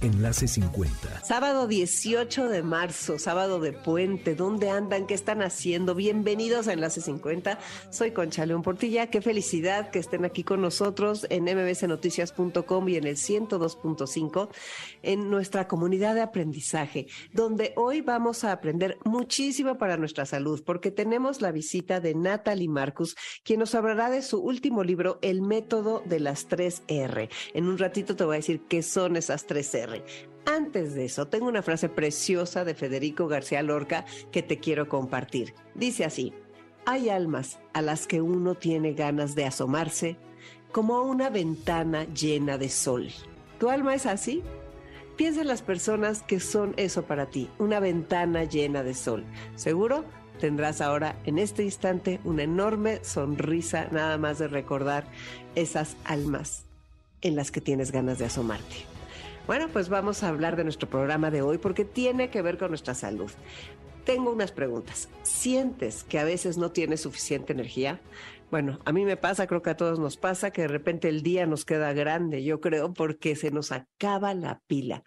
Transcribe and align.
Enlace 0.00 0.46
50. 0.46 1.24
Sábado 1.24 1.66
18 1.66 2.48
de 2.48 2.62
marzo, 2.62 3.18
sábado 3.18 3.58
de 3.58 3.72
puente. 3.72 4.36
¿Dónde 4.36 4.70
andan? 4.70 5.08
¿Qué 5.08 5.14
están 5.14 5.42
haciendo? 5.42 5.96
Bienvenidos 5.96 6.68
a 6.68 6.72
Enlace 6.72 7.00
50. 7.00 7.58
Soy 7.90 8.12
Concha 8.12 8.46
León 8.46 8.62
Portilla. 8.62 9.08
Qué 9.08 9.20
felicidad 9.20 9.90
que 9.90 9.98
estén 9.98 10.24
aquí 10.24 10.44
con 10.44 10.60
nosotros 10.60 11.26
en 11.30 11.44
mbsnoticias.com 11.44 12.88
y 12.88 12.96
en 12.96 13.06
el 13.08 13.16
102.5 13.16 14.48
en 15.02 15.30
nuestra 15.30 15.66
comunidad 15.66 16.14
de 16.14 16.20
aprendizaje, 16.20 17.08
donde 17.32 17.72
hoy 17.74 18.00
vamos 18.00 18.44
a 18.44 18.52
aprender 18.52 18.98
muchísimo 19.04 19.78
para 19.78 19.96
nuestra 19.96 20.26
salud, 20.26 20.62
porque 20.64 20.92
tenemos 20.92 21.40
la 21.40 21.50
visita 21.50 21.98
de 21.98 22.14
Natalie 22.14 22.68
Marcus, 22.68 23.16
quien 23.42 23.58
nos 23.58 23.74
hablará 23.74 24.10
de 24.10 24.22
su 24.22 24.40
último 24.40 24.84
libro, 24.84 25.18
El 25.22 25.42
método 25.42 26.02
de 26.04 26.20
las 26.20 26.46
3 26.46 26.82
R. 26.86 27.28
En 27.52 27.66
un 27.66 27.78
ratito 27.78 28.14
te 28.14 28.22
voy 28.22 28.36
a 28.36 28.38
decir 28.38 28.60
qué 28.68 28.84
son 28.84 29.16
esas 29.16 29.46
3 29.46 29.74
Antes 30.46 30.94
de 30.94 31.04
eso, 31.04 31.26
tengo 31.28 31.46
una 31.46 31.62
frase 31.62 31.88
preciosa 31.88 32.64
de 32.64 32.74
Federico 32.74 33.28
García 33.28 33.62
Lorca 33.62 34.04
que 34.32 34.42
te 34.42 34.58
quiero 34.58 34.88
compartir. 34.88 35.54
Dice 35.74 36.04
así, 36.04 36.32
hay 36.86 37.10
almas 37.10 37.58
a 37.74 37.82
las 37.82 38.06
que 38.06 38.22
uno 38.22 38.54
tiene 38.54 38.94
ganas 38.94 39.34
de 39.34 39.44
asomarse 39.44 40.16
como 40.72 40.96
a 40.96 41.02
una 41.02 41.28
ventana 41.28 42.04
llena 42.14 42.56
de 42.56 42.70
sol. 42.70 43.10
¿Tu 43.58 43.68
alma 43.68 43.94
es 43.94 44.06
así? 44.06 44.42
Piensa 45.16 45.40
en 45.40 45.48
las 45.48 45.62
personas 45.62 46.22
que 46.22 46.40
son 46.40 46.74
eso 46.76 47.02
para 47.02 47.26
ti, 47.26 47.50
una 47.58 47.80
ventana 47.80 48.44
llena 48.44 48.82
de 48.82 48.94
sol. 48.94 49.24
¿Seguro? 49.56 50.04
Tendrás 50.40 50.80
ahora 50.80 51.16
en 51.24 51.38
este 51.38 51.64
instante 51.64 52.20
una 52.24 52.44
enorme 52.44 53.04
sonrisa 53.04 53.88
nada 53.90 54.16
más 54.16 54.38
de 54.38 54.48
recordar 54.48 55.04
esas 55.56 55.96
almas 56.04 56.64
en 57.20 57.34
las 57.34 57.50
que 57.50 57.60
tienes 57.60 57.90
ganas 57.90 58.18
de 58.18 58.26
asomarte. 58.26 58.97
Bueno, 59.48 59.68
pues 59.72 59.88
vamos 59.88 60.22
a 60.22 60.28
hablar 60.28 60.56
de 60.56 60.64
nuestro 60.64 60.90
programa 60.90 61.30
de 61.30 61.40
hoy 61.40 61.56
porque 61.56 61.86
tiene 61.86 62.28
que 62.28 62.42
ver 62.42 62.58
con 62.58 62.68
nuestra 62.68 62.92
salud. 62.92 63.30
Tengo 64.04 64.30
unas 64.30 64.52
preguntas. 64.52 65.08
¿Sientes 65.22 66.04
que 66.04 66.18
a 66.18 66.24
veces 66.24 66.58
no 66.58 66.70
tienes 66.70 67.00
suficiente 67.00 67.54
energía? 67.54 67.98
Bueno, 68.50 68.78
a 68.86 68.92
mí 68.92 69.04
me 69.04 69.18
pasa, 69.18 69.46
creo 69.46 69.60
que 69.60 69.68
a 69.68 69.76
todos 69.76 69.98
nos 69.98 70.16
pasa, 70.16 70.50
que 70.50 70.62
de 70.62 70.68
repente 70.68 71.10
el 71.10 71.22
día 71.22 71.44
nos 71.44 71.66
queda 71.66 71.92
grande, 71.92 72.42
yo 72.42 72.60
creo, 72.62 72.94
porque 72.94 73.36
se 73.36 73.50
nos 73.50 73.72
acaba 73.72 74.32
la 74.32 74.62
pila. 74.66 75.02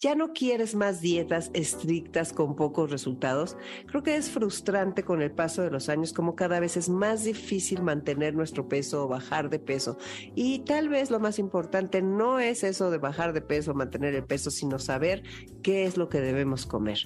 Ya 0.00 0.14
no 0.14 0.32
quieres 0.32 0.76
más 0.76 1.00
dietas 1.00 1.50
estrictas 1.54 2.32
con 2.32 2.54
pocos 2.54 2.92
resultados. 2.92 3.56
Creo 3.86 4.04
que 4.04 4.14
es 4.14 4.30
frustrante 4.30 5.02
con 5.02 5.22
el 5.22 5.32
paso 5.32 5.62
de 5.62 5.70
los 5.70 5.88
años 5.88 6.12
como 6.12 6.36
cada 6.36 6.60
vez 6.60 6.76
es 6.76 6.88
más 6.88 7.24
difícil 7.24 7.82
mantener 7.82 8.34
nuestro 8.34 8.68
peso 8.68 9.04
o 9.04 9.08
bajar 9.08 9.50
de 9.50 9.58
peso. 9.58 9.98
Y 10.36 10.60
tal 10.60 10.88
vez 10.88 11.10
lo 11.10 11.18
más 11.18 11.40
importante 11.40 12.00
no 12.00 12.38
es 12.38 12.62
eso 12.62 12.92
de 12.92 12.98
bajar 12.98 13.32
de 13.32 13.40
peso, 13.40 13.74
mantener 13.74 14.14
el 14.14 14.24
peso, 14.24 14.52
sino 14.52 14.78
saber 14.78 15.24
qué 15.62 15.84
es 15.84 15.96
lo 15.96 16.08
que 16.08 16.20
debemos 16.20 16.64
comer. 16.64 16.98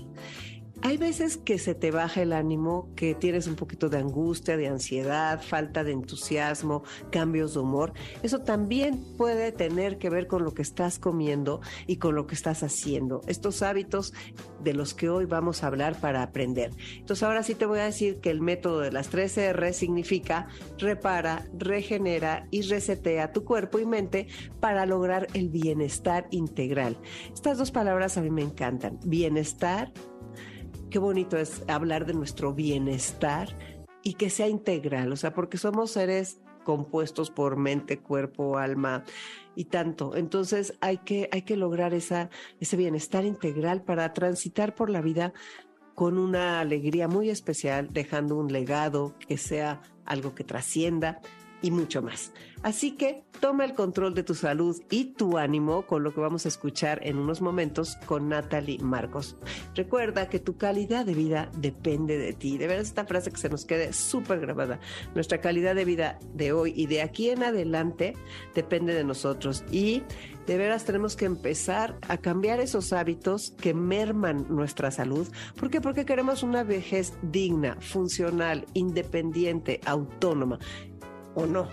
Hay 0.80 0.96
veces 0.96 1.36
que 1.36 1.58
se 1.58 1.74
te 1.74 1.90
baja 1.90 2.22
el 2.22 2.32
ánimo, 2.32 2.88
que 2.94 3.16
tienes 3.16 3.48
un 3.48 3.56
poquito 3.56 3.88
de 3.88 3.98
angustia, 3.98 4.56
de 4.56 4.68
ansiedad, 4.68 5.42
falta 5.42 5.82
de 5.82 5.90
entusiasmo, 5.90 6.84
cambios 7.10 7.54
de 7.54 7.60
humor. 7.60 7.92
Eso 8.22 8.42
también 8.42 9.05
puede 9.17 9.50
tener 9.50 9.98
que 9.98 10.08
ver 10.08 10.28
con 10.28 10.44
lo 10.44 10.55
que 10.55 10.62
estás 10.62 11.00
comiendo 11.00 11.61
y 11.88 11.96
con 11.96 12.14
lo 12.14 12.28
que 12.28 12.36
estás 12.36 12.62
haciendo. 12.62 13.22
Estos 13.27 13.62
hábitos 13.62 14.14
de 14.62 14.72
los 14.72 14.94
que 14.94 15.11
hoy 15.11 15.24
vamos 15.24 15.64
a 15.64 15.67
hablar 15.67 16.00
para 16.00 16.22
aprender. 16.22 16.70
Entonces 16.96 17.24
ahora 17.24 17.42
sí 17.42 17.56
te 17.56 17.67
voy 17.67 17.80
a 17.80 17.84
decir 17.84 18.20
que 18.20 18.30
el 18.30 18.40
método 18.40 18.78
de 18.78 18.92
las 18.92 19.08
3 19.08 19.36
R 19.36 19.72
significa 19.72 20.46
repara, 20.78 21.44
regenera 21.58 22.46
y 22.52 22.62
resetea 22.62 23.33
tu 23.33 23.44
cuerpo 23.44 23.80
y 23.80 23.86
mente 23.86 24.28
para 24.61 24.86
lograr 24.86 25.27
el 25.34 25.48
bienestar 25.48 26.28
integral. 26.30 26.98
Estas 27.34 27.58
dos 27.58 27.72
palabras 27.72 28.17
a 28.17 28.22
mí 28.22 28.30
me 28.30 28.42
encantan. 28.42 29.00
Bienestar 29.05 29.92
qué 30.90 30.98
bonito 30.98 31.36
es 31.36 31.62
hablar 31.68 32.06
de 32.06 32.14
nuestro 32.14 32.54
bienestar 32.54 33.48
y 34.02 34.14
que 34.14 34.30
sea 34.30 34.48
integral, 34.48 35.12
o 35.12 35.16
sea, 35.16 35.34
porque 35.34 35.58
somos 35.58 35.92
seres 35.92 36.40
compuestos 36.64 37.30
por 37.30 37.56
mente, 37.56 37.98
cuerpo, 37.98 38.58
alma 38.58 39.04
y 39.54 39.64
tanto. 39.64 40.16
Entonces 40.16 40.74
hay 40.80 40.98
que, 40.98 41.28
hay 41.32 41.42
que 41.42 41.56
lograr 41.56 41.94
esa, 41.94 42.30
ese 42.60 42.76
bienestar 42.76 43.24
integral 43.24 43.82
para 43.82 44.12
transitar 44.12 44.74
por 44.74 44.90
la 44.90 45.00
vida 45.00 45.32
con 45.94 46.16
una 46.16 46.60
alegría 46.60 47.08
muy 47.08 47.28
especial, 47.28 47.88
dejando 47.90 48.36
un 48.36 48.52
legado 48.52 49.14
que 49.26 49.36
sea 49.36 49.80
algo 50.05 50.34
que 50.34 50.44
trascienda 50.44 51.20
y 51.63 51.70
mucho 51.70 52.02
más. 52.02 52.33
Así 52.63 52.92
que 52.92 53.23
toma 53.41 53.64
el 53.64 53.74
control 53.74 54.14
de 54.14 54.24
tu 54.24 54.35
salud 54.35 54.80
y 54.91 55.13
tu 55.13 55.39
ánimo 55.39 55.86
con 55.86 56.02
lo 56.02 56.13
que 56.13 56.20
vamos 56.20 56.45
a 56.45 56.48
escuchar 56.48 57.01
en 57.05 57.17
unos 57.17 57.41
momentos 57.41 57.96
con 58.07 58.29
Natalie 58.29 58.79
Marcos. 58.80 59.36
Recuerda 59.77 60.29
que 60.29 60.41
tu 60.41 60.57
calidad 60.57 61.07
de 61.07 61.14
vida 61.14 61.51
depende 61.57 62.18
de 62.18 62.33
ti. 62.33 62.58
De 62.58 62.67
verdad, 62.67 62.83
esta 62.83 63.05
frase 63.05 63.30
que 63.30 63.39
se 63.39 63.48
nos 63.48 63.64
quede 63.64 63.92
súper 63.92 64.41
grabada. 64.41 64.80
Nuestra 65.14 65.41
calidad 65.41 65.77
de 65.77 65.85
vida 65.85 66.18
de 66.35 66.52
hoy 66.52 66.73
y 66.74 66.86
de 66.86 67.02
aquí 67.02 67.30
en 67.30 67.45
adelante 67.45 68.14
depende 68.55 68.92
de 68.92 69.05
nosotros. 69.05 69.64
Y 69.70 70.02
de 70.48 70.57
veras 70.57 70.85
tenemos 70.85 71.14
que 71.14 71.27
empezar 71.27 71.97
a 72.08 72.17
cambiar 72.17 72.58
esos 72.58 72.92
hábitos 72.92 73.55
que 73.61 73.73
merman 73.73 74.47
nuestra 74.48 74.91
salud. 74.91 75.29
¿Por 75.57 75.70
qué? 75.70 75.80
Porque 75.80 76.05
queremos 76.05 76.42
una 76.42 76.64
vejez 76.64 77.13
digna, 77.23 77.77
funcional, 77.80 78.67
independiente, 78.74 79.80
autónoma 79.85 80.58
o 81.38 81.46
no. 81.46 81.68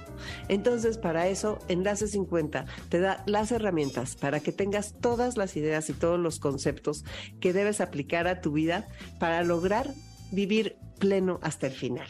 Entonces, 0.47 0.97
para 0.97 1.27
eso, 1.27 1.59
Enlace 1.67 2.07
50 2.07 2.65
te 2.89 2.99
da 2.99 3.23
las 3.25 3.51
herramientas 3.51 4.15
para 4.15 4.39
que 4.39 4.51
tengas 4.51 4.93
todas 4.99 5.37
las 5.37 5.57
ideas 5.57 5.89
y 5.89 5.93
todos 5.93 6.19
los 6.19 6.39
conceptos 6.39 7.03
que 7.39 7.53
debes 7.53 7.81
aplicar 7.81 8.27
a 8.27 8.41
tu 8.41 8.51
vida 8.51 8.87
para 9.19 9.43
lograr 9.43 9.89
vivir 10.31 10.77
pleno 10.99 11.39
hasta 11.41 11.67
el 11.67 11.73
final. 11.73 12.07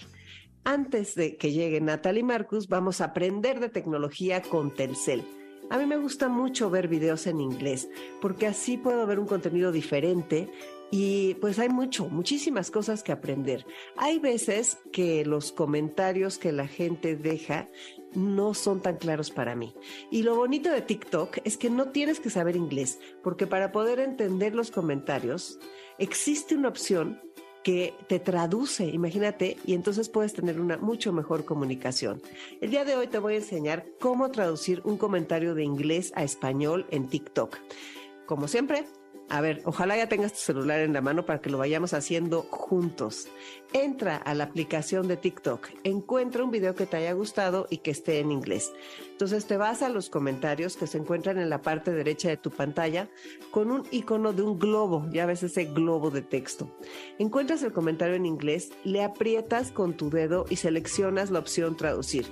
Antes 0.63 1.15
de 1.15 1.37
que 1.37 1.51
llegue 1.51 1.79
Natalie 1.79 2.23
Marcus, 2.23 2.67
vamos 2.67 2.99
a 2.99 3.05
aprender 3.05 3.59
de 3.59 3.69
tecnología 3.69 4.41
con 4.41 4.73
Telcel. 4.73 5.23
A 5.69 5.77
mí 5.77 5.85
me 5.85 5.97
gusta 5.97 6.29
mucho 6.29 6.69
ver 6.69 6.87
videos 6.87 7.25
en 7.27 7.39
inglés 7.39 7.89
porque 8.21 8.47
así 8.47 8.77
puedo 8.77 9.05
ver 9.07 9.19
un 9.19 9.25
contenido 9.25 9.71
diferente 9.71 10.49
y 10.91 11.35
pues 11.35 11.59
hay 11.59 11.69
mucho, 11.69 12.07
muchísimas 12.09 12.71
cosas 12.71 13.03
que 13.03 13.11
aprender. 13.11 13.65
Hay 13.97 14.19
veces 14.19 14.77
que 14.91 15.25
los 15.25 15.51
comentarios 15.51 16.37
que 16.37 16.51
la 16.51 16.67
gente 16.67 17.15
deja 17.15 17.69
no 18.13 18.53
son 18.53 18.81
tan 18.81 18.97
claros 18.97 19.29
para 19.29 19.55
mí. 19.55 19.73
Y 20.11 20.23
lo 20.23 20.35
bonito 20.35 20.69
de 20.71 20.81
TikTok 20.81 21.39
es 21.43 21.57
que 21.57 21.69
no 21.69 21.89
tienes 21.89 22.19
que 22.19 22.29
saber 22.29 22.55
inglés, 22.55 22.99
porque 23.23 23.47
para 23.47 23.71
poder 23.71 23.99
entender 23.99 24.55
los 24.55 24.71
comentarios 24.71 25.59
existe 25.97 26.55
una 26.55 26.69
opción 26.69 27.21
que 27.63 27.95
te 28.07 28.19
traduce, 28.19 28.85
imagínate, 28.85 29.57
y 29.65 29.73
entonces 29.73 30.07
puedes 30.07 30.33
tener 30.33 30.61
una 30.61 30.77
mucho 30.77 31.11
mejor 31.11 31.45
comunicación. 31.45 32.21
El 32.61 32.69
día 32.69 32.85
de 32.85 32.95
hoy 32.95 33.07
te 33.07 33.17
voy 33.17 33.33
a 33.33 33.37
enseñar 33.37 33.87
cómo 33.99 34.29
traducir 34.29 34.81
un 34.85 34.97
comentario 34.97 35.55
de 35.55 35.63
inglés 35.63 36.13
a 36.15 36.23
español 36.23 36.85
en 36.91 37.09
TikTok. 37.09 37.57
Como 38.27 38.47
siempre, 38.47 38.85
a 39.27 39.41
ver, 39.41 39.61
ojalá 39.65 39.97
ya 39.97 40.07
tengas 40.07 40.33
tu 40.33 40.39
celular 40.39 40.81
en 40.81 40.93
la 40.93 41.01
mano 41.01 41.25
para 41.25 41.41
que 41.41 41.49
lo 41.49 41.57
vayamos 41.57 41.93
haciendo 41.93 42.43
juntos. 42.43 43.27
Entra 43.73 44.17
a 44.17 44.35
la 44.35 44.43
aplicación 44.43 45.07
de 45.07 45.17
TikTok, 45.17 45.67
encuentra 45.83 46.43
un 46.43 46.51
video 46.51 46.75
que 46.75 46.85
te 46.85 46.97
haya 46.97 47.13
gustado 47.13 47.65
y 47.69 47.77
que 47.79 47.91
esté 47.91 48.19
en 48.19 48.31
inglés. 48.31 48.71
Entonces 49.09 49.45
te 49.47 49.57
vas 49.57 49.81
a 49.81 49.89
los 49.89 50.09
comentarios 50.09 50.77
que 50.77 50.85
se 50.85 50.99
encuentran 50.99 51.39
en 51.39 51.49
la 51.49 51.61
parte 51.61 51.91
derecha 51.91 52.29
de 52.29 52.37
tu 52.37 52.51
pantalla 52.51 53.09
con 53.49 53.71
un 53.71 53.83
icono 53.89 54.31
de 54.31 54.43
un 54.43 54.59
globo, 54.59 55.07
ya 55.11 55.25
ves 55.25 55.41
ese 55.41 55.65
globo 55.65 56.11
de 56.11 56.21
texto. 56.21 56.69
Encuentras 57.17 57.63
el 57.63 57.73
comentario 57.73 58.15
en 58.15 58.27
inglés, 58.27 58.71
le 58.83 59.03
aprietas 59.03 59.71
con 59.71 59.97
tu 59.97 60.11
dedo 60.11 60.45
y 60.49 60.57
seleccionas 60.57 61.31
la 61.31 61.39
opción 61.39 61.75
traducir. 61.75 62.27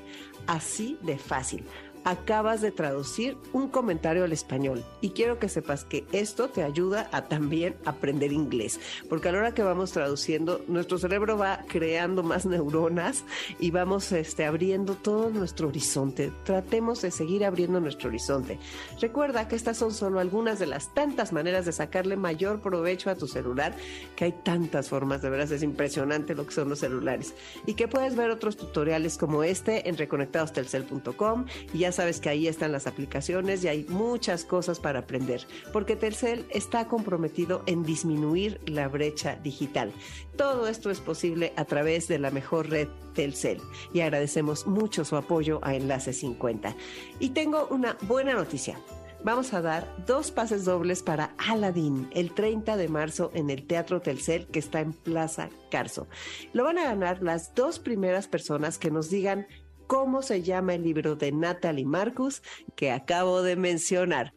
Así 0.45 0.99
de 1.01 1.17
fácil 1.17 1.65
acabas 2.03 2.61
de 2.61 2.71
traducir 2.71 3.37
un 3.53 3.69
comentario 3.69 4.23
al 4.23 4.31
español 4.31 4.83
y 5.01 5.11
quiero 5.11 5.39
que 5.39 5.49
sepas 5.49 5.83
que 5.83 6.05
esto 6.11 6.49
te 6.49 6.63
ayuda 6.63 7.09
a 7.11 7.25
también 7.25 7.75
aprender 7.85 8.31
inglés, 8.31 8.79
porque 9.09 9.29
a 9.29 9.31
la 9.31 9.39
hora 9.39 9.53
que 9.53 9.63
vamos 9.63 9.91
traduciendo, 9.91 10.61
nuestro 10.67 10.97
cerebro 10.97 11.37
va 11.37 11.61
creando 11.67 12.23
más 12.23 12.45
neuronas 12.45 13.23
y 13.59 13.71
vamos 13.71 14.11
este, 14.11 14.45
abriendo 14.45 14.95
todo 14.95 15.29
nuestro 15.29 15.69
horizonte. 15.69 16.31
Tratemos 16.43 17.01
de 17.01 17.11
seguir 17.11 17.45
abriendo 17.45 17.79
nuestro 17.79 18.09
horizonte. 18.09 18.59
Recuerda 18.99 19.47
que 19.47 19.55
estas 19.55 19.77
son 19.77 19.93
solo 19.93 20.19
algunas 20.19 20.59
de 20.59 20.67
las 20.67 20.93
tantas 20.93 21.31
maneras 21.33 21.65
de 21.65 21.71
sacarle 21.71 22.15
mayor 22.15 22.61
provecho 22.61 23.09
a 23.09 23.15
tu 23.15 23.27
celular, 23.27 23.75
que 24.15 24.25
hay 24.25 24.31
tantas 24.43 24.89
formas, 24.89 25.21
de 25.21 25.29
veras 25.29 25.51
es 25.51 25.63
impresionante 25.63 26.35
lo 26.35 26.45
que 26.45 26.53
son 26.53 26.69
los 26.69 26.79
celulares, 26.79 27.33
y 27.65 27.75
que 27.75 27.87
puedes 27.87 28.15
ver 28.15 28.29
otros 28.29 28.57
tutoriales 28.57 29.17
como 29.17 29.43
este 29.43 29.87
en 29.87 29.97
reconectadostelcel.com 29.97 31.45
y 31.73 31.79
ya 31.79 31.91
sabes 31.93 32.19
que 32.19 32.29
ahí 32.29 32.47
están 32.47 32.71
las 32.71 32.87
aplicaciones 32.87 33.63
y 33.63 33.67
hay 33.67 33.85
muchas 33.89 34.45
cosas 34.45 34.79
para 34.79 34.99
aprender, 34.99 35.47
porque 35.71 35.95
Telcel 35.95 36.45
está 36.49 36.87
comprometido 36.87 37.63
en 37.65 37.83
disminuir 37.83 38.59
la 38.65 38.87
brecha 38.87 39.37
digital. 39.43 39.93
Todo 40.35 40.67
esto 40.67 40.89
es 40.89 40.99
posible 40.99 41.53
a 41.55 41.65
través 41.65 42.07
de 42.07 42.19
la 42.19 42.31
mejor 42.31 42.69
red 42.69 42.87
Telcel 43.13 43.61
y 43.93 44.01
agradecemos 44.01 44.67
mucho 44.67 45.05
su 45.05 45.15
apoyo 45.15 45.59
a 45.63 45.75
Enlace 45.75 46.13
50. 46.13 46.75
Y 47.19 47.29
tengo 47.29 47.67
una 47.69 47.97
buena 48.01 48.33
noticia 48.33 48.77
vamos 49.23 49.53
a 49.53 49.61
dar 49.61 49.87
dos 50.05 50.31
pases 50.31 50.65
dobles 50.65 51.01
para 51.01 51.33
Aladdin 51.37 52.09
el 52.11 52.33
30 52.33 52.75
de 52.77 52.89
marzo 52.89 53.31
en 53.33 53.49
el 53.49 53.65
Teatro 53.65 54.01
Telcel 54.01 54.47
que 54.47 54.59
está 54.59 54.81
en 54.81 54.93
Plaza 54.93 55.49
Carso. 55.71 56.07
Lo 56.51 56.63
van 56.63 56.77
a 56.77 56.83
ganar 56.83 57.23
las 57.23 57.55
dos 57.55 57.79
primeras 57.79 58.27
personas 58.27 58.77
que 58.77 58.91
nos 58.91 59.09
digan 59.09 59.47
cómo 59.87 60.21
se 60.21 60.41
llama 60.41 60.75
el 60.75 60.83
libro 60.83 61.15
de 61.15 61.31
Natalie 61.31 61.85
Marcus 61.85 62.41
que 62.75 62.91
acabo 62.91 63.41
de 63.41 63.55
mencionar. 63.55 64.33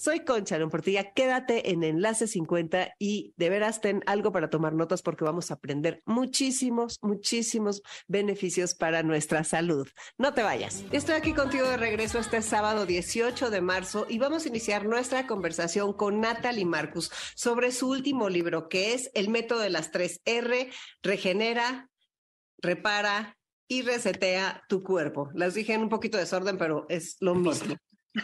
Soy 0.00 0.20
Concha 0.20 0.58
Portilla, 0.70 1.12
quédate 1.12 1.72
en 1.72 1.84
Enlace 1.84 2.26
50 2.26 2.94
y 2.98 3.34
de 3.36 3.50
veras 3.50 3.82
ten 3.82 4.02
algo 4.06 4.32
para 4.32 4.48
tomar 4.48 4.72
notas 4.72 5.02
porque 5.02 5.24
vamos 5.24 5.50
a 5.50 5.54
aprender 5.54 6.02
muchísimos, 6.06 6.96
muchísimos 7.02 7.82
beneficios 8.08 8.74
para 8.74 9.02
nuestra 9.02 9.44
salud. 9.44 9.86
No 10.16 10.32
te 10.32 10.42
vayas. 10.42 10.84
Estoy 10.90 11.16
aquí 11.16 11.34
contigo 11.34 11.68
de 11.68 11.76
regreso 11.76 12.18
este 12.18 12.40
sábado 12.40 12.86
18 12.86 13.50
de 13.50 13.60
marzo 13.60 14.06
y 14.08 14.18
vamos 14.18 14.46
a 14.46 14.48
iniciar 14.48 14.86
nuestra 14.86 15.26
conversación 15.26 15.92
con 15.92 16.18
Natalie 16.18 16.64
Marcus 16.64 17.10
sobre 17.34 17.70
su 17.70 17.90
último 17.90 18.30
libro 18.30 18.70
que 18.70 18.94
es 18.94 19.10
El 19.12 19.28
método 19.28 19.60
de 19.60 19.68
las 19.68 19.90
tres 19.90 20.22
R, 20.24 20.70
regenera, 21.02 21.90
repara 22.62 23.36
y 23.70 23.82
resetea 23.82 24.64
tu 24.68 24.82
cuerpo. 24.82 25.30
Las 25.32 25.54
dije 25.54 25.72
en 25.74 25.82
un 25.82 25.88
poquito 25.88 26.18
de 26.18 26.24
desorden, 26.24 26.58
pero 26.58 26.86
es 26.88 27.16
lo 27.20 27.36
mismo. 27.36 27.76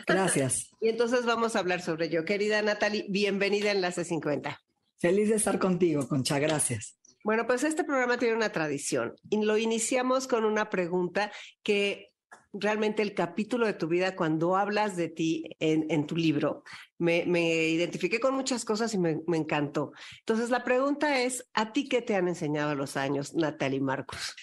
Gracias. 0.05 0.71
y 0.81 0.89
entonces 0.89 1.25
vamos 1.25 1.55
a 1.55 1.61
hablar 1.61 1.81
sobre 1.81 2.07
ello. 2.07 2.25
Querida 2.25 2.61
Natalie, 2.63 3.07
bienvenida 3.09 3.69
a 3.69 3.73
Enlace 3.73 4.05
50. 4.05 4.61
Feliz 4.99 5.29
de 5.29 5.37
estar 5.37 5.61
contigo, 5.61 6.09
Concha. 6.09 6.41
Gracias. 6.41 6.99
Bueno, 7.23 7.47
pues 7.47 7.63
este 7.63 7.85
programa 7.85 8.19
tiene 8.19 8.35
una 8.35 8.51
tradición 8.51 9.15
y 9.31 9.41
lo 9.41 9.57
iniciamos 9.57 10.27
con 10.27 10.45
una 10.45 10.69
pregunta 10.69 11.31
que 11.63 12.13
realmente 12.53 13.03
el 13.03 13.15
capítulo 13.15 13.67
de 13.67 13.75
tu 13.75 13.87
vida, 13.87 14.17
cuando 14.17 14.57
hablas 14.57 14.97
de 14.97 15.11
ti 15.11 15.45
en, 15.61 16.07
tu 16.07 16.17
libro, 16.17 16.65
me, 16.99 17.25
identifiqué 17.69 18.19
con 18.19 18.35
muchas 18.35 18.65
cosas 18.65 18.95
y 18.95 18.99
me, 18.99 19.21
me, 19.29 19.37
encantó. 19.37 19.93
Entonces, 20.21 20.51
la 20.51 20.65
pregunta 20.65 21.21
es, 21.21 21.47
¿a 21.55 21.73
ti 21.73 21.89
qué 21.89 22.03
te 22.03 22.17
han 22.17 22.27
enseñado 22.27 22.75
los 22.75 22.97
años, 22.97 23.35
Natalie 23.35 23.81
Marcos? 23.81 24.35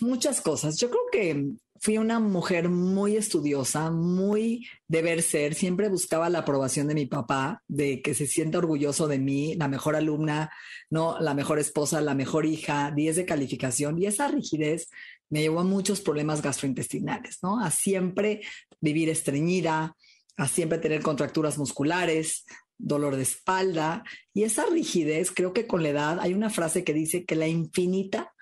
Muchas 0.00 0.40
cosas. 0.40 0.78
Yo 0.78 0.88
creo 0.88 1.02
que 1.12 1.46
fui 1.80 1.98
una 1.98 2.20
mujer 2.20 2.70
muy 2.70 3.16
estudiosa, 3.16 3.90
muy 3.90 4.66
deber 4.88 5.22
ser. 5.22 5.54
Siempre 5.54 5.88
buscaba 5.88 6.30
la 6.30 6.40
aprobación 6.40 6.88
de 6.88 6.94
mi 6.94 7.06
papá, 7.06 7.62
de 7.68 8.00
que 8.00 8.14
se 8.14 8.26
sienta 8.26 8.58
orgulloso 8.58 9.08
de 9.08 9.18
mí, 9.18 9.54
la 9.56 9.68
mejor 9.68 9.94
alumna, 9.94 10.50
no, 10.90 11.20
la 11.20 11.34
mejor 11.34 11.58
esposa, 11.58 12.00
la 12.00 12.14
mejor 12.14 12.46
hija, 12.46 12.92
10 12.94 13.16
de 13.16 13.26
calificación. 13.26 13.98
Y 13.98 14.06
esa 14.06 14.28
rigidez 14.28 14.88
me 15.28 15.40
llevó 15.42 15.60
a 15.60 15.64
muchos 15.64 16.00
problemas 16.00 16.40
gastrointestinales, 16.40 17.38
¿no? 17.42 17.60
A 17.60 17.70
siempre 17.70 18.40
vivir 18.80 19.10
estreñida, 19.10 19.94
a 20.38 20.48
siempre 20.48 20.78
tener 20.78 21.02
contracturas 21.02 21.58
musculares, 21.58 22.46
dolor 22.78 23.16
de 23.16 23.22
espalda. 23.22 24.02
Y 24.32 24.44
esa 24.44 24.64
rigidez, 24.64 25.30
creo 25.30 25.52
que 25.52 25.66
con 25.66 25.82
la 25.82 25.90
edad 25.90 26.20
hay 26.20 26.32
una 26.32 26.48
frase 26.48 26.84
que 26.84 26.94
dice 26.94 27.26
que 27.26 27.36
la 27.36 27.48
infinita 27.48 28.32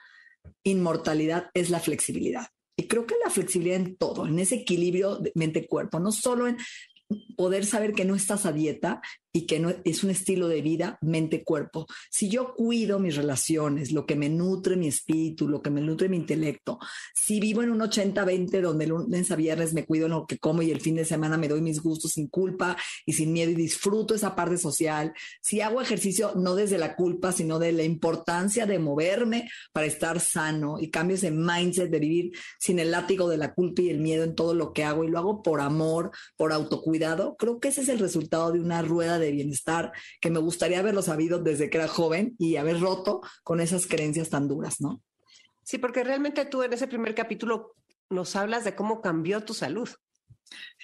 inmortalidad 0.64 1.50
es 1.54 1.70
la 1.70 1.80
flexibilidad. 1.80 2.48
Y 2.76 2.88
creo 2.88 3.06
que 3.06 3.14
la 3.24 3.30
flexibilidad 3.30 3.76
en 3.76 3.96
todo, 3.96 4.26
en 4.26 4.38
ese 4.38 4.56
equilibrio 4.56 5.20
mente-cuerpo, 5.34 5.98
no 5.98 6.12
solo 6.12 6.46
en 6.46 6.58
poder 7.36 7.64
saber 7.64 7.92
que 7.92 8.04
no 8.04 8.14
estás 8.14 8.46
a 8.46 8.52
dieta 8.52 9.00
y 9.36 9.44
que 9.44 9.60
no 9.60 9.70
es 9.84 10.02
un 10.02 10.08
estilo 10.08 10.48
de 10.48 10.62
vida 10.62 10.98
mente-cuerpo. 11.02 11.86
Si 12.10 12.30
yo 12.30 12.54
cuido 12.54 12.98
mis 12.98 13.16
relaciones, 13.16 13.92
lo 13.92 14.06
que 14.06 14.16
me 14.16 14.30
nutre 14.30 14.76
mi 14.76 14.88
espíritu, 14.88 15.46
lo 15.46 15.60
que 15.60 15.68
me 15.68 15.82
nutre 15.82 16.08
mi 16.08 16.16
intelecto, 16.16 16.78
si 17.14 17.38
vivo 17.38 17.62
en 17.62 17.70
un 17.70 17.80
80-20 17.80 18.62
donde 18.62 18.84
el 18.84 18.92
lunes 18.92 19.30
a 19.30 19.36
viernes 19.36 19.74
me 19.74 19.84
cuido 19.84 20.06
en 20.06 20.12
lo 20.12 20.26
que 20.26 20.38
como 20.38 20.62
y 20.62 20.70
el 20.70 20.80
fin 20.80 20.94
de 20.94 21.04
semana 21.04 21.36
me 21.36 21.48
doy 21.48 21.60
mis 21.60 21.82
gustos 21.82 22.12
sin 22.12 22.28
culpa 22.28 22.78
y 23.04 23.12
sin 23.12 23.30
miedo 23.34 23.50
y 23.50 23.54
disfruto 23.54 24.14
esa 24.14 24.34
parte 24.34 24.56
social, 24.56 25.12
si 25.42 25.60
hago 25.60 25.82
ejercicio 25.82 26.32
no 26.34 26.54
desde 26.54 26.78
la 26.78 26.96
culpa, 26.96 27.30
sino 27.30 27.58
de 27.58 27.72
la 27.72 27.82
importancia 27.82 28.64
de 28.64 28.78
moverme 28.78 29.50
para 29.74 29.86
estar 29.86 30.18
sano 30.18 30.78
y 30.80 30.88
cambio 30.88 31.16
ese 31.16 31.30
mindset 31.30 31.90
de 31.90 31.98
vivir 31.98 32.32
sin 32.58 32.78
el 32.78 32.90
látigo 32.90 33.28
de 33.28 33.36
la 33.36 33.52
culpa 33.52 33.82
y 33.82 33.90
el 33.90 34.00
miedo 34.00 34.24
en 34.24 34.34
todo 34.34 34.54
lo 34.54 34.72
que 34.72 34.84
hago 34.84 35.04
y 35.04 35.08
lo 35.08 35.18
hago 35.18 35.42
por 35.42 35.60
amor, 35.60 36.10
por 36.38 36.54
autocuidado, 36.54 37.36
creo 37.36 37.60
que 37.60 37.68
ese 37.68 37.82
es 37.82 37.90
el 37.90 37.98
resultado 37.98 38.50
de 38.50 38.60
una 38.60 38.80
rueda 38.80 39.18
de 39.18 39.25
de 39.26 39.32
bienestar 39.32 39.92
que 40.20 40.30
me 40.30 40.38
gustaría 40.38 40.78
haberlo 40.78 41.02
sabido 41.02 41.38
desde 41.38 41.70
que 41.70 41.78
era 41.78 41.88
joven 41.88 42.34
y 42.38 42.56
haber 42.56 42.80
roto 42.80 43.20
con 43.42 43.60
esas 43.60 43.86
creencias 43.86 44.30
tan 44.30 44.48
duras, 44.48 44.80
¿no? 44.80 45.02
Sí, 45.62 45.78
porque 45.78 46.04
realmente 46.04 46.44
tú 46.44 46.62
en 46.62 46.72
ese 46.72 46.86
primer 46.86 47.14
capítulo 47.14 47.74
nos 48.08 48.36
hablas 48.36 48.64
de 48.64 48.74
cómo 48.74 49.00
cambió 49.00 49.42
tu 49.42 49.52
salud. 49.52 49.88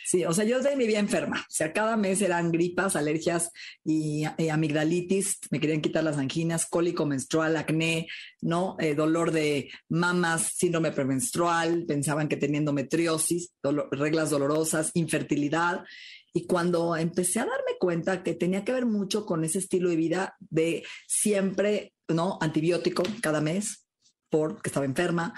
Sí, 0.04 0.24
o 0.24 0.32
sea, 0.32 0.44
yo 0.44 0.58
desde 0.58 0.76
mi 0.76 0.86
vida 0.86 0.98
enferma. 0.98 1.40
O 1.40 1.52
sea, 1.52 1.72
cada 1.72 1.96
mes 1.96 2.20
eran 2.20 2.50
gripas, 2.50 2.96
alergias 2.96 3.50
y, 3.84 4.24
amigdalitis. 4.50 5.38
Me 5.50 5.60
querían 5.60 5.80
quitar 5.80 6.02
las 6.02 6.18
anginas, 6.18 6.66
cólico 6.66 7.06
menstrual, 7.06 7.56
acné, 7.56 8.08
¿no? 8.40 8.76
Eh, 8.80 8.94
dolor 8.94 9.30
de 9.30 9.70
mamas, 9.88 10.54
síndrome 10.56 10.90
premenstrual. 10.90 11.84
Pensaban 11.86 12.28
que 12.28 12.36
tenía 12.36 12.58
endometriosis, 12.58 13.52
reglas 13.92 14.30
dolorosas, 14.30 14.90
infertilidad. 14.94 15.84
Y 16.34 16.46
cuando 16.46 16.96
empecé 16.96 17.40
a 17.40 17.46
darme 17.46 17.76
cuenta 17.78 18.22
que 18.22 18.34
tenía 18.34 18.64
que 18.64 18.72
ver 18.72 18.86
mucho 18.86 19.26
con 19.26 19.44
ese 19.44 19.58
estilo 19.58 19.90
de 19.90 19.96
vida 19.96 20.36
de 20.40 20.84
siempre, 21.06 21.92
¿no? 22.08 22.38
Antibiótico 22.40 23.02
cada 23.20 23.40
mes 23.40 23.86
porque 24.30 24.70
estaba 24.70 24.86
enferma, 24.86 25.34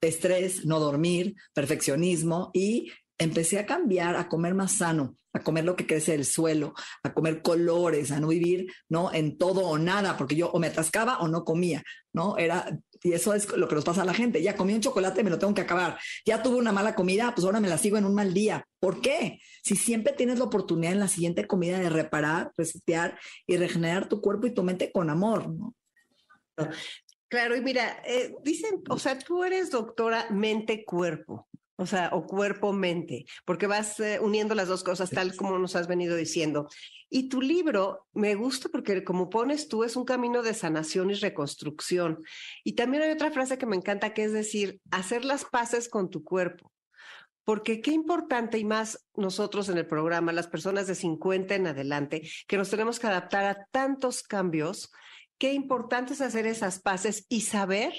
estrés, 0.00 0.64
no 0.64 0.80
dormir, 0.80 1.34
perfeccionismo 1.52 2.50
y 2.54 2.90
empecé 3.18 3.58
a 3.58 3.66
cambiar, 3.66 4.16
a 4.16 4.28
comer 4.28 4.54
más 4.54 4.72
sano, 4.72 5.16
a 5.32 5.40
comer 5.40 5.64
lo 5.64 5.76
que 5.76 5.86
crece 5.86 6.12
del 6.12 6.24
suelo, 6.24 6.74
a 7.02 7.12
comer 7.12 7.42
colores, 7.42 8.10
a 8.10 8.20
no 8.20 8.28
vivir, 8.28 8.72
¿no? 8.88 9.12
En 9.12 9.36
todo 9.36 9.66
o 9.66 9.78
nada, 9.78 10.16
porque 10.16 10.36
yo 10.36 10.50
o 10.50 10.58
me 10.58 10.68
atascaba 10.68 11.18
o 11.18 11.28
no 11.28 11.44
comía, 11.44 11.82
¿no? 12.12 12.36
Era 12.38 12.78
y 13.02 13.12
eso 13.12 13.34
es 13.34 13.56
lo 13.56 13.68
que 13.68 13.74
nos 13.74 13.84
pasa 13.84 14.02
a 14.02 14.04
la 14.04 14.14
gente. 14.14 14.42
Ya 14.42 14.56
comí 14.56 14.74
un 14.74 14.80
chocolate, 14.80 15.22
me 15.22 15.30
lo 15.30 15.38
tengo 15.38 15.54
que 15.54 15.60
acabar. 15.60 15.98
Ya 16.26 16.42
tuve 16.42 16.56
una 16.56 16.72
mala 16.72 16.94
comida, 16.94 17.32
pues 17.34 17.44
ahora 17.44 17.60
me 17.60 17.68
la 17.68 17.78
sigo 17.78 17.96
en 17.96 18.04
un 18.04 18.14
mal 18.14 18.34
día. 18.34 18.66
¿Por 18.80 19.00
qué? 19.00 19.38
Si 19.62 19.76
siempre 19.76 20.12
tienes 20.12 20.38
la 20.38 20.46
oportunidad 20.46 20.92
en 20.92 21.00
la 21.00 21.08
siguiente 21.08 21.46
comida 21.46 21.78
de 21.78 21.90
reparar, 21.90 22.52
resetear 22.56 23.18
y 23.46 23.56
regenerar 23.56 24.08
tu 24.08 24.20
cuerpo 24.20 24.46
y 24.46 24.54
tu 24.54 24.62
mente 24.62 24.90
con 24.90 25.10
amor. 25.10 25.52
Claro, 27.28 27.56
y 27.56 27.60
mira, 27.60 28.02
eh, 28.04 28.34
dicen, 28.42 28.82
o 28.88 28.98
sea, 28.98 29.18
tú 29.18 29.44
eres 29.44 29.70
doctora 29.70 30.26
mente-cuerpo. 30.30 31.48
O 31.80 31.86
sea, 31.86 32.10
o 32.12 32.26
cuerpo-mente, 32.26 33.24
porque 33.44 33.68
vas 33.68 34.00
eh, 34.00 34.18
uniendo 34.20 34.56
las 34.56 34.66
dos 34.66 34.82
cosas 34.82 35.10
tal 35.10 35.36
como 35.36 35.60
nos 35.60 35.76
has 35.76 35.86
venido 35.86 36.16
diciendo. 36.16 36.68
Y 37.08 37.28
tu 37.28 37.40
libro 37.40 38.08
me 38.12 38.34
gusta 38.34 38.68
porque 38.68 39.04
como 39.04 39.30
pones 39.30 39.68
tú 39.68 39.84
es 39.84 39.94
un 39.94 40.04
camino 40.04 40.42
de 40.42 40.54
sanación 40.54 41.10
y 41.10 41.14
reconstrucción. 41.14 42.24
Y 42.64 42.72
también 42.72 43.04
hay 43.04 43.12
otra 43.12 43.30
frase 43.30 43.58
que 43.58 43.66
me 43.66 43.76
encanta 43.76 44.12
que 44.12 44.24
es 44.24 44.32
decir, 44.32 44.80
hacer 44.90 45.24
las 45.24 45.44
paces 45.44 45.88
con 45.88 46.10
tu 46.10 46.24
cuerpo. 46.24 46.72
Porque 47.44 47.80
qué 47.80 47.92
importante 47.92 48.58
y 48.58 48.64
más 48.64 49.06
nosotros 49.14 49.68
en 49.68 49.78
el 49.78 49.86
programa, 49.86 50.32
las 50.32 50.48
personas 50.48 50.88
de 50.88 50.96
50 50.96 51.54
en 51.54 51.68
adelante, 51.68 52.28
que 52.48 52.58
nos 52.58 52.70
tenemos 52.70 52.98
que 52.98 53.06
adaptar 53.06 53.44
a 53.44 53.68
tantos 53.70 54.24
cambios, 54.24 54.90
qué 55.38 55.52
importante 55.52 56.14
es 56.14 56.20
hacer 56.20 56.48
esas 56.48 56.80
paces 56.80 57.24
y 57.28 57.42
saber 57.42 57.94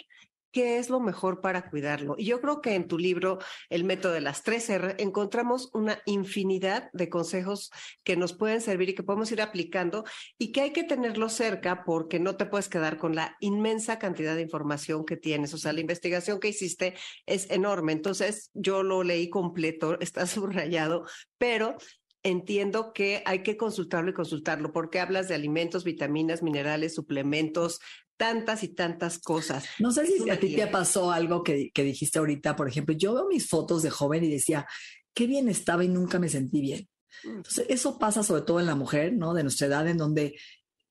qué 0.52 0.78
es 0.78 0.90
lo 0.90 1.00
mejor 1.00 1.42
para 1.42 1.70
cuidarlo. 1.70 2.16
Y 2.18 2.26
yo 2.26 2.42
creo 2.42 2.62
que 2.62 2.76
en 2.76 2.88
tu 2.88 2.98
libro, 2.98 3.40
El 3.70 3.84
método 3.84 4.14
de 4.14 4.22
las 4.22 4.44
tres 4.44 4.70
R, 4.70 4.96
encontramos 4.98 5.70
una 5.74 6.02
infinidad 6.06 6.90
de 6.94 7.10
consejos 7.10 7.72
que 8.04 8.16
nos 8.16 8.34
pueden 8.34 8.62
servir 8.62 8.90
y 8.90 8.96
que 8.96 9.04
podemos 9.04 9.32
ir 9.32 9.42
aplicando 9.42 10.04
y 10.38 10.52
que 10.52 10.62
hay 10.62 10.74
que 10.74 10.84
tenerlo 10.84 11.30
cerca 11.30 11.84
porque 11.84 12.20
no 12.20 12.36
te 12.36 12.46
puedes 12.46 12.70
quedar 12.70 12.98
con 12.98 13.16
la 13.16 13.36
inmensa 13.40 14.00
cantidad 14.00 14.36
de 14.36 14.42
información 14.42 15.06
que 15.06 15.18
tienes. 15.18 15.54
O 15.54 15.58
sea, 15.58 15.74
la 15.74 15.82
investigación 15.82 16.40
que 16.40 16.50
hiciste 16.50 16.96
es 17.26 17.50
enorme. 17.50 17.94
Entonces, 17.94 18.52
yo 18.54 18.84
lo 18.84 19.04
leí 19.04 19.30
completo, 19.30 19.98
está 20.00 20.26
subrayado, 20.26 21.06
pero 21.38 21.78
entiendo 22.24 22.92
que 22.94 23.24
hay 23.26 23.44
que 23.44 23.58
consultarlo 23.58 24.12
y 24.12 24.14
consultarlo 24.14 24.74
porque 24.74 25.00
hablas 25.00 25.28
de 25.28 25.36
alimentos, 25.36 25.84
vitaminas, 25.84 26.44
minerales, 26.44 26.94
suplementos, 26.94 27.80
tantas 28.20 28.64
y 28.64 28.68
tantas 28.68 29.18
cosas. 29.18 29.64
No 29.80 29.92
sé 29.92 30.06
si 30.06 30.30
a 30.30 30.38
ti 30.38 30.54
te 30.54 30.68
pasó 30.68 31.10
algo 31.10 31.42
que, 31.42 31.72
que 31.74 31.84
dijiste 31.84 32.20
ahorita, 32.20 32.58
por 32.58 32.68
ejemplo, 32.68 32.94
yo 32.94 33.14
veo 33.14 33.28
mis 33.28 33.48
fotos 33.48 33.82
de 33.82 33.90
joven 33.90 34.26
y 34.26 34.30
decía, 34.30 34.68
qué 35.14 35.26
bien 35.26 35.48
estaba 35.48 35.86
y 35.86 35.88
nunca 35.88 36.20
me 36.20 36.28
sentí 36.28 36.60
bien. 36.60 36.90
Mm. 37.24 37.38
Entonces, 37.38 37.66
eso 37.70 37.98
pasa 37.98 38.22
sobre 38.22 38.42
todo 38.42 38.60
en 38.60 38.66
la 38.66 38.76
mujer, 38.76 39.14
¿no? 39.14 39.34
De 39.34 39.44
nuestra 39.44 39.68
edad, 39.68 39.88
en 39.88 39.98
donde 39.98 40.38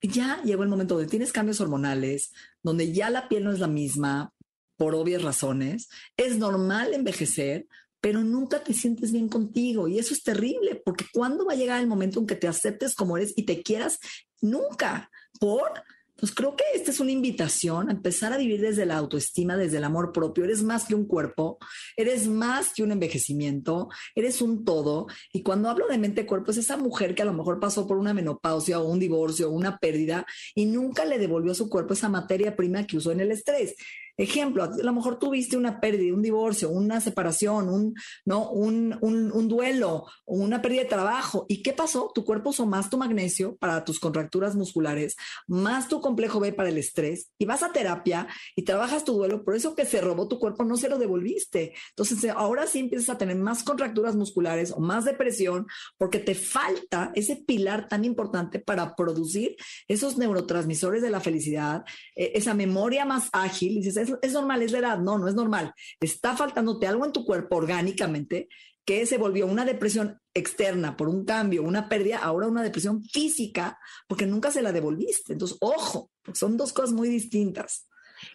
ya 0.01 0.43
llegó 0.43 0.63
el 0.63 0.71
momento 0.71 0.95
donde 0.95 1.11
tienes 1.11 1.31
cambios 1.31 1.61
hormonales, 1.61 2.33
donde 2.63 2.95
ya 2.95 3.11
la 3.11 3.29
piel 3.29 3.45
no 3.45 3.53
es 3.53 3.59
la 3.59 3.69
misma, 3.69 4.33
por 4.79 4.95
obvias 4.95 5.23
razones. 5.23 5.91
Es 6.17 6.39
normal 6.39 6.95
envejecer, 6.95 7.67
pero 8.01 8.25
nunca 8.25 8.65
te 8.65 8.73
sientes 8.73 9.13
bien 9.13 9.29
contigo 9.29 9.87
y 9.87 9.99
eso 9.99 10.15
es 10.15 10.23
terrible, 10.23 10.81
porque 10.83 11.05
¿cuándo 11.13 11.45
va 11.45 11.53
a 11.53 11.57
llegar 11.57 11.79
el 11.79 11.89
momento 11.89 12.21
en 12.21 12.27
que 12.27 12.37
te 12.37 12.49
aceptes 12.49 12.95
como 12.95 13.19
eres 13.19 13.35
y 13.37 13.43
te 13.43 13.63
quieras? 13.63 13.99
Nunca. 14.41 15.11
¿Por? 15.39 15.73
Pues 16.19 16.35
creo 16.35 16.57
que 16.57 16.65
esta 16.75 16.91
es 16.91 16.99
una 16.99 17.13
invitación 17.13 17.89
a 17.89 17.93
empezar 17.93 18.33
a 18.33 18.39
vivir 18.39 18.61
desde 18.61 18.85
la 18.85 18.97
autoestima, 18.97 19.57
desde 19.57 19.77
el 19.77 19.85
amor 19.85 20.11
propio. 20.11 20.43
Eres 20.43 20.65
más 20.65 20.87
que 20.87 20.97
un 20.97 21.07
cuerpo, 21.07 21.59
eres 21.97 22.27
más 22.27 22.73
que 22.75 22.83
un 22.83 22.91
envejecimiento, 22.91 23.89
eres 24.17 24.43
un 24.43 24.65
todo. 24.65 25.07
Y 25.33 25.45
cuando 25.45 25.71
hablo 25.71 25.87
de 25.87 25.97
mente-cuerpo, 25.97 26.51
es 26.51 26.57
esa 26.57 26.77
mujer 26.77 27.15
que 27.15 27.23
a 27.23 27.25
lo 27.25 27.35
mejor 27.35 27.61
pasó 27.61 27.87
por 27.87 27.99
una 27.99 28.15
menopausia 28.15 28.81
o 28.81 28.89
un 28.89 28.99
divorcio 28.99 29.49
o 29.49 29.53
una 29.53 29.79
pérdida 29.79 30.27
y 30.57 30.67
nunca 30.67 31.05
le 31.05 31.21
devolvió 31.21 31.53
a 31.53 31.55
su 31.55 31.69
cuerpo 31.69 31.95
esa 31.95 32.09
materia 32.09 32.57
prima 32.57 32.85
que 32.85 32.97
usó 32.97 33.13
en 33.13 33.21
el 33.21 33.31
estrés. 33.31 33.77
Ejemplo, 34.19 34.65
a 34.65 34.71
lo 34.77 34.93
mejor 34.93 35.21
tuviste 35.21 35.57
una 35.57 35.81
pérdida, 35.81 36.13
un 36.13 36.23
divorcio, 36.23 36.71
una 36.71 37.01
separación, 37.01 37.69
un, 37.69 37.95
¿no? 38.25 38.51
un, 38.51 38.99
un, 39.01 39.49
duelo, 39.49 40.07
una 40.27 40.61
pérdida 40.61 40.83
de 40.83 40.89
trabajo. 40.89 41.47
¿Y 41.49 41.63
qué 41.63 41.73
pasó? 41.73 42.11
Tu 42.13 42.25
cuerpo 42.25 42.51
usó 42.51 42.67
más 42.67 42.91
tu 42.91 42.99
magnesio 42.99 43.57
para 43.59 43.85
tus 43.85 44.01
contracturas 44.01 44.57
musculares, 44.57 45.15
más 45.47 45.87
tu 45.87 46.01
complejo 46.01 46.41
B 46.41 46.53
para 46.53 46.69
el 46.69 46.79
estrés, 46.79 47.31
y 47.39 47.45
vas 47.45 47.63
a 47.63 47.71
terapia 47.71 48.27
y 48.57 48.63
trabajas 48.63 49.05
tu 49.05 49.13
duelo, 49.13 49.45
por 49.45 49.55
eso 49.55 49.77
que 49.77 49.87
se 49.87 50.01
robó 50.01 50.27
tu 50.27 50.41
cuerpo 50.41 50.65
no 50.65 50.77
se 50.77 50.89
lo 50.89 50.99
devolviste. 50.99 51.75
Entonces, 51.91 52.29
ahora 52.35 52.67
sí 52.67 52.81
empiezas 52.81 53.11
a 53.11 53.19
tener 53.19 53.37
más 53.37 53.63
contracturas 53.63 54.17
musculares 54.17 54.73
o 54.73 54.81
más 54.81 55.05
depresión 55.05 55.69
porque 55.97 56.19
te 56.19 56.35
falta 56.35 57.13
ese 57.15 57.37
pilar 57.37 57.89
tan 57.89 58.05
importante 58.05 58.59
para 58.59 58.97
producir 58.97 59.55
esos 59.87 60.19
neurotransmisores 60.19 61.03
de 61.03 61.11
la 61.11 61.21
felicidad, 61.21 61.85
eh, 62.17 62.33
esa 62.35 62.55
memoria 62.55 63.05
más 63.05 63.29
ágil. 63.33 63.79
Y 63.79 63.83
dices, 63.83 64.08
es, 64.23 64.33
normal, 64.33 64.63
es 64.63 64.73
la 64.73 64.79
edad. 64.79 64.99
No, 64.99 65.19
no 65.19 65.29
es 65.29 65.35
normal. 65.35 65.73
Está 66.01 66.37
faltándote 66.37 66.87
algo 66.87 67.05
en 67.05 67.13
tu 67.13 67.25
cuerpo 67.25 67.57
orgánicamente 67.57 68.49
que 68.85 69.05
se 69.05 69.19
volvió 69.19 69.47
una 69.47 69.67
depresión 69.67 70.19
externa 70.33 70.97
por 70.97 71.09
un 71.09 71.27
cambio, 71.27 71.63
una 71.63 71.91
pérdida, 71.91 72.19
ahora 72.19 72.47
una 72.47 72.63
depresión 72.63 73.05
física 73.05 73.79
porque 74.07 74.27
nunca 74.27 74.51
se 74.51 74.63
la 74.63 74.73
devolviste. 74.73 75.35
Entonces, 75.35 75.59
ojo, 75.61 76.11
son 76.33 76.57
dos 76.57 76.73
cosas 76.73 76.93
muy 76.93 77.09
distintas. 77.09 77.87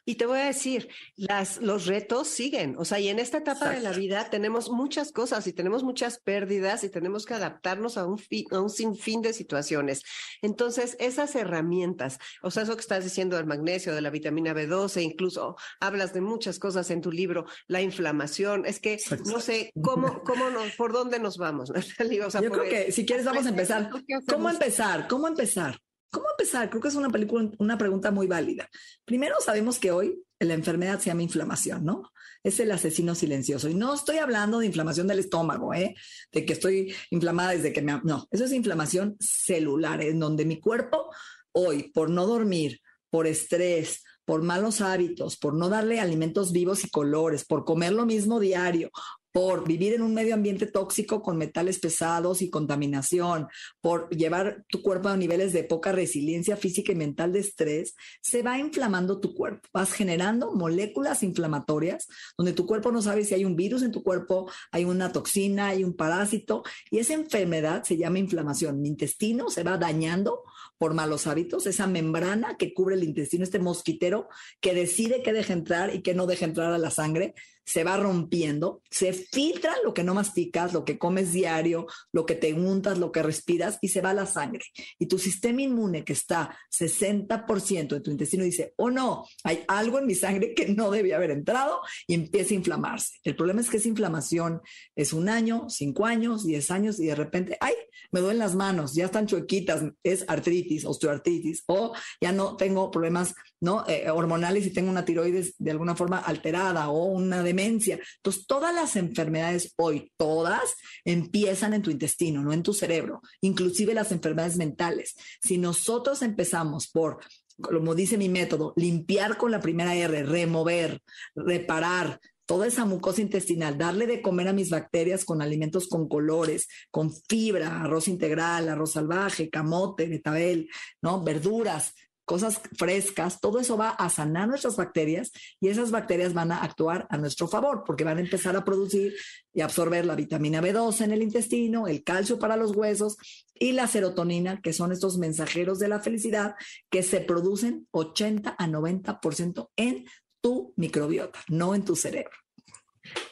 Y 0.05 0.15
te 0.15 0.25
voy 0.25 0.39
a 0.39 0.45
decir, 0.45 0.89
las, 1.15 1.57
los 1.57 1.85
retos 1.85 2.27
siguen, 2.27 2.75
o 2.77 2.85
sea, 2.85 2.99
y 2.99 3.09
en 3.09 3.19
esta 3.19 3.39
etapa 3.39 3.69
de 3.69 3.81
la 3.81 3.91
vida 3.91 4.29
tenemos 4.29 4.69
muchas 4.69 5.11
cosas 5.11 5.47
y 5.47 5.53
tenemos 5.53 5.83
muchas 5.83 6.19
pérdidas 6.19 6.83
y 6.83 6.89
tenemos 6.89 7.25
que 7.25 7.33
adaptarnos 7.33 7.97
a 7.97 8.05
un, 8.05 8.21
a 8.51 8.59
un 8.59 8.69
sinfín 8.69 9.21
de 9.21 9.33
situaciones. 9.33 10.03
Entonces, 10.41 10.95
esas 10.99 11.35
herramientas, 11.35 12.19
o 12.41 12.51
sea, 12.51 12.63
eso 12.63 12.75
que 12.75 12.81
estás 12.81 13.03
diciendo 13.03 13.37
del 13.37 13.45
magnesio, 13.45 13.95
de 13.95 14.01
la 14.01 14.09
vitamina 14.09 14.53
B12, 14.53 15.01
incluso 15.01 15.55
hablas 15.79 16.13
de 16.13 16.21
muchas 16.21 16.59
cosas 16.59 16.89
en 16.91 17.01
tu 17.01 17.11
libro, 17.11 17.45
la 17.67 17.81
inflamación, 17.81 18.65
es 18.65 18.79
que 18.79 18.97
no 19.25 19.39
sé 19.39 19.71
cómo, 19.81 20.23
cómo 20.23 20.49
nos, 20.49 20.75
por 20.75 20.93
dónde 20.93 21.19
nos 21.19 21.37
vamos. 21.37 21.71
Yo 22.41 22.51
creo 22.51 22.63
que 22.63 22.91
si 22.91 23.05
quieres 23.05 23.25
vamos 23.25 23.45
a 23.45 23.49
empezar. 23.49 23.89
¿Cómo 24.27 24.49
empezar? 24.49 25.07
¿Cómo 25.07 25.27
empezar? 25.27 25.79
¿Cómo 26.13 26.27
empezar? 26.29 26.69
Creo 26.69 26.79
que 26.79 26.89
es 26.89 26.95
una, 26.95 27.09
película, 27.09 27.49
una 27.57 27.75
pregunta 27.75 28.11
muy 28.11 28.27
válida. 28.27 28.69
Primero, 29.03 29.35
sabemos 29.43 29.79
que 29.79 29.89
hoy 29.89 30.23
la 30.39 30.53
enfermedad 30.53 30.99
se 30.99 31.07
llama 31.09 31.23
inflamación, 31.23 31.83
¿no? 31.83 32.11
Es 32.43 32.59
el 32.59 32.71
asesino 32.71 33.15
silencioso. 33.15 33.67
Y 33.67 33.73
no 33.73 33.95
estoy 33.95 34.17
hablando 34.17 34.59
de 34.59 34.67
inflamación 34.67 35.07
del 35.07 35.17
estómago, 35.17 35.73
¿eh? 35.73 35.95
De 36.31 36.45
que 36.45 36.53
estoy 36.53 36.93
inflamada 37.09 37.53
desde 37.53 37.73
que 37.73 37.81
me... 37.81 37.99
No, 38.03 38.27
eso 38.29 38.45
es 38.45 38.51
inflamación 38.51 39.17
celular, 39.19 40.03
en 40.03 40.19
donde 40.19 40.45
mi 40.45 40.59
cuerpo 40.59 41.09
hoy, 41.51 41.89
por 41.91 42.11
no 42.11 42.27
dormir, 42.27 42.79
por 43.09 43.25
estrés, 43.25 44.03
por 44.23 44.43
malos 44.43 44.81
hábitos, 44.81 45.35
por 45.37 45.55
no 45.55 45.67
darle 45.67 45.99
alimentos 45.99 46.51
vivos 46.51 46.85
y 46.85 46.91
colores, 46.91 47.43
por 47.43 47.65
comer 47.65 47.91
lo 47.91 48.05
mismo 48.05 48.39
diario, 48.39 48.91
por 49.33 49.67
vivir 49.67 49.93
en 49.93 50.03
un 50.03 50.13
medio 50.13 50.35
ambiente 50.35 50.67
tóxico 50.67 51.23
con 51.23 51.37
metales 51.37 51.79
pesados 51.79 52.43
y 52.43 52.51
contaminación, 52.51 53.47
por 53.81 54.07
llevar 54.11 54.63
tu 54.69 54.83
cuerpo 54.83 55.09
a 55.09 55.17
niveles 55.17 55.53
de 55.53 55.63
poca 55.63 55.91
resiliencia 55.91 56.55
física 56.55 56.91
y 56.91 56.95
mental 56.95 57.33
de 57.33 57.39
estrés, 57.39 57.95
se 58.21 58.43
va 58.43 58.59
inflamando 58.59 59.19
tu 59.19 59.33
cuerpo. 59.33 59.67
Vas 59.73 59.91
generando 59.91 60.53
moléculas 60.53 61.23
inflamatorias 61.23 62.07
donde 62.37 62.53
tu 62.53 62.67
cuerpo 62.67 62.91
no 62.91 63.01
sabe 63.01 63.25
si 63.25 63.33
hay 63.33 63.43
un 63.43 63.55
virus 63.55 63.81
en 63.81 63.91
tu 63.91 64.03
cuerpo, 64.03 64.49
hay 64.71 64.85
una 64.85 65.11
toxina, 65.11 65.69
hay 65.69 65.83
un 65.83 65.95
parásito 65.95 66.63
y 66.91 66.99
esa 66.99 67.13
enfermedad 67.13 67.83
se 67.83 67.97
llama 67.97 68.19
inflamación. 68.19 68.81
Mi 68.81 68.89
intestino 68.89 69.49
se 69.49 69.63
va 69.63 69.77
dañando 69.79 70.43
por 70.77 70.93
malos 70.93 71.25
hábitos, 71.25 71.65
esa 71.65 71.87
membrana 71.87 72.55
que 72.57 72.73
cubre 72.73 72.95
el 72.95 73.03
intestino, 73.03 73.43
este 73.43 73.57
mosquitero 73.57 74.27
que 74.61 74.75
decide 74.75 75.23
qué 75.23 75.33
deja 75.33 75.53
entrar 75.53 75.95
y 75.95 76.03
qué 76.03 76.13
no 76.13 76.27
deja 76.27 76.45
entrar 76.45 76.71
a 76.71 76.77
la 76.77 76.91
sangre, 76.91 77.33
se 77.65 77.83
va 77.83 77.97
rompiendo, 77.97 78.81
se 78.89 79.13
filtra 79.13 79.73
lo 79.83 79.93
que 79.93 80.03
no 80.03 80.13
masticas, 80.13 80.73
lo 80.73 80.85
que 80.85 80.97
comes 80.97 81.31
diario, 81.31 81.87
lo 82.11 82.25
que 82.25 82.35
te 82.35 82.53
untas, 82.53 82.97
lo 82.97 83.11
que 83.11 83.23
respiras 83.23 83.77
y 83.81 83.89
se 83.89 84.01
va 84.01 84.11
a 84.11 84.13
la 84.13 84.25
sangre. 84.25 84.65
Y 84.99 85.07
tu 85.07 85.17
sistema 85.17 85.61
inmune 85.61 86.03
que 86.03 86.13
está 86.13 86.57
60% 86.71 87.87
de 87.87 88.01
tu 88.01 88.11
intestino 88.11 88.43
dice, 88.43 88.73
oh 88.77 88.89
no, 88.89 89.25
hay 89.43 89.63
algo 89.67 89.99
en 89.99 90.07
mi 90.07 90.15
sangre 90.15 90.53
que 90.53 90.67
no 90.67 90.91
debía 90.91 91.17
haber 91.17 91.31
entrado 91.31 91.81
y 92.07 92.13
empieza 92.13 92.53
a 92.53 92.57
inflamarse. 92.57 93.19
El 93.23 93.35
problema 93.35 93.61
es 93.61 93.69
que 93.69 93.77
esa 93.77 93.87
inflamación 93.87 94.61
es 94.95 95.13
un 95.13 95.29
año, 95.29 95.69
cinco 95.69 96.05
años, 96.05 96.45
diez 96.45 96.71
años 96.71 96.99
y 96.99 97.05
de 97.07 97.15
repente, 97.15 97.57
ay, 97.61 97.73
me 98.11 98.19
duelen 98.19 98.39
las 98.39 98.55
manos, 98.55 98.93
ya 98.93 99.05
están 99.05 99.27
chuequitas, 99.27 99.83
es 100.03 100.25
artritis, 100.27 100.85
osteoartritis 100.85 101.63
o 101.67 101.93
ya 102.21 102.31
no 102.31 102.55
tengo 102.55 102.91
problemas 102.91 103.33
¿no? 103.63 103.85
Eh, 103.87 104.09
hormonales 104.09 104.65
y 104.65 104.73
tengo 104.73 104.91
una 104.91 105.05
tiroides 105.05 105.55
de 105.57 105.71
alguna 105.71 105.95
forma 105.95 106.19
alterada 106.19 106.89
o 106.89 107.05
una 107.05 107.43
demencia. 107.43 107.97
Entonces, 108.17 108.45
todas 108.45 108.75
las 108.75 108.97
enfermedades 108.97 109.73
hoy, 109.77 110.11
todas 110.17 110.75
empiezan 111.05 111.73
en 111.73 111.81
tu 111.81 111.89
intestino, 111.89 112.43
no 112.43 112.51
en 112.51 112.61
tu 112.61 112.73
cerebro, 112.73 113.21
inclusive 113.39 113.93
las 113.93 114.11
enfermedades 114.11 114.57
mentales. 114.57 115.15
Si 115.41 115.57
nosotros 115.57 116.21
empezamos 116.21 116.89
por 116.89 117.19
como 117.61 117.93
dice 117.93 118.17
mi 118.17 118.29
método, 118.29 118.73
limpiar 118.75 119.37
con 119.37 119.51
la 119.51 119.59
primera 119.59 119.95
R, 119.95 120.23
remover, 120.23 120.99
reparar, 121.35 122.19
toda 122.45 122.67
esa 122.67 122.83
mucosa 122.83 123.21
intestinal, 123.21 123.77
darle 123.77 124.07
de 124.07 124.21
comer 124.21 124.47
a 124.47 124.53
mis 124.53 124.71
bacterias 124.71 125.23
con 125.23 125.41
alimentos 125.41 125.87
con 125.87 126.09
colores, 126.09 126.67
con 126.91 127.11
fibra, 127.29 127.81
arroz 127.81 128.07
integral, 128.07 128.67
arroz 128.67 128.93
salvaje, 128.93 129.49
camote, 129.49 130.07
betabel, 130.07 130.67
¿no? 131.01 131.23
Verduras, 131.23 131.93
cosas 132.25 132.61
frescas, 132.77 133.39
todo 133.39 133.59
eso 133.59 133.77
va 133.77 133.89
a 133.89 134.09
sanar 134.09 134.47
nuestras 134.47 134.75
bacterias 134.75 135.31
y 135.59 135.69
esas 135.69 135.91
bacterias 135.91 136.33
van 136.33 136.51
a 136.51 136.63
actuar 136.63 137.07
a 137.09 137.17
nuestro 137.17 137.47
favor 137.47 137.83
porque 137.85 138.03
van 138.03 138.17
a 138.17 138.21
empezar 138.21 138.55
a 138.55 138.63
producir 138.63 139.13
y 139.53 139.61
absorber 139.61 140.05
la 140.05 140.15
vitamina 140.15 140.61
B12 140.61 141.05
en 141.05 141.11
el 141.11 141.23
intestino, 141.23 141.87
el 141.87 142.03
calcio 142.03 142.39
para 142.39 142.57
los 142.57 142.75
huesos 142.75 143.17
y 143.53 143.73
la 143.73 143.87
serotonina, 143.87 144.61
que 144.61 144.73
son 144.73 144.91
estos 144.91 145.17
mensajeros 145.17 145.79
de 145.79 145.87
la 145.87 145.99
felicidad 145.99 146.55
que 146.89 147.03
se 147.03 147.21
producen 147.21 147.87
80 147.91 148.55
a 148.57 148.67
90% 148.67 149.69
en 149.75 150.05
tu 150.41 150.73
microbiota, 150.75 151.39
no 151.47 151.75
en 151.75 151.85
tu 151.85 151.95
cerebro. 151.95 152.42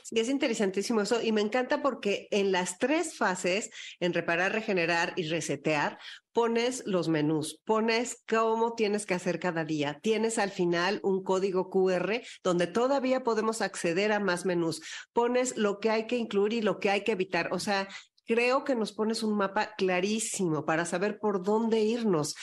Sí, 0.04 0.20
es 0.20 0.30
interesantísimo 0.30 1.02
eso 1.02 1.22
y 1.22 1.32
me 1.32 1.42
encanta 1.42 1.82
porque 1.82 2.28
en 2.32 2.52
las 2.52 2.78
tres 2.78 3.16
fases, 3.18 3.70
en 4.00 4.14
reparar, 4.14 4.52
regenerar 4.52 5.14
y 5.16 5.30
resetear, 5.30 5.98
pones 6.34 6.84
los 6.86 7.08
menús, 7.08 7.62
pones 7.66 8.24
cómo 8.28 8.74
tienes 8.74 9.06
que 9.06 9.14
hacer 9.14 9.40
cada 9.40 9.64
día. 9.64 10.00
Tienes 10.02 10.38
al 10.38 10.52
final 10.52 11.00
un 11.04 11.24
código 11.24 11.70
QR 11.70 12.22
donde 12.44 12.68
todavía 12.68 13.24
podemos 13.24 13.62
acceder 13.62 14.12
a 14.12 14.20
más 14.20 14.46
menús. 14.46 14.82
Pones 15.14 15.58
lo 15.58 15.80
que 15.80 15.90
hay 15.90 16.08
que 16.08 16.18
incluir 16.18 16.54
y 16.54 16.62
lo 16.62 16.80
que 16.80 16.90
hay 16.90 17.04
que 17.04 17.14
evitar. 17.14 17.50
O 17.54 17.60
sea, 17.60 17.88
creo 18.26 18.64
que 18.64 18.76
nos 18.76 18.94
pones 18.94 19.24
un 19.24 19.36
mapa 19.36 19.76
clarísimo 19.78 20.66
para 20.66 20.86
saber 20.86 21.20
por 21.20 21.44
dónde 21.44 21.82
irnos. 21.82 22.36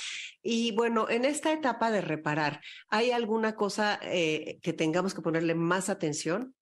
Y 0.42 0.72
bueno, 0.72 1.08
en 1.08 1.24
esta 1.24 1.52
etapa 1.52 1.90
de 1.90 2.00
reparar, 2.00 2.60
¿hay 2.88 3.10
alguna 3.10 3.54
cosa 3.54 3.98
eh, 4.02 4.58
que 4.62 4.72
tengamos 4.72 5.14
que 5.14 5.22
ponerle 5.22 5.54
más 5.54 5.88
atención? 5.88 6.54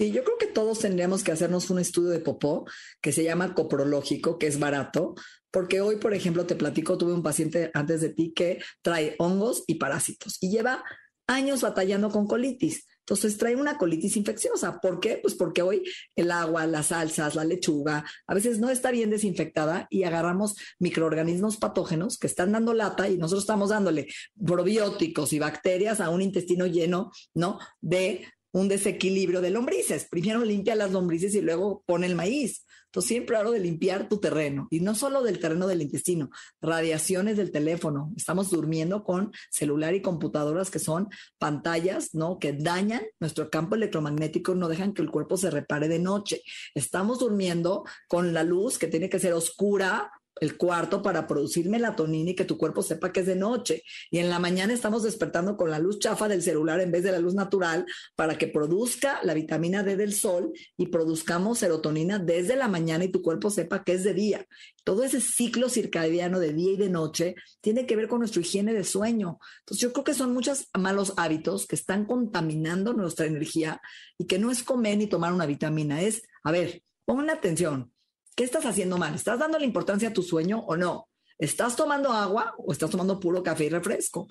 Sí, 0.00 0.12
yo 0.12 0.24
creo 0.24 0.38
que 0.38 0.46
todos 0.46 0.78
tendríamos 0.78 1.22
que 1.22 1.30
hacernos 1.30 1.68
un 1.68 1.78
estudio 1.78 2.08
de 2.08 2.20
popó 2.20 2.64
que 3.02 3.12
se 3.12 3.22
llama 3.22 3.52
coprológico, 3.52 4.38
que 4.38 4.46
es 4.46 4.58
barato, 4.58 5.14
porque 5.50 5.82
hoy, 5.82 5.96
por 5.96 6.14
ejemplo, 6.14 6.46
te 6.46 6.54
platico, 6.54 6.96
tuve 6.96 7.12
un 7.12 7.22
paciente 7.22 7.70
antes 7.74 8.00
de 8.00 8.08
ti 8.08 8.32
que 8.34 8.62
trae 8.80 9.14
hongos 9.18 9.62
y 9.66 9.74
parásitos 9.74 10.38
y 10.40 10.50
lleva 10.50 10.82
años 11.26 11.60
batallando 11.60 12.08
con 12.08 12.26
colitis. 12.26 12.86
Entonces 13.00 13.36
trae 13.36 13.56
una 13.56 13.76
colitis 13.76 14.16
infecciosa. 14.16 14.80
¿Por 14.80 15.00
qué? 15.00 15.18
Pues 15.20 15.34
porque 15.34 15.60
hoy 15.60 15.82
el 16.16 16.30
agua, 16.30 16.66
las 16.66 16.86
salsas, 16.86 17.34
la 17.34 17.44
lechuga, 17.44 18.06
a 18.26 18.34
veces 18.34 18.58
no 18.58 18.70
está 18.70 18.90
bien 18.92 19.10
desinfectada 19.10 19.86
y 19.90 20.04
agarramos 20.04 20.56
microorganismos 20.78 21.58
patógenos 21.58 22.16
que 22.16 22.26
están 22.26 22.52
dando 22.52 22.72
lata 22.72 23.06
y 23.10 23.18
nosotros 23.18 23.42
estamos 23.42 23.68
dándole 23.68 24.06
probióticos 24.46 25.34
y 25.34 25.38
bacterias 25.38 26.00
a 26.00 26.08
un 26.08 26.22
intestino 26.22 26.64
lleno, 26.64 27.12
¿no? 27.34 27.58
De 27.82 28.24
un 28.52 28.68
desequilibrio 28.68 29.40
de 29.40 29.50
lombrices. 29.50 30.06
Primero 30.08 30.44
limpia 30.44 30.74
las 30.74 30.92
lombrices 30.92 31.34
y 31.34 31.40
luego 31.40 31.82
pone 31.86 32.06
el 32.06 32.14
maíz. 32.14 32.64
Entonces 32.90 33.08
siempre 33.08 33.36
hablo 33.36 33.52
de 33.52 33.60
limpiar 33.60 34.08
tu 34.08 34.18
terreno 34.18 34.66
y 34.68 34.80
no 34.80 34.96
solo 34.96 35.22
del 35.22 35.38
terreno 35.38 35.68
del 35.68 35.80
intestino, 35.80 36.30
radiaciones 36.60 37.36
del 37.36 37.52
teléfono. 37.52 38.12
Estamos 38.16 38.50
durmiendo 38.50 39.04
con 39.04 39.30
celular 39.48 39.94
y 39.94 40.02
computadoras 40.02 40.72
que 40.72 40.80
son 40.80 41.08
pantallas, 41.38 42.16
¿no? 42.16 42.40
Que 42.40 42.52
dañan 42.52 43.02
nuestro 43.20 43.48
campo 43.48 43.76
electromagnético, 43.76 44.56
no 44.56 44.66
dejan 44.68 44.92
que 44.92 45.02
el 45.02 45.10
cuerpo 45.12 45.36
se 45.36 45.50
repare 45.50 45.86
de 45.86 46.00
noche. 46.00 46.42
Estamos 46.74 47.20
durmiendo 47.20 47.84
con 48.08 48.34
la 48.34 48.42
luz 48.42 48.76
que 48.76 48.88
tiene 48.88 49.08
que 49.08 49.20
ser 49.20 49.34
oscura, 49.34 50.10
el 50.40 50.56
cuarto 50.56 51.02
para 51.02 51.26
producir 51.26 51.68
melatonina 51.68 52.30
y 52.30 52.34
que 52.34 52.44
tu 52.44 52.56
cuerpo 52.56 52.82
sepa 52.82 53.12
que 53.12 53.20
es 53.20 53.26
de 53.26 53.36
noche. 53.36 53.82
Y 54.10 54.18
en 54.18 54.30
la 54.30 54.38
mañana 54.38 54.72
estamos 54.72 55.02
despertando 55.02 55.56
con 55.56 55.70
la 55.70 55.78
luz 55.78 55.98
chafa 55.98 56.28
del 56.28 56.42
celular 56.42 56.80
en 56.80 56.90
vez 56.90 57.02
de 57.02 57.12
la 57.12 57.18
luz 57.18 57.34
natural 57.34 57.86
para 58.16 58.38
que 58.38 58.46
produzca 58.46 59.20
la 59.22 59.34
vitamina 59.34 59.82
D 59.82 59.96
del 59.96 60.14
sol 60.14 60.52
y 60.76 60.86
produzcamos 60.86 61.58
serotonina 61.58 62.18
desde 62.18 62.56
la 62.56 62.68
mañana 62.68 63.04
y 63.04 63.12
tu 63.12 63.22
cuerpo 63.22 63.50
sepa 63.50 63.84
que 63.84 63.92
es 63.92 64.04
de 64.04 64.14
día. 64.14 64.46
Todo 64.82 65.04
ese 65.04 65.20
ciclo 65.20 65.68
circadiano 65.68 66.40
de 66.40 66.54
día 66.54 66.72
y 66.72 66.76
de 66.76 66.88
noche 66.88 67.34
tiene 67.60 67.86
que 67.86 67.96
ver 67.96 68.08
con 68.08 68.20
nuestra 68.20 68.40
higiene 68.40 68.72
de 68.72 68.84
sueño. 68.84 69.38
Entonces 69.60 69.82
yo 69.82 69.92
creo 69.92 70.04
que 70.04 70.14
son 70.14 70.32
muchos 70.32 70.68
malos 70.78 71.12
hábitos 71.16 71.66
que 71.66 71.76
están 71.76 72.06
contaminando 72.06 72.94
nuestra 72.94 73.26
energía 73.26 73.80
y 74.16 74.26
que 74.26 74.38
no 74.38 74.50
es 74.50 74.62
comer 74.62 74.96
ni 74.96 75.06
tomar 75.06 75.32
una 75.32 75.46
vitamina, 75.46 76.00
es, 76.00 76.22
a 76.42 76.50
ver, 76.50 76.82
pongan 77.04 77.30
atención 77.30 77.92
¿Qué 78.40 78.44
estás 78.44 78.64
haciendo 78.64 78.96
mal? 78.96 79.14
¿Estás 79.14 79.38
dando 79.38 79.58
la 79.58 79.66
importancia 79.66 80.08
a 80.08 80.12
tu 80.14 80.22
sueño 80.22 80.60
o 80.60 80.74
no? 80.74 81.10
¿Estás 81.36 81.76
tomando 81.76 82.10
agua 82.10 82.54
o 82.56 82.72
estás 82.72 82.88
tomando 82.88 83.20
puro 83.20 83.42
café 83.42 83.66
y 83.66 83.68
refresco? 83.68 84.28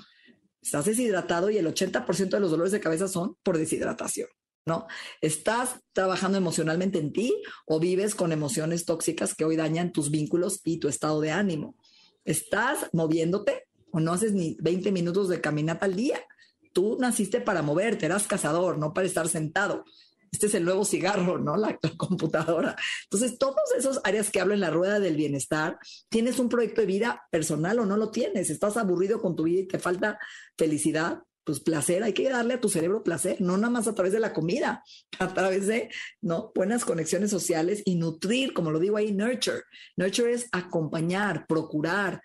Estás 0.60 0.86
deshidratado 0.86 1.52
y 1.52 1.60
el 1.60 1.68
80% 1.68 2.30
de 2.32 2.40
los 2.40 2.50
dolores 2.50 2.72
de 2.72 2.80
cabeza 2.80 3.08
son 3.08 3.38
por 3.44 3.60
deshidratación, 3.60 4.28
¿no? 4.66 4.88
¿Estás 5.22 5.82
trabajando 5.94 6.40
emocionalmente 6.40 6.98
en 6.98 7.14
ti 7.14 7.40
o 7.68 7.80
vives 7.80 8.16
con 8.16 8.32
emociones 8.32 8.84
tóxicas 8.84 9.36
que 9.36 9.46
hoy 9.46 9.56
dañan 9.56 9.92
tus 9.92 10.10
vínculos 10.10 10.62
y 10.64 10.80
tu 10.80 10.88
estado 10.88 11.22
de 11.22 11.30
ánimo? 11.30 11.76
¿Estás 12.26 12.90
moviéndote 12.94 13.68
o 13.92 14.00
no 14.00 14.14
haces 14.14 14.34
ni 14.34 14.58
20 14.60 14.92
minutos 14.92 15.30
de 15.30 15.40
caminata 15.40 15.86
al 15.86 15.96
día? 15.96 16.20
Tú 16.74 16.98
naciste 17.00 17.42
para 17.42 17.62
moverte, 17.62 18.08
eras 18.08 18.26
cazador, 18.26 18.80
no 18.80 18.92
para 18.92 19.06
estar 19.06 19.28
sentado 19.30 19.86
este 20.32 20.48
es 20.48 20.54
el 20.56 20.66
nuevo 20.66 20.86
cigarro, 20.86 21.38
¿no? 21.38 21.58
La, 21.58 21.78
computadora. 21.98 22.76
Entonces, 23.04 23.38
todas 23.38 23.72
esas 23.78 24.00
áreas 24.04 24.30
que 24.30 24.40
hablo 24.40 24.54
en 24.54 24.60
la 24.60 24.70
rueda 24.70 25.00
del 25.00 25.16
bienestar, 25.16 25.78
tienes 26.10 26.40
un 26.40 26.50
proyecto 26.50 26.82
de 26.82 26.88
vida 26.88 27.28
personal 27.32 27.80
o 27.80 27.86
no 27.86 27.98
lo 27.98 28.12
tienes, 28.12 28.50
estás 28.50 28.78
aburrido 28.78 29.22
con 29.22 29.36
tu 29.36 29.44
vida 29.44 29.62
y 29.62 29.68
te 29.68 29.80
falta 29.80 30.20
felicidad, 30.58 31.24
pues 31.44 31.60
placer, 31.62 32.04
hay 32.04 32.14
que 32.14 32.30
darle 32.30 32.56
a 32.56 32.62
tu 32.62 32.70
cerebro 32.70 33.02
placer, 33.02 33.42
no 33.42 33.58
nada 33.58 33.72
más 33.72 33.88
a 33.88 33.96
través 33.96 34.14
de 34.14 34.20
la 34.20 34.34
comida, 34.34 34.84
a 35.20 35.34
través 35.34 35.68
de, 35.68 35.90
¿no? 36.22 36.52
Buenas 36.54 36.86
conexiones 36.86 37.32
sociales 37.32 37.82
y 37.86 37.96
nutrir, 37.96 38.54
como 38.54 38.72
lo 38.72 38.80
digo 38.80 38.98
ahí, 38.98 39.12
nurture. 39.12 39.64
Nurture 39.98 40.34
es 40.34 40.48
acompañar, 40.52 41.48
procurar, 41.48 42.22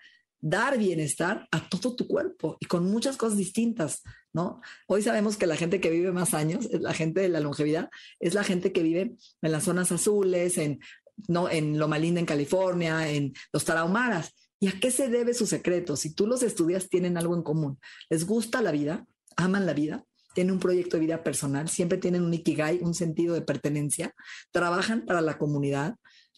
dar 0.47 0.77
bienestar 0.77 1.47
a 1.49 1.67
todo 1.67 1.95
tu 1.95 2.07
cuerpo 2.07 2.55
y 2.59 2.67
con 2.67 2.85
muchas 2.85 3.17
cosas 3.17 3.35
distintas, 3.35 4.03
¿no? 4.31 4.61
Hoy 4.87 5.01
sabemos 5.01 5.37
que 5.37 5.47
la 5.47 5.55
gente 5.55 5.81
que 5.81 5.89
vive 5.89 6.11
más 6.11 6.35
años, 6.35 6.69
la 6.71 6.93
gente 6.93 7.21
de 7.21 7.29
la 7.29 7.39
longevidad, 7.39 7.89
es 8.19 8.35
la 8.35 8.43
gente 8.43 8.71
que 8.71 8.83
vive 8.83 9.15
en 9.41 9.51
las 9.51 9.63
zonas 9.63 9.91
azules, 9.91 10.59
en, 10.59 10.81
¿no? 11.27 11.49
en 11.49 11.79
Loma 11.79 11.97
Linda, 11.97 12.19
en 12.19 12.27
California, 12.27 13.09
en 13.09 13.33
los 13.51 13.65
Tarahumaras. 13.65 14.35
¿Y 14.59 14.67
a 14.67 14.79
qué 14.79 14.91
se 14.91 15.09
debe 15.09 15.33
su 15.33 15.47
secreto? 15.47 15.95
Si 15.95 16.13
tú 16.13 16.27
los 16.27 16.43
estudias, 16.43 16.89
tienen 16.89 17.17
algo 17.17 17.35
en 17.35 17.41
común. 17.41 17.79
Les 18.11 18.27
gusta 18.27 18.61
la 18.61 18.71
vida, 18.71 19.07
aman 19.37 19.65
la 19.65 19.73
vida, 19.73 20.05
tienen 20.35 20.53
un 20.53 20.59
proyecto 20.59 20.97
de 20.97 21.01
vida 21.01 21.23
personal, 21.23 21.69
siempre 21.69 21.97
tienen 21.97 22.21
un 22.21 22.35
ikigai, 22.35 22.81
un 22.83 22.93
sentido 22.93 23.33
de 23.33 23.41
pertenencia, 23.41 24.13
trabajan 24.51 25.07
para 25.07 25.21
la 25.21 25.39
comunidad, 25.39 25.95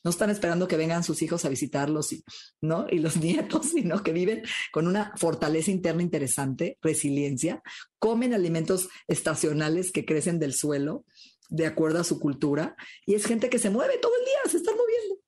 no 0.07 0.11
están 0.11 0.29
esperando 0.29 0.69
que 0.69 0.77
vengan 0.77 1.03
sus 1.03 1.21
hijos 1.21 1.43
a 1.43 1.49
visitarlos 1.49 2.13
y, 2.13 2.23
¿no? 2.61 2.85
y 2.89 2.99
los 2.99 3.17
nietos, 3.21 3.71
sino 3.71 4.03
que 4.03 4.13
viven 4.13 4.41
con 4.71 4.87
una 4.87 5.11
fortaleza 5.17 5.69
interna 5.69 6.01
interesante, 6.01 6.77
resiliencia, 6.81 7.61
comen 7.99 8.33
alimentos 8.33 8.87
estacionales 9.09 9.91
que 9.91 10.05
crecen 10.05 10.39
del 10.39 10.53
suelo 10.53 11.03
de 11.49 11.65
acuerdo 11.65 11.99
a 11.99 12.05
su 12.05 12.21
cultura 12.21 12.77
y 13.05 13.15
es 13.15 13.25
gente 13.25 13.49
que 13.49 13.59
se 13.59 13.69
mueve 13.69 13.97
todo 13.97 14.13
el 14.17 14.23
día, 14.23 14.49
se 14.49 14.57
están 14.57 14.77
moviendo. 14.77 15.21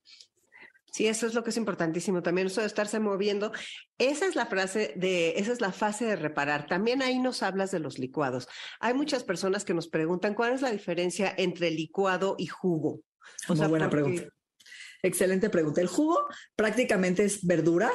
Sí, 0.94 1.08
eso 1.08 1.28
es 1.28 1.34
lo 1.34 1.44
que 1.44 1.50
es 1.50 1.58
importantísimo 1.58 2.24
también, 2.24 2.48
eso 2.48 2.62
de 2.62 2.68
estarse 2.68 3.02
moviendo. 3.02 3.52
Esa 3.98 4.28
es 4.28 4.36
la 4.38 4.46
frase 4.46 4.94
de, 4.96 5.32
esa 5.32 5.52
es 5.52 5.60
la 5.60 5.74
fase 5.74 6.06
de 6.06 6.16
reparar. 6.16 6.68
También 6.68 7.02
ahí 7.02 7.20
nos 7.20 7.44
hablas 7.44 7.72
de 7.72 7.80
los 7.80 8.00
licuados. 8.00 8.48
Hay 8.80 8.94
muchas 8.94 9.26
personas 9.26 9.66
que 9.66 9.74
nos 9.74 9.90
preguntan 9.90 10.36
cuál 10.36 10.54
es 10.54 10.62
la 10.62 10.72
diferencia 10.72 11.34
entre 11.38 11.70
licuado 11.70 12.36
y 12.38 12.48
jugo. 12.48 13.02
Muy 13.50 13.68
buena 13.68 13.90
pregunta. 13.90 14.30
Excelente 15.02 15.50
pregunta. 15.50 15.82
El 15.82 15.88
jugo 15.88 16.26
prácticamente 16.56 17.24
es 17.24 17.46
verdura 17.46 17.92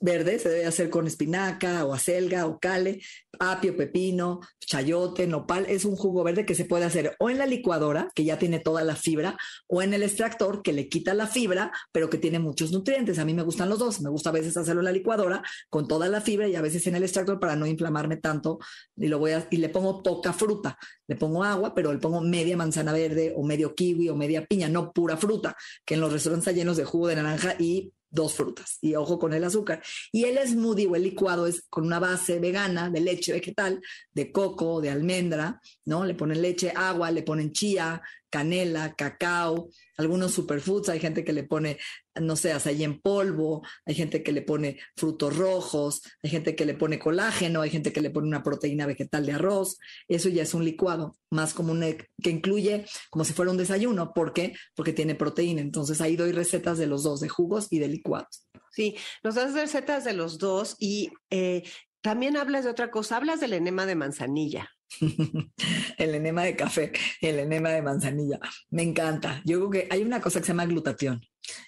verde, 0.00 0.38
se 0.38 0.48
debe 0.48 0.66
hacer 0.66 0.90
con 0.90 1.06
espinaca 1.06 1.84
o 1.84 1.94
acelga 1.94 2.46
o 2.46 2.58
cale, 2.58 3.00
apio, 3.38 3.76
pepino, 3.76 4.40
chayote, 4.60 5.26
nopal. 5.26 5.66
Es 5.68 5.84
un 5.84 5.96
jugo 5.96 6.22
verde 6.22 6.46
que 6.46 6.54
se 6.54 6.64
puede 6.64 6.84
hacer 6.84 7.16
o 7.18 7.30
en 7.30 7.38
la 7.38 7.46
licuadora, 7.46 8.08
que 8.14 8.24
ya 8.24 8.38
tiene 8.38 8.60
toda 8.60 8.84
la 8.84 8.96
fibra, 8.96 9.36
o 9.66 9.82
en 9.82 9.94
el 9.94 10.02
extractor, 10.02 10.62
que 10.62 10.72
le 10.72 10.88
quita 10.88 11.14
la 11.14 11.26
fibra, 11.26 11.72
pero 11.92 12.10
que 12.10 12.18
tiene 12.18 12.38
muchos 12.38 12.72
nutrientes. 12.72 13.18
A 13.18 13.24
mí 13.24 13.34
me 13.34 13.42
gustan 13.42 13.68
los 13.68 13.78
dos. 13.78 14.00
Me 14.00 14.10
gusta 14.10 14.30
a 14.30 14.32
veces 14.32 14.56
hacerlo 14.56 14.80
en 14.80 14.86
la 14.86 14.92
licuadora 14.92 15.42
con 15.68 15.88
toda 15.88 16.08
la 16.08 16.20
fibra 16.20 16.48
y 16.48 16.56
a 16.56 16.62
veces 16.62 16.86
en 16.86 16.96
el 16.96 17.02
extractor 17.02 17.40
para 17.40 17.56
no 17.56 17.66
inflamarme 17.66 18.16
tanto. 18.16 18.58
Y, 18.96 19.08
lo 19.08 19.18
voy 19.18 19.32
y 19.50 19.56
le 19.56 19.68
pongo 19.68 20.02
poca 20.02 20.32
fruta. 20.32 20.78
Le 21.06 21.16
pongo 21.16 21.42
agua, 21.42 21.74
pero 21.74 21.92
le 21.92 21.98
pongo 21.98 22.20
media 22.20 22.56
manzana 22.56 22.92
verde 22.92 23.32
o 23.36 23.44
medio 23.44 23.74
kiwi 23.74 24.08
o 24.08 24.16
media 24.16 24.46
piña, 24.46 24.68
no 24.68 24.92
pura 24.92 25.16
fruta, 25.16 25.56
que 25.84 25.94
en 25.94 26.00
los 26.00 26.12
restaurantes 26.12 26.46
está 26.46 26.52
llenos 26.52 26.76
de 26.76 26.84
jugo 26.84 27.08
de 27.08 27.16
naranja 27.16 27.54
y 27.58 27.92
dos 28.10 28.34
frutas 28.34 28.78
y 28.80 28.94
ojo 28.94 29.18
con 29.18 29.32
el 29.32 29.44
azúcar. 29.44 29.82
Y 30.12 30.24
el 30.24 30.38
smoothie 30.46 30.86
o 30.86 30.96
el 30.96 31.02
licuado 31.02 31.46
es 31.46 31.62
con 31.70 31.86
una 31.86 31.98
base 31.98 32.38
vegana 32.40 32.90
de 32.90 33.00
leche 33.00 33.32
vegetal, 33.32 33.80
de 34.12 34.32
coco, 34.32 34.80
de 34.80 34.90
almendra, 34.90 35.60
¿no? 35.84 36.04
Le 36.04 36.14
ponen 36.14 36.42
leche, 36.42 36.72
agua, 36.74 37.10
le 37.10 37.22
ponen 37.22 37.52
chía, 37.52 38.02
canela, 38.30 38.94
cacao, 38.94 39.70
algunos 39.98 40.32
superfoods, 40.32 40.88
hay 40.88 41.00
gente 41.00 41.24
que 41.24 41.32
le 41.32 41.44
pone, 41.44 41.78
no 42.20 42.36
sé, 42.36 42.52
açaí 42.52 42.84
en 42.84 43.00
polvo, 43.00 43.62
hay 43.84 43.94
gente 43.94 44.22
que 44.22 44.32
le 44.32 44.42
pone 44.42 44.78
frutos 44.96 45.36
rojos, 45.36 46.02
hay 46.22 46.30
gente 46.30 46.56
que 46.56 46.64
le 46.64 46.74
pone 46.74 46.98
colágeno, 46.98 47.60
hay 47.60 47.70
gente 47.70 47.92
que 47.92 48.00
le 48.00 48.10
pone 48.10 48.28
una 48.28 48.42
proteína 48.42 48.86
vegetal 48.86 49.26
de 49.26 49.32
arroz, 49.32 49.78
eso 50.08 50.28
ya 50.28 50.42
es 50.42 50.54
un 50.54 50.64
licuado, 50.64 51.16
más 51.30 51.52
como 51.52 51.72
un, 51.72 51.80
que 51.80 52.30
incluye 52.30 52.86
como 53.10 53.24
si 53.24 53.32
fuera 53.32 53.50
un 53.50 53.58
desayuno, 53.58 54.12
¿por 54.14 54.32
qué? 54.32 54.54
Porque 54.74 54.92
tiene 54.92 55.14
proteína, 55.14 55.60
entonces 55.60 56.00
ahí 56.00 56.16
doy 56.16 56.32
recetas 56.32 56.78
de 56.78 56.86
los 56.86 57.02
dos, 57.02 57.20
de 57.20 57.28
jugos 57.28 57.66
y 57.70 57.78
de 57.78 57.88
licuados. 57.88 58.46
Sí, 58.72 58.96
nos 59.24 59.34
das 59.34 59.52
recetas 59.52 60.04
de 60.04 60.12
los 60.12 60.38
dos 60.38 60.76
y 60.78 61.10
eh, 61.30 61.64
también 62.02 62.36
hablas 62.36 62.64
de 62.64 62.70
otra 62.70 62.90
cosa, 62.90 63.16
hablas 63.16 63.40
del 63.40 63.52
enema 63.52 63.84
de 63.84 63.96
manzanilla. 63.96 64.70
el 65.98 66.14
enema 66.14 66.44
de 66.44 66.56
café, 66.56 66.92
el 67.20 67.38
enema 67.38 67.70
de 67.70 67.82
manzanilla. 67.82 68.40
Me 68.70 68.82
encanta. 68.82 69.42
Yo 69.44 69.58
creo 69.58 69.70
que 69.70 69.88
hay 69.90 70.02
una 70.02 70.20
cosa 70.20 70.40
que 70.40 70.46
se 70.46 70.52
llama 70.52 70.66
glutatión 70.66 71.20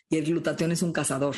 y 0.09 0.17
el 0.17 0.25
glutatión 0.25 0.73
es 0.73 0.83
un 0.83 0.93
cazador. 0.93 1.37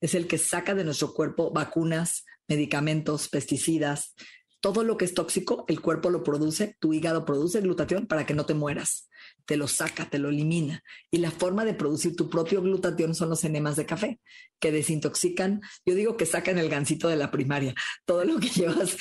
Es 0.00 0.14
el 0.14 0.26
que 0.26 0.38
saca 0.38 0.74
de 0.74 0.84
nuestro 0.84 1.12
cuerpo 1.12 1.52
vacunas, 1.52 2.24
medicamentos, 2.48 3.28
pesticidas. 3.28 4.14
Todo 4.60 4.84
lo 4.84 4.96
que 4.96 5.04
es 5.04 5.14
tóxico, 5.14 5.64
el 5.68 5.80
cuerpo 5.80 6.10
lo 6.10 6.22
produce, 6.22 6.76
tu 6.78 6.92
hígado 6.92 7.24
produce 7.24 7.60
glutatión 7.60 8.06
para 8.06 8.26
que 8.26 8.34
no 8.34 8.46
te 8.46 8.54
mueras. 8.54 9.08
Te 9.46 9.56
lo 9.56 9.68
saca, 9.68 10.08
te 10.08 10.18
lo 10.18 10.28
elimina. 10.28 10.82
Y 11.10 11.18
la 11.18 11.30
forma 11.30 11.64
de 11.64 11.74
producir 11.74 12.16
tu 12.16 12.28
propio 12.28 12.62
glutatión 12.62 13.14
son 13.14 13.30
los 13.30 13.44
enemas 13.44 13.76
de 13.76 13.86
café, 13.86 14.20
que 14.60 14.72
desintoxican. 14.72 15.60
Yo 15.84 15.94
digo 15.94 16.16
que 16.16 16.26
sacan 16.26 16.58
el 16.58 16.68
gancito 16.68 17.08
de 17.08 17.16
la 17.16 17.30
primaria, 17.30 17.74
todo 18.04 18.24
lo 18.24 18.38
que 18.38 18.48
llevas 18.54 18.96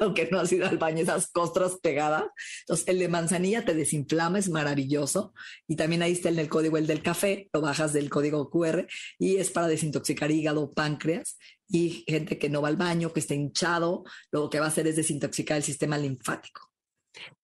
lo 0.00 0.14
que 0.14 0.28
no 0.30 0.40
has 0.40 0.52
ido 0.52 0.66
al 0.66 0.78
baño, 0.78 1.02
esas 1.02 1.30
costras 1.30 1.76
pegadas. 1.82 2.24
Entonces, 2.60 2.88
el 2.88 2.98
de 2.98 3.08
manzanilla 3.08 3.64
te 3.64 3.74
desinflama, 3.74 4.38
es 4.38 4.48
maravilloso. 4.48 5.34
Y 5.66 5.76
también 5.76 6.02
ahí 6.02 6.12
está 6.12 6.28
el 6.28 6.36
del 6.36 6.48
código, 6.48 6.78
el 6.78 6.86
del 6.86 7.02
café, 7.02 7.48
lo 7.52 7.60
bajas 7.60 7.92
del 7.92 8.10
código 8.10 8.50
QR 8.50 8.86
y 9.18 9.36
es 9.36 9.50
para 9.50 9.68
desintoxicar 9.68 10.30
hígado, 10.30 10.72
páncreas 10.72 11.38
y 11.68 12.04
gente 12.06 12.38
que 12.38 12.50
no 12.50 12.62
va 12.62 12.68
al 12.68 12.76
baño, 12.76 13.12
que 13.12 13.20
está 13.20 13.34
hinchado, 13.34 14.04
lo 14.30 14.50
que 14.50 14.60
va 14.60 14.66
a 14.66 14.68
hacer 14.68 14.86
es 14.86 14.96
desintoxicar 14.96 15.56
el 15.56 15.62
sistema 15.62 15.96
linfático. 15.96 16.71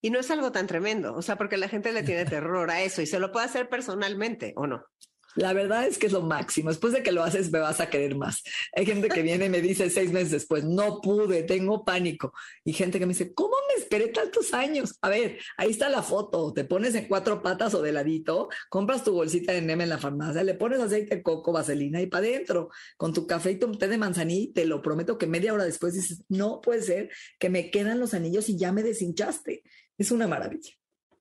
Y 0.01 0.11
no 0.11 0.19
es 0.19 0.31
algo 0.31 0.53
tan 0.53 0.67
tremendo, 0.67 1.15
o 1.15 1.23
sea, 1.23 1.37
porque 1.37 1.57
la 1.57 1.69
gente 1.69 1.93
le 1.93 2.03
tiene 2.03 2.25
terror 2.27 2.71
a 2.71 2.83
eso 2.83 3.03
y 3.03 3.07
se 3.07 3.19
lo 3.21 3.33
puede 3.33 3.47
hacer 3.47 3.69
personalmente 3.69 4.53
o 4.57 4.67
no. 4.67 4.85
La 5.35 5.53
verdad 5.53 5.87
es 5.87 5.99
que 5.99 6.07
es 6.07 6.13
lo 6.13 6.23
máximo. 6.23 6.71
Después 6.71 6.93
de 6.93 7.03
que 7.03 7.13
lo 7.13 7.23
haces, 7.23 7.53
me 7.53 7.59
vas 7.59 7.81
a 7.81 7.91
querer 7.91 8.17
más. 8.17 8.43
Hay 8.75 8.87
gente 8.87 9.09
que 9.09 9.23
viene 9.23 9.47
y 9.47 9.49
me 9.51 9.61
dice 9.61 9.91
seis 9.91 10.11
meses 10.11 10.31
después, 10.31 10.65
no 10.65 11.01
pude, 11.01 11.43
tengo 11.43 11.85
pánico. 11.85 12.33
Y 12.65 12.73
gente 12.73 12.99
que 12.99 13.07
me 13.07 13.13
dice, 13.13 13.35
¿cómo 13.35 13.55
me 13.69 13.81
esperé 13.81 14.09
tantos 14.09 14.53
años? 14.55 14.97
A 15.03 15.09
ver, 15.09 15.39
ahí 15.57 15.71
está 15.71 15.89
la 15.89 16.03
foto. 16.03 16.53
Te 16.53 16.65
pones 16.65 16.95
en 16.95 17.07
cuatro 17.07 17.43
patas 17.43 17.75
o 17.75 17.83
de 17.83 17.93
ladito, 17.93 18.49
compras 18.69 19.05
tu 19.05 19.13
bolsita 19.13 19.53
de 19.53 19.63
NEM 19.63 19.83
en 19.83 19.89
la 19.91 19.99
farmacia, 19.99 20.43
le 20.43 20.55
pones 20.55 20.81
aceite 20.81 21.17
de 21.17 21.23
coco, 21.23 21.53
vaselina 21.53 22.01
y 22.01 22.07
para 22.07 22.27
adentro, 22.27 22.71
con 22.97 23.13
tu 23.13 23.27
café 23.27 23.53
y 23.53 23.59
tu 23.59 23.71
té 23.73 23.87
de 23.87 23.99
manzaní. 23.99 24.53
Te 24.53 24.65
lo 24.65 24.83
prometo 24.83 25.19
que 25.19 25.27
media 25.27 25.53
hora 25.53 25.65
después 25.65 25.95
dices, 25.95 26.25
no 26.29 26.61
puede 26.61 26.83
ser 26.83 27.11
que 27.39 27.51
me 27.51 27.71
quedan 27.71 28.01
los 28.01 28.15
anillos 28.15 28.49
y 28.49 28.59
ya 28.59 28.73
me 28.73 28.83
deshinchaste. 28.83 29.63
Es 29.99 30.11
una 30.11 30.27
maravilla. 30.27 30.71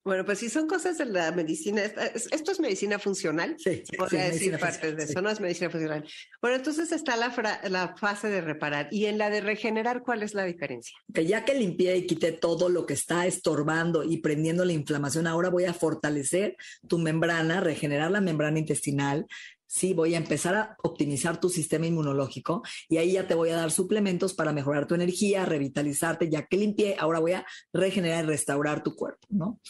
Bueno, 0.08 0.24
pues 0.24 0.38
si 0.38 0.48
son 0.48 0.66
cosas 0.66 0.96
de 0.96 1.04
la 1.04 1.32
medicina. 1.32 1.82
¿Esto 1.82 2.52
es 2.52 2.60
medicina 2.60 2.98
funcional? 2.98 3.56
Sí. 3.58 3.82
Podría 3.94 4.24
decir 4.30 4.58
partes 4.58 4.96
de 4.96 5.04
eso, 5.04 5.20
no 5.20 5.28
es 5.28 5.38
medicina 5.38 5.68
funcional. 5.68 6.02
Bueno, 6.40 6.56
entonces 6.56 6.92
está 6.92 7.14
la, 7.14 7.28
la, 7.68 7.94
fase 7.94 8.28
de 8.28 8.40
reparar. 8.40 8.88
¿Y 8.90 9.04
en 9.04 9.18
la 9.18 9.28
de 9.28 9.42
regenerar 9.42 10.02
cuál 10.02 10.22
es 10.22 10.32
la 10.32 10.44
diferencia? 10.44 10.96
Que 11.12 11.26
ya 11.26 11.44
que 11.44 11.52
limpié 11.52 11.94
y 11.98 12.06
quité 12.06 12.32
todo 12.32 12.70
lo 12.70 12.86
que 12.86 12.94
está 12.94 13.26
estorbando 13.26 14.02
y 14.02 14.16
prendiendo 14.16 14.64
la 14.64 14.72
inflamación, 14.72 15.26
ahora 15.26 15.50
voy 15.50 15.66
a 15.66 15.74
fortalecer 15.74 16.56
tu 16.88 16.96
membrana, 16.96 17.60
regenerar 17.60 18.10
la 18.10 18.22
membrana 18.22 18.58
intestinal, 18.58 19.26
sí, 19.66 19.92
voy 19.92 20.14
a 20.14 20.18
empezar 20.18 20.54
a 20.54 20.76
optimizar 20.84 21.38
tu 21.38 21.50
sistema 21.50 21.86
inmunológico 21.86 22.62
y 22.88 22.96
ahí 22.96 23.12
ya 23.12 23.26
te 23.26 23.34
voy 23.34 23.50
a 23.50 23.56
dar 23.56 23.70
suplementos 23.70 24.32
para 24.32 24.54
mejorar 24.54 24.86
tu 24.86 24.94
energía, 24.94 25.44
revitalizarte, 25.44 26.30
ya 26.30 26.46
que 26.46 26.56
limpié, 26.56 26.96
ahora 26.98 27.18
voy 27.18 27.32
a 27.32 27.46
regenerar 27.74 28.24
y 28.24 28.28
restaurar 28.28 28.82
tu 28.82 28.96
cuerpo, 28.96 29.26
¿no? 29.28 29.60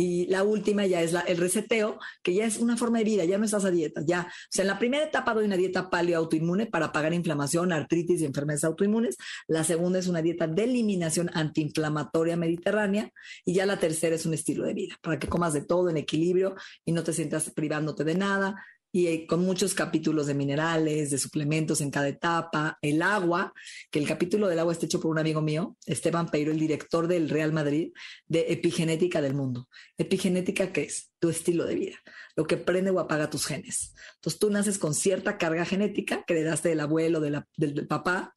Y 0.00 0.26
la 0.28 0.44
última 0.44 0.86
ya 0.86 1.02
es 1.02 1.12
la, 1.12 1.20
el 1.20 1.36
reseteo, 1.36 1.98
que 2.22 2.32
ya 2.32 2.46
es 2.46 2.56
una 2.56 2.78
forma 2.78 3.00
de 3.00 3.04
vida, 3.04 3.26
ya 3.26 3.36
no 3.36 3.44
estás 3.44 3.66
a 3.66 3.70
dieta, 3.70 4.00
ya. 4.06 4.22
O 4.22 4.48
sea, 4.48 4.62
en 4.62 4.68
la 4.68 4.78
primera 4.78 5.04
etapa 5.04 5.34
doy 5.34 5.44
una 5.44 5.58
dieta 5.58 5.90
paleo 5.90 6.16
autoinmune 6.16 6.64
para 6.64 6.86
apagar 6.86 7.12
inflamación, 7.12 7.70
artritis 7.70 8.22
y 8.22 8.24
enfermedades 8.24 8.64
autoinmunes. 8.64 9.18
La 9.46 9.62
segunda 9.62 9.98
es 9.98 10.06
una 10.06 10.22
dieta 10.22 10.46
de 10.46 10.64
eliminación 10.64 11.30
antiinflamatoria 11.34 12.38
mediterránea. 12.38 13.12
Y 13.44 13.52
ya 13.52 13.66
la 13.66 13.78
tercera 13.78 14.16
es 14.16 14.24
un 14.24 14.32
estilo 14.32 14.64
de 14.64 14.72
vida, 14.72 14.96
para 15.02 15.18
que 15.18 15.28
comas 15.28 15.52
de 15.52 15.66
todo 15.66 15.90
en 15.90 15.98
equilibrio 15.98 16.54
y 16.86 16.92
no 16.92 17.04
te 17.04 17.12
sientas 17.12 17.50
privándote 17.50 18.02
de 18.02 18.14
nada, 18.14 18.54
y 18.92 19.06
eh, 19.06 19.26
con 19.26 19.40
muchos 19.44 19.74
capítulos 19.74 20.26
de 20.26 20.34
minerales, 20.34 21.10
de 21.10 21.18
suplementos 21.18 21.80
en 21.80 21.90
cada 21.90 22.08
etapa, 22.08 22.78
el 22.82 23.02
agua, 23.02 23.52
que 23.90 23.98
el 23.98 24.06
capítulo 24.06 24.48
del 24.48 24.58
agua 24.58 24.72
está 24.72 24.86
hecho 24.86 25.00
por 25.00 25.10
un 25.10 25.18
amigo 25.18 25.40
mío, 25.40 25.76
Esteban 25.86 26.28
Peiro, 26.28 26.50
el 26.50 26.58
director 26.58 27.06
del 27.06 27.28
Real 27.28 27.52
Madrid, 27.52 27.92
de 28.26 28.46
epigenética 28.52 29.20
del 29.20 29.34
mundo. 29.34 29.68
Epigenética, 29.96 30.72
¿qué 30.72 30.82
es? 30.82 31.10
Tu 31.18 31.28
estilo 31.28 31.66
de 31.66 31.74
vida, 31.74 31.96
lo 32.34 32.46
que 32.46 32.56
prende 32.56 32.90
o 32.90 32.98
apaga 32.98 33.30
tus 33.30 33.46
genes. 33.46 33.94
Entonces 34.16 34.40
tú 34.40 34.50
naces 34.50 34.78
con 34.78 34.94
cierta 34.94 35.38
carga 35.38 35.64
genética 35.64 36.24
que 36.26 36.34
heredaste 36.34 36.70
del 36.70 36.80
abuelo, 36.80 37.20
de 37.20 37.42
del 37.56 37.86
papá, 37.86 38.34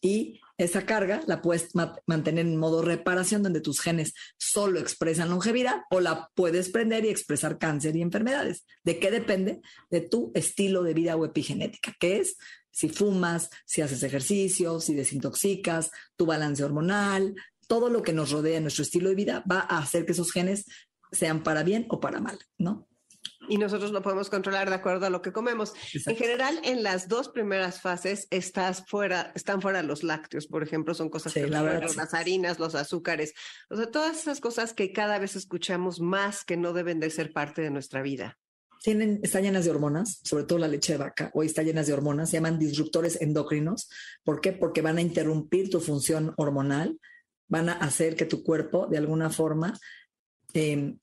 y 0.00 0.40
esa 0.56 0.86
carga 0.86 1.22
la 1.26 1.42
puedes 1.42 1.70
mantener 2.06 2.46
en 2.46 2.56
modo 2.56 2.82
reparación 2.82 3.42
donde 3.42 3.60
tus 3.60 3.80
genes 3.80 4.14
solo 4.38 4.78
expresan 4.78 5.30
longevidad 5.30 5.82
o 5.90 6.00
la 6.00 6.30
puedes 6.34 6.68
prender 6.68 7.04
y 7.04 7.08
expresar 7.08 7.58
cáncer 7.58 7.96
y 7.96 8.02
enfermedades. 8.02 8.64
¿De 8.84 8.98
qué 8.98 9.10
depende? 9.10 9.60
De 9.90 10.00
tu 10.00 10.30
estilo 10.34 10.82
de 10.82 10.94
vida 10.94 11.16
o 11.16 11.24
epigenética, 11.24 11.94
que 11.98 12.18
es 12.18 12.36
si 12.70 12.88
fumas, 12.88 13.50
si 13.64 13.82
haces 13.82 14.02
ejercicio, 14.02 14.80
si 14.80 14.94
desintoxicas, 14.94 15.90
tu 16.16 16.26
balance 16.26 16.62
hormonal, 16.64 17.34
todo 17.68 17.88
lo 17.88 18.02
que 18.02 18.12
nos 18.12 18.30
rodea 18.30 18.60
nuestro 18.60 18.82
estilo 18.82 19.08
de 19.08 19.14
vida 19.14 19.44
va 19.50 19.60
a 19.60 19.78
hacer 19.78 20.04
que 20.04 20.12
esos 20.12 20.32
genes 20.32 20.66
sean 21.12 21.42
para 21.42 21.62
bien 21.62 21.86
o 21.88 22.00
para 22.00 22.20
mal, 22.20 22.38
¿no? 22.58 22.88
Y 23.48 23.58
nosotros 23.58 23.90
lo 23.92 24.02
podemos 24.02 24.30
controlar 24.30 24.68
de 24.68 24.76
acuerdo 24.76 25.06
a 25.06 25.10
lo 25.10 25.22
que 25.22 25.32
comemos. 25.32 25.72
En 26.06 26.16
general, 26.16 26.60
en 26.64 26.82
las 26.82 27.08
dos 27.08 27.28
primeras 27.28 27.80
fases 27.80 28.26
estás 28.30 28.84
fuera, 28.86 29.32
están 29.34 29.60
fuera 29.60 29.82
los 29.82 30.02
lácteos, 30.02 30.46
por 30.46 30.62
ejemplo, 30.62 30.94
son 30.94 31.10
cosas 31.10 31.34
que 31.34 31.46
las 31.46 32.14
harinas, 32.14 32.58
los 32.58 32.74
azúcares, 32.74 33.34
o 33.70 33.76
sea, 33.76 33.90
todas 33.90 34.18
esas 34.18 34.40
cosas 34.40 34.72
que 34.72 34.92
cada 34.92 35.18
vez 35.18 35.36
escuchamos 35.36 36.00
más 36.00 36.44
que 36.44 36.56
no 36.56 36.72
deben 36.72 37.00
de 37.00 37.10
ser 37.10 37.32
parte 37.32 37.62
de 37.62 37.70
nuestra 37.70 38.02
vida. 38.02 38.38
Tienen, 38.82 39.20
están 39.22 39.42
llenas 39.42 39.64
de 39.64 39.70
hormonas, 39.70 40.20
sobre 40.24 40.44
todo 40.44 40.58
la 40.58 40.68
leche 40.68 40.92
de 40.92 40.98
vaca, 40.98 41.30
hoy 41.32 41.46
está 41.46 41.62
llenas 41.62 41.86
de 41.86 41.94
hormonas, 41.94 42.28
se 42.28 42.36
llaman 42.36 42.58
disruptores 42.58 43.20
endocrinos. 43.20 43.88
¿Por 44.22 44.42
qué? 44.42 44.52
Porque 44.52 44.82
van 44.82 44.98
a 44.98 45.00
interrumpir 45.00 45.70
tu 45.70 45.80
función 45.80 46.34
hormonal, 46.36 46.98
van 47.48 47.70
a 47.70 47.74
hacer 47.74 48.14
que 48.14 48.26
tu 48.26 48.42
cuerpo, 48.42 48.86
de 48.86 48.98
alguna 48.98 49.30
forma, 49.30 49.78
em, 50.52 50.98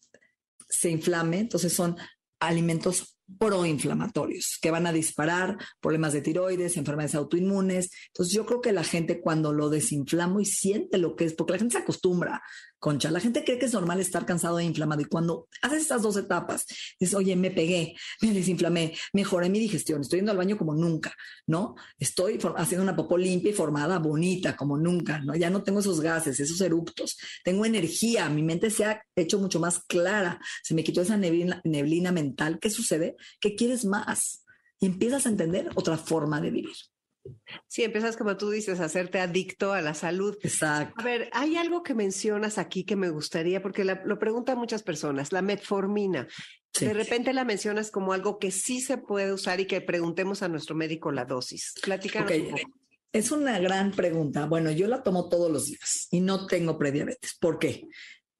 se 0.69 0.89
inflame. 0.89 1.39
Entonces 1.39 1.73
son 1.73 1.97
alimentos 2.41 3.17
proinflamatorios 3.39 4.57
que 4.61 4.71
van 4.71 4.87
a 4.87 4.91
disparar 4.91 5.57
problemas 5.79 6.11
de 6.13 6.21
tiroides, 6.21 6.75
enfermedades 6.75 7.15
autoinmunes. 7.15 7.89
Entonces 8.07 8.33
yo 8.33 8.45
creo 8.45 8.61
que 8.61 8.73
la 8.73 8.83
gente 8.83 9.21
cuando 9.21 9.53
lo 9.53 9.69
desinflamo 9.69 10.41
y 10.41 10.45
siente 10.45 10.97
lo 10.97 11.15
que 11.15 11.25
es, 11.25 11.33
porque 11.33 11.53
la 11.53 11.59
gente 11.59 11.77
se 11.77 11.83
acostumbra, 11.83 12.41
Concha. 12.81 13.11
La 13.11 13.19
gente 13.19 13.43
cree 13.43 13.59
que 13.59 13.67
es 13.67 13.73
normal 13.73 13.99
estar 13.99 14.25
cansado 14.25 14.57
e 14.57 14.63
inflamado 14.63 15.01
y 15.01 15.05
cuando 15.05 15.47
haces 15.61 15.83
estas 15.83 16.01
dos 16.01 16.17
etapas, 16.17 16.65
dices, 16.99 17.13
oye, 17.13 17.35
me 17.35 17.51
pegué, 17.51 17.95
me 18.21 18.33
desinflamé, 18.33 18.97
mejoré 19.13 19.49
mi 19.49 19.59
digestión, 19.59 20.01
estoy 20.01 20.17
yendo 20.17 20.31
al 20.31 20.37
baño 20.39 20.57
como 20.57 20.73
nunca, 20.73 21.13
¿no? 21.45 21.75
Estoy 21.99 22.39
haciendo 22.57 22.81
una 22.81 22.95
popó 22.95 23.19
limpia 23.19 23.51
y 23.51 23.53
formada, 23.53 23.99
bonita, 23.99 24.55
como 24.55 24.79
nunca, 24.79 25.19
¿no? 25.19 25.35
Ya 25.35 25.51
no 25.51 25.61
tengo 25.61 25.79
esos 25.79 26.01
gases, 26.01 26.39
esos 26.39 26.59
eructos, 26.59 27.19
tengo 27.43 27.65
energía, 27.65 28.27
mi 28.29 28.41
mente 28.41 28.71
se 28.71 28.85
ha 28.85 29.03
hecho 29.15 29.37
mucho 29.37 29.59
más 29.59 29.83
clara, 29.83 30.41
se 30.63 30.73
me 30.73 30.83
quitó 30.83 31.03
esa 31.03 31.17
neblina, 31.17 31.61
neblina 31.63 32.11
mental. 32.11 32.57
¿Qué 32.59 32.71
sucede? 32.71 33.15
Que 33.39 33.53
quieres 33.53 33.85
más 33.85 34.43
y 34.79 34.87
empiezas 34.87 35.27
a 35.27 35.29
entender 35.29 35.69
otra 35.75 35.97
forma 35.97 36.41
de 36.41 36.49
vivir. 36.49 36.75
Sí, 37.67 37.83
empiezas 37.83 38.17
como 38.17 38.37
tú 38.37 38.49
dices, 38.49 38.79
a 38.79 38.85
hacerte 38.85 39.19
adicto 39.19 39.73
a 39.73 39.81
la 39.81 39.93
salud. 39.93 40.37
Exacto. 40.41 40.93
A 40.97 41.03
ver, 41.03 41.29
hay 41.33 41.55
algo 41.55 41.83
que 41.83 41.93
mencionas 41.93 42.57
aquí 42.57 42.83
que 42.83 42.95
me 42.95 43.09
gustaría, 43.09 43.61
porque 43.61 43.83
lo 43.83 44.19
preguntan 44.19 44.57
muchas 44.57 44.83
personas, 44.83 45.31
la 45.31 45.41
metformina. 45.41 46.27
De 46.79 46.93
repente 46.93 47.33
la 47.33 47.43
mencionas 47.43 47.91
como 47.91 48.13
algo 48.13 48.39
que 48.39 48.51
sí 48.51 48.81
se 48.81 48.97
puede 48.97 49.33
usar 49.33 49.59
y 49.59 49.65
que 49.65 49.81
preguntemos 49.81 50.41
a 50.41 50.47
nuestro 50.47 50.75
médico 50.75 51.11
la 51.11 51.25
dosis. 51.25 51.73
Platícanos 51.83 52.31
un 52.31 52.49
poco. 52.51 52.71
Es 53.13 53.31
una 53.31 53.59
gran 53.59 53.91
pregunta. 53.91 54.45
Bueno, 54.45 54.71
yo 54.71 54.87
la 54.87 55.03
tomo 55.03 55.27
todos 55.27 55.51
los 55.51 55.65
días 55.65 56.07
y 56.11 56.21
no 56.21 56.47
tengo 56.47 56.77
prediabetes. 56.77 57.35
¿Por 57.39 57.59
qué? 57.59 57.87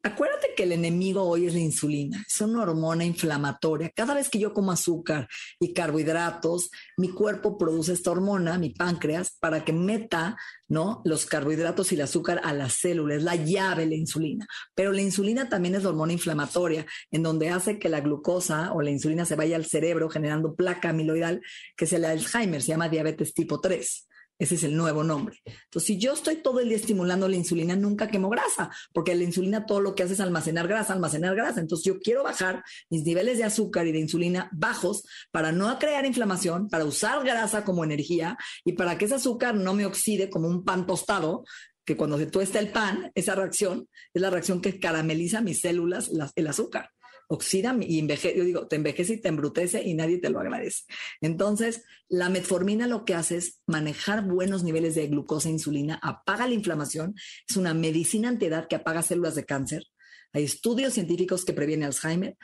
Acuérdate 0.03 0.55
que 0.55 0.63
el 0.63 0.71
enemigo 0.71 1.21
hoy 1.21 1.45
es 1.45 1.53
la 1.53 1.59
insulina, 1.59 2.25
es 2.27 2.41
una 2.41 2.63
hormona 2.63 3.05
inflamatoria. 3.05 3.91
Cada 3.95 4.15
vez 4.15 4.29
que 4.29 4.39
yo 4.39 4.51
como 4.51 4.71
azúcar 4.71 5.27
y 5.59 5.73
carbohidratos, 5.73 6.71
mi 6.97 7.09
cuerpo 7.09 7.55
produce 7.55 7.93
esta 7.93 8.09
hormona, 8.09 8.57
mi 8.57 8.71
páncreas, 8.71 9.37
para 9.39 9.63
que 9.63 9.73
meta 9.73 10.37
¿no? 10.67 11.03
los 11.05 11.27
carbohidratos 11.27 11.91
y 11.91 11.95
el 11.95 12.01
azúcar 12.01 12.41
a 12.43 12.51
la 12.51 12.67
célula. 12.69 13.13
Es 13.13 13.21
la 13.21 13.35
llave 13.35 13.85
la 13.85 13.93
insulina. 13.93 14.47
Pero 14.73 14.91
la 14.91 15.03
insulina 15.03 15.49
también 15.49 15.75
es 15.75 15.85
hormona 15.85 16.13
inflamatoria, 16.13 16.87
en 17.11 17.21
donde 17.21 17.49
hace 17.49 17.77
que 17.77 17.89
la 17.89 18.01
glucosa 18.01 18.73
o 18.73 18.81
la 18.81 18.89
insulina 18.89 19.25
se 19.25 19.35
vaya 19.35 19.55
al 19.55 19.65
cerebro 19.65 20.09
generando 20.09 20.55
placa 20.55 20.89
amiloidal, 20.89 21.41
que 21.77 21.85
es 21.85 21.93
el 21.93 22.05
Alzheimer, 22.05 22.63
se 22.63 22.69
llama 22.69 22.89
diabetes 22.89 23.35
tipo 23.35 23.61
3. 23.61 24.07
Ese 24.41 24.55
es 24.55 24.63
el 24.63 24.75
nuevo 24.75 25.03
nombre. 25.03 25.39
Entonces, 25.45 25.85
si 25.85 25.99
yo 25.99 26.13
estoy 26.13 26.37
todo 26.37 26.61
el 26.61 26.67
día 26.67 26.77
estimulando 26.77 27.27
la 27.27 27.35
insulina, 27.35 27.75
nunca 27.75 28.07
quemo 28.07 28.27
grasa, 28.27 28.71
porque 28.91 29.13
la 29.13 29.23
insulina 29.23 29.67
todo 29.67 29.81
lo 29.81 29.93
que 29.93 30.01
hace 30.01 30.13
es 30.13 30.19
almacenar 30.19 30.67
grasa, 30.67 30.93
almacenar 30.93 31.35
grasa. 31.35 31.59
Entonces, 31.59 31.85
yo 31.85 31.99
quiero 31.99 32.23
bajar 32.23 32.63
mis 32.89 33.03
niveles 33.03 33.37
de 33.37 33.43
azúcar 33.43 33.85
y 33.85 33.91
de 33.91 33.99
insulina 33.99 34.49
bajos 34.51 35.03
para 35.29 35.51
no 35.51 35.77
crear 35.77 36.07
inflamación, 36.07 36.69
para 36.69 36.85
usar 36.85 37.23
grasa 37.23 37.63
como 37.63 37.83
energía 37.83 38.35
y 38.65 38.73
para 38.73 38.97
que 38.97 39.05
ese 39.05 39.13
azúcar 39.13 39.53
no 39.53 39.75
me 39.75 39.85
oxide 39.85 40.31
como 40.31 40.47
un 40.47 40.65
pan 40.65 40.87
tostado, 40.87 41.43
que 41.85 41.95
cuando 41.95 42.17
se 42.17 42.25
tuesta 42.25 42.57
el 42.57 42.71
pan, 42.71 43.11
esa 43.13 43.35
reacción 43.35 43.87
es 44.11 44.21
la 44.23 44.31
reacción 44.31 44.59
que 44.59 44.79
carameliza 44.79 45.41
mis 45.41 45.61
células, 45.61 46.09
el 46.35 46.47
azúcar 46.47 46.89
oxida 47.31 47.75
y 47.79 47.99
envejece, 47.99 48.37
yo 48.37 48.43
digo, 48.43 48.67
te 48.67 48.75
envejece 48.75 49.13
y 49.13 49.21
te 49.21 49.29
embrutece 49.29 49.81
y 49.83 49.93
nadie 49.93 50.17
te 50.17 50.29
lo 50.29 50.41
agradece. 50.41 50.83
Entonces, 51.21 51.85
la 52.09 52.27
metformina 52.27 52.87
lo 52.87 53.05
que 53.05 53.15
hace 53.15 53.37
es 53.37 53.61
manejar 53.67 54.27
buenos 54.27 54.63
niveles 54.63 54.95
de 54.95 55.07
glucosa 55.07 55.47
e 55.47 55.53
insulina, 55.53 55.97
apaga 56.03 56.45
la 56.45 56.53
inflamación, 56.53 57.15
es 57.47 57.55
una 57.55 57.73
medicina 57.73 58.27
antiedad 58.27 58.67
que 58.67 58.75
apaga 58.75 59.01
células 59.01 59.35
de 59.35 59.45
cáncer. 59.45 59.85
Hay 60.33 60.43
estudios 60.43 60.93
científicos 60.93 61.45
que 61.45 61.53
previenen 61.53 61.85
Alzheimer, 61.85 62.37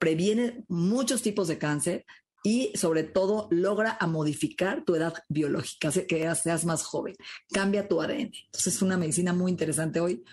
previene 0.00 0.64
muchos 0.66 1.22
tipos 1.22 1.46
de 1.46 1.58
cáncer 1.58 2.04
y 2.42 2.72
sobre 2.74 3.04
todo 3.04 3.46
logra 3.52 3.96
a 4.00 4.08
modificar 4.08 4.84
tu 4.84 4.96
edad 4.96 5.14
biológica, 5.28 5.88
hace 5.88 6.08
que 6.08 6.34
seas 6.34 6.64
más 6.64 6.82
joven, 6.82 7.14
cambia 7.52 7.86
tu 7.86 8.02
ADN. 8.02 8.32
Entonces 8.46 8.74
es 8.74 8.82
una 8.82 8.98
medicina 8.98 9.32
muy 9.32 9.52
interesante 9.52 10.00
hoy 10.00 10.24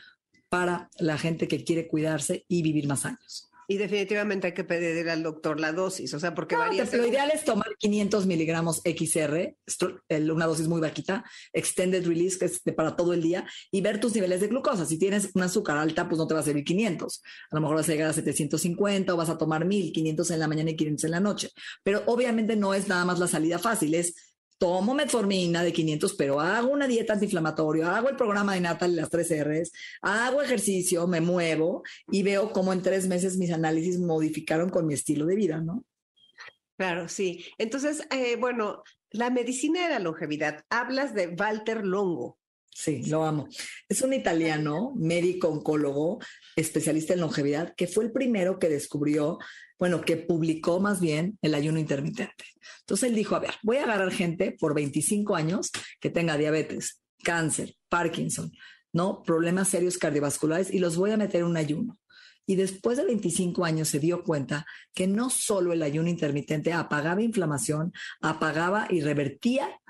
para 0.49 0.89
la 0.97 1.19
gente 1.19 1.47
que 1.47 1.63
quiere 1.63 1.87
cuidarse 1.87 2.45
y 2.47 2.63
vivir 2.63 2.87
más 2.87 3.05
años. 3.05 3.50
Y 3.71 3.77
definitivamente 3.77 4.47
hay 4.47 4.53
que 4.53 4.65
pedir 4.65 5.09
al 5.09 5.23
doctor 5.23 5.57
la 5.57 5.71
dosis, 5.71 6.13
o 6.13 6.19
sea, 6.19 6.35
porque 6.35 6.57
varía. 6.57 6.83
Lo 6.91 7.07
ideal 7.07 7.31
es 7.33 7.45
tomar 7.45 7.69
500 7.79 8.25
miligramos 8.25 8.81
XR, 8.83 9.55
una 10.29 10.45
dosis 10.45 10.67
muy 10.67 10.81
bajita, 10.81 11.23
extended 11.53 12.05
release, 12.05 12.37
que 12.37 12.45
es 12.47 12.61
para 12.75 12.97
todo 12.97 13.13
el 13.13 13.21
día, 13.21 13.47
y 13.71 13.79
ver 13.79 14.01
tus 14.01 14.13
niveles 14.13 14.41
de 14.41 14.49
glucosa. 14.49 14.85
Si 14.85 14.99
tienes 14.99 15.29
un 15.35 15.43
azúcar 15.43 15.77
alta, 15.77 16.09
pues 16.09 16.19
no 16.19 16.27
te 16.27 16.33
va 16.33 16.41
a 16.41 16.43
servir 16.43 16.65
500. 16.65 17.21
A 17.49 17.55
lo 17.55 17.61
mejor 17.61 17.77
vas 17.77 17.87
a 17.87 17.93
llegar 17.93 18.09
a 18.09 18.13
750 18.13 19.13
o 19.13 19.15
vas 19.15 19.29
a 19.29 19.37
tomar 19.37 19.63
1500 19.63 20.31
en 20.31 20.39
la 20.39 20.49
mañana 20.49 20.71
y 20.71 20.75
500 20.75 21.05
en 21.05 21.11
la 21.11 21.21
noche. 21.21 21.49
Pero 21.81 22.03
obviamente 22.07 22.57
no 22.57 22.73
es 22.73 22.89
nada 22.89 23.05
más 23.05 23.19
la 23.19 23.27
salida 23.27 23.57
fácil, 23.57 23.95
es 23.95 24.30
tomo 24.61 24.93
metformina 24.93 25.63
de 25.63 25.73
500, 25.73 26.13
pero 26.13 26.39
hago 26.39 26.67
una 26.67 26.85
dieta 26.85 27.13
antiinflamatoria, 27.13 27.97
hago 27.97 28.09
el 28.09 28.15
programa 28.15 28.53
de 28.53 28.61
Natal 28.61 28.95
las 28.95 29.09
tres 29.09 29.31
R's, 29.31 29.71
hago 30.03 30.43
ejercicio, 30.43 31.07
me 31.07 31.19
muevo 31.19 31.81
y 32.11 32.21
veo 32.21 32.51
cómo 32.51 32.71
en 32.71 32.83
tres 32.83 33.07
meses 33.07 33.37
mis 33.37 33.51
análisis 33.51 33.97
modificaron 33.97 34.69
con 34.69 34.85
mi 34.85 34.93
estilo 34.93 35.25
de 35.25 35.35
vida, 35.35 35.59
¿no? 35.59 35.83
Claro, 36.77 37.09
sí. 37.09 37.43
Entonces, 37.57 38.07
eh, 38.11 38.35
bueno, 38.35 38.83
la 39.09 39.31
medicina 39.31 39.81
de 39.81 39.89
la 39.89 39.99
longevidad, 39.99 40.63
hablas 40.69 41.15
de 41.15 41.29
Walter 41.29 41.83
Longo. 41.83 42.37
Sí, 42.73 43.03
lo 43.03 43.23
amo. 43.23 43.47
Es 43.89 44.01
un 44.01 44.13
italiano, 44.13 44.93
médico 44.95 45.49
oncólogo, 45.49 46.19
especialista 46.55 47.13
en 47.13 47.19
longevidad, 47.19 47.75
que 47.75 47.87
fue 47.87 48.05
el 48.05 48.11
primero 48.11 48.59
que 48.59 48.69
descubrió 48.69 49.37
bueno, 49.81 50.01
que 50.01 50.15
publicó 50.15 50.79
más 50.79 51.01
bien 51.01 51.39
el 51.41 51.55
ayuno 51.55 51.79
intermitente. 51.79 52.45
Entonces 52.81 53.09
él 53.09 53.15
dijo, 53.15 53.35
a 53.35 53.39
ver, 53.39 53.55
voy 53.63 53.77
a 53.77 53.83
agarrar 53.85 54.11
gente 54.11 54.51
por 54.51 54.75
25 54.75 55.35
años 55.35 55.71
que 55.99 56.11
tenga 56.11 56.37
diabetes, 56.37 57.01
cáncer, 57.23 57.75
Parkinson, 57.89 58.51
¿no? 58.93 59.23
Problemas 59.23 59.69
serios 59.69 59.97
cardiovasculares 59.97 60.71
y 60.71 60.77
los 60.77 60.97
voy 60.97 61.09
a 61.09 61.17
meter 61.17 61.41
en 61.41 61.47
un 61.47 61.57
ayuno. 61.57 61.97
Y 62.45 62.57
después 62.57 62.99
de 62.99 63.05
25 63.05 63.65
años 63.65 63.87
se 63.87 63.97
dio 63.97 64.23
cuenta 64.23 64.67
que 64.93 65.07
no 65.07 65.31
solo 65.31 65.73
el 65.73 65.81
ayuno 65.81 66.09
intermitente 66.09 66.73
apagaba 66.73 67.23
inflamación, 67.23 67.91
apagaba 68.21 68.85
y 68.87 69.01
revertía 69.01 69.80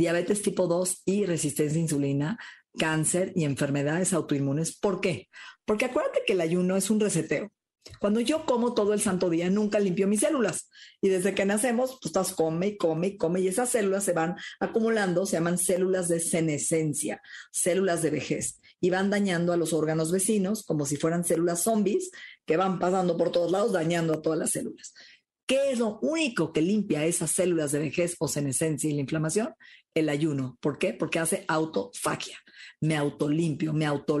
diabetes 0.00 0.42
tipo 0.42 0.66
2 0.66 1.02
y 1.04 1.26
resistencia 1.26 1.78
a 1.78 1.82
insulina, 1.82 2.38
cáncer 2.78 3.32
y 3.36 3.44
enfermedades 3.44 4.12
autoinmunes. 4.12 4.76
¿Por 4.76 5.00
qué? 5.00 5.28
Porque 5.64 5.84
acuérdate 5.84 6.22
que 6.26 6.32
el 6.32 6.40
ayuno 6.40 6.76
es 6.76 6.90
un 6.90 7.00
reseteo. 7.00 7.52
Cuando 7.98 8.20
yo 8.20 8.44
como 8.44 8.74
todo 8.74 8.92
el 8.92 9.00
santo 9.00 9.30
día, 9.30 9.50
nunca 9.50 9.78
limpio 9.78 10.06
mis 10.06 10.20
células. 10.20 10.68
Y 11.00 11.08
desde 11.08 11.34
que 11.34 11.44
nacemos, 11.44 11.92
pues 12.00 12.06
estás 12.06 12.32
come 12.32 12.68
y 12.68 12.76
come 12.76 13.08
y 13.08 13.16
come 13.16 13.40
y 13.40 13.48
esas 13.48 13.70
células 13.70 14.04
se 14.04 14.12
van 14.12 14.36
acumulando, 14.58 15.26
se 15.26 15.36
llaman 15.36 15.58
células 15.58 16.08
de 16.08 16.20
senescencia, 16.20 17.22
células 17.52 18.02
de 18.02 18.10
vejez, 18.10 18.60
y 18.80 18.90
van 18.90 19.10
dañando 19.10 19.52
a 19.52 19.56
los 19.56 19.72
órganos 19.72 20.12
vecinos 20.12 20.62
como 20.62 20.86
si 20.86 20.96
fueran 20.96 21.24
células 21.24 21.62
zombies 21.62 22.10
que 22.46 22.56
van 22.56 22.78
pasando 22.78 23.16
por 23.16 23.30
todos 23.30 23.50
lados, 23.50 23.72
dañando 23.72 24.14
a 24.14 24.22
todas 24.22 24.38
las 24.38 24.50
células. 24.50 24.94
¿Qué 25.50 25.72
es 25.72 25.80
lo 25.80 25.98
único 26.00 26.52
que 26.52 26.62
limpia 26.62 27.04
esas 27.04 27.32
células 27.32 27.72
de 27.72 27.80
vejez 27.80 28.14
o 28.20 28.28
senescencia 28.28 28.88
y 28.88 28.92
la 28.92 29.00
inflamación? 29.00 29.52
El 29.94 30.08
ayuno. 30.08 30.56
¿Por 30.60 30.78
qué? 30.78 30.92
Porque 30.94 31.18
hace 31.18 31.44
autofagia. 31.48 32.38
Me 32.80 32.96
autolimpio, 32.96 33.72
me 33.72 33.84
auto 33.84 34.20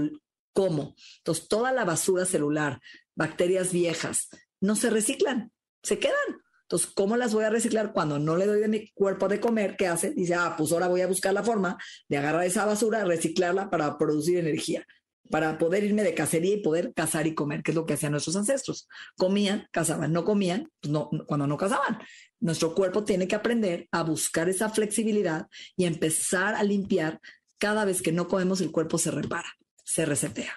como. 0.52 0.96
Entonces, 1.18 1.46
toda 1.46 1.70
la 1.70 1.84
basura 1.84 2.24
celular, 2.24 2.80
bacterias 3.14 3.72
viejas, 3.72 4.28
no 4.60 4.74
se 4.74 4.90
reciclan, 4.90 5.52
se 5.84 6.00
quedan. 6.00 6.42
Entonces, 6.62 6.90
¿cómo 6.96 7.16
las 7.16 7.32
voy 7.32 7.44
a 7.44 7.50
reciclar 7.50 7.92
cuando 7.92 8.18
no 8.18 8.36
le 8.36 8.46
doy 8.46 8.58
de 8.58 8.66
mi 8.66 8.90
cuerpo 8.90 9.28
de 9.28 9.38
comer? 9.38 9.76
¿Qué 9.76 9.86
hace? 9.86 10.10
Dice, 10.10 10.34
ah, 10.34 10.56
pues 10.58 10.72
ahora 10.72 10.88
voy 10.88 11.02
a 11.02 11.06
buscar 11.06 11.32
la 11.32 11.44
forma 11.44 11.78
de 12.08 12.16
agarrar 12.16 12.42
esa 12.42 12.64
basura, 12.64 13.04
reciclarla 13.04 13.70
para 13.70 13.96
producir 13.96 14.38
energía, 14.38 14.84
para 15.30 15.58
poder 15.58 15.84
irme 15.84 16.02
de 16.02 16.14
cacería 16.14 16.54
y 16.54 16.62
poder 16.62 16.92
cazar 16.94 17.26
y 17.26 17.34
comer, 17.34 17.62
que 17.62 17.70
es 17.70 17.74
lo 17.74 17.86
que 17.86 17.94
hacían 17.94 18.12
nuestros 18.12 18.36
ancestros. 18.36 18.88
Comían, 19.16 19.68
cazaban, 19.70 20.12
no 20.12 20.24
comían, 20.24 20.70
pues 20.80 20.92
no, 20.92 21.08
cuando 21.26 21.46
no 21.46 21.56
cazaban. 21.56 21.98
Nuestro 22.40 22.74
cuerpo 22.74 23.04
tiene 23.04 23.28
que 23.28 23.36
aprender 23.36 23.88
a 23.92 24.02
buscar 24.02 24.48
esa 24.48 24.68
flexibilidad 24.70 25.46
y 25.76 25.84
empezar 25.84 26.54
a 26.54 26.62
limpiar. 26.62 27.20
Cada 27.58 27.84
vez 27.84 28.02
que 28.02 28.12
no 28.12 28.26
comemos, 28.26 28.60
el 28.60 28.72
cuerpo 28.72 28.98
se 28.98 29.10
repara, 29.10 29.56
se 29.84 30.04
resetea. 30.04 30.54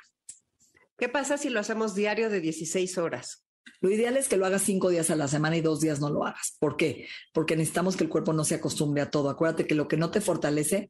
¿Qué 0.97 1.09
pasa 1.09 1.37
si 1.37 1.49
lo 1.49 1.59
hacemos 1.59 1.95
diario 1.95 2.29
de 2.29 2.41
16 2.41 2.97
horas? 2.97 3.43
Lo 3.79 3.91
ideal 3.91 4.15
es 4.17 4.29
que 4.29 4.37
lo 4.37 4.45
hagas 4.45 4.61
cinco 4.61 4.89
días 4.89 5.09
a 5.09 5.15
la 5.15 5.27
semana 5.27 5.57
y 5.57 5.61
dos 5.61 5.81
días 5.81 5.99
no 5.99 6.09
lo 6.09 6.25
hagas. 6.25 6.55
¿Por 6.59 6.77
qué? 6.77 7.07
Porque 7.33 7.55
necesitamos 7.55 7.97
que 7.97 8.05
el 8.05 8.09
cuerpo 8.09 8.31
no 8.31 8.45
se 8.45 8.55
acostumbre 8.55 9.01
a 9.01 9.11
todo. 9.11 9.29
Acuérdate 9.29 9.67
que 9.67 9.75
lo 9.75 9.87
que 9.87 9.97
no 9.97 10.09
te 10.09 10.21
fortalece, 10.21 10.89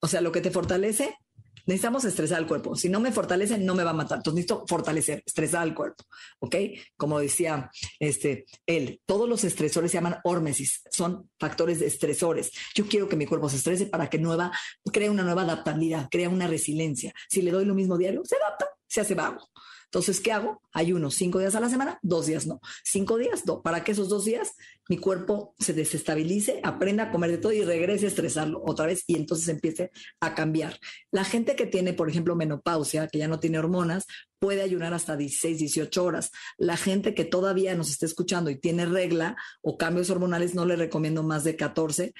o 0.00 0.06
sea, 0.06 0.20
lo 0.20 0.30
que 0.30 0.40
te 0.40 0.52
fortalece, 0.52 1.18
necesitamos 1.66 2.04
estresar 2.04 2.38
al 2.38 2.46
cuerpo. 2.46 2.76
Si 2.76 2.88
no 2.88 3.00
me 3.00 3.12
fortalece, 3.12 3.58
no 3.58 3.74
me 3.74 3.84
va 3.84 3.90
a 3.90 3.94
matar. 3.94 4.18
Entonces 4.18 4.36
necesito 4.36 4.64
fortalecer, 4.66 5.22
estresar 5.26 5.62
al 5.62 5.74
cuerpo. 5.74 6.04
¿Ok? 6.38 6.56
Como 6.96 7.18
decía 7.18 7.70
este, 7.98 8.46
él, 8.66 9.00
todos 9.06 9.28
los 9.28 9.44
estresores 9.44 9.90
se 9.90 9.98
llaman 9.98 10.18
hormesis, 10.24 10.82
son 10.90 11.30
factores 11.38 11.80
de 11.80 11.86
estresores. 11.86 12.50
Yo 12.74 12.86
quiero 12.86 13.08
que 13.08 13.16
mi 13.16 13.26
cuerpo 13.26 13.48
se 13.48 13.56
estrese 13.56 13.86
para 13.86 14.08
que 14.08 14.18
nueva, 14.18 14.52
cree 14.92 15.10
una 15.10 15.22
nueva 15.22 15.42
adaptabilidad, 15.42 16.08
crea 16.10 16.28
una 16.28 16.46
resiliencia. 16.46 17.12
Si 17.28 17.42
le 17.42 17.50
doy 17.50 17.64
lo 17.64 17.74
mismo 17.74 17.98
diario, 17.98 18.22
se 18.24 18.36
adapta 18.36 18.66
se 18.94 19.00
hace 19.00 19.14
vago. 19.14 19.50
Entonces, 19.84 20.20
¿qué 20.20 20.32
hago? 20.32 20.60
Ayuno 20.72 21.10
cinco 21.10 21.38
días 21.38 21.54
a 21.54 21.60
la 21.60 21.68
semana, 21.68 21.98
dos 22.02 22.26
días 22.26 22.46
no. 22.46 22.60
Cinco 22.84 23.16
días, 23.16 23.46
no. 23.46 23.62
Para 23.62 23.84
que 23.84 23.92
esos 23.92 24.08
dos 24.08 24.24
días 24.24 24.54
mi 24.88 24.98
cuerpo 24.98 25.54
se 25.58 25.72
desestabilice, 25.72 26.60
aprenda 26.62 27.04
a 27.04 27.10
comer 27.10 27.30
de 27.30 27.38
todo 27.38 27.52
y 27.52 27.64
regrese 27.64 28.04
a 28.04 28.08
estresarlo 28.08 28.62
otra 28.66 28.86
vez 28.86 29.04
y 29.06 29.16
entonces 29.16 29.48
empiece 29.48 29.90
a 30.20 30.34
cambiar. 30.34 30.78
La 31.10 31.24
gente 31.24 31.56
que 31.56 31.66
tiene, 31.66 31.92
por 31.94 32.10
ejemplo, 32.10 32.36
menopausia, 32.36 33.08
que 33.08 33.18
ya 33.18 33.28
no 33.28 33.40
tiene 33.40 33.58
hormonas, 33.58 34.06
puede 34.38 34.62
ayunar 34.62 34.92
hasta 34.92 35.16
16, 35.16 35.58
18 35.58 36.04
horas. 36.04 36.30
La 36.58 36.76
gente 36.76 37.14
que 37.14 37.24
todavía 37.24 37.74
nos 37.74 37.90
está 37.90 38.04
escuchando 38.04 38.50
y 38.50 38.56
tiene 38.56 38.84
regla 38.84 39.36
o 39.62 39.78
cambios 39.78 40.10
hormonales, 40.10 40.54
no 40.54 40.66
le 40.66 40.76
recomiendo 40.76 41.22
más 41.22 41.44
de 41.44 41.56
14 41.56 42.12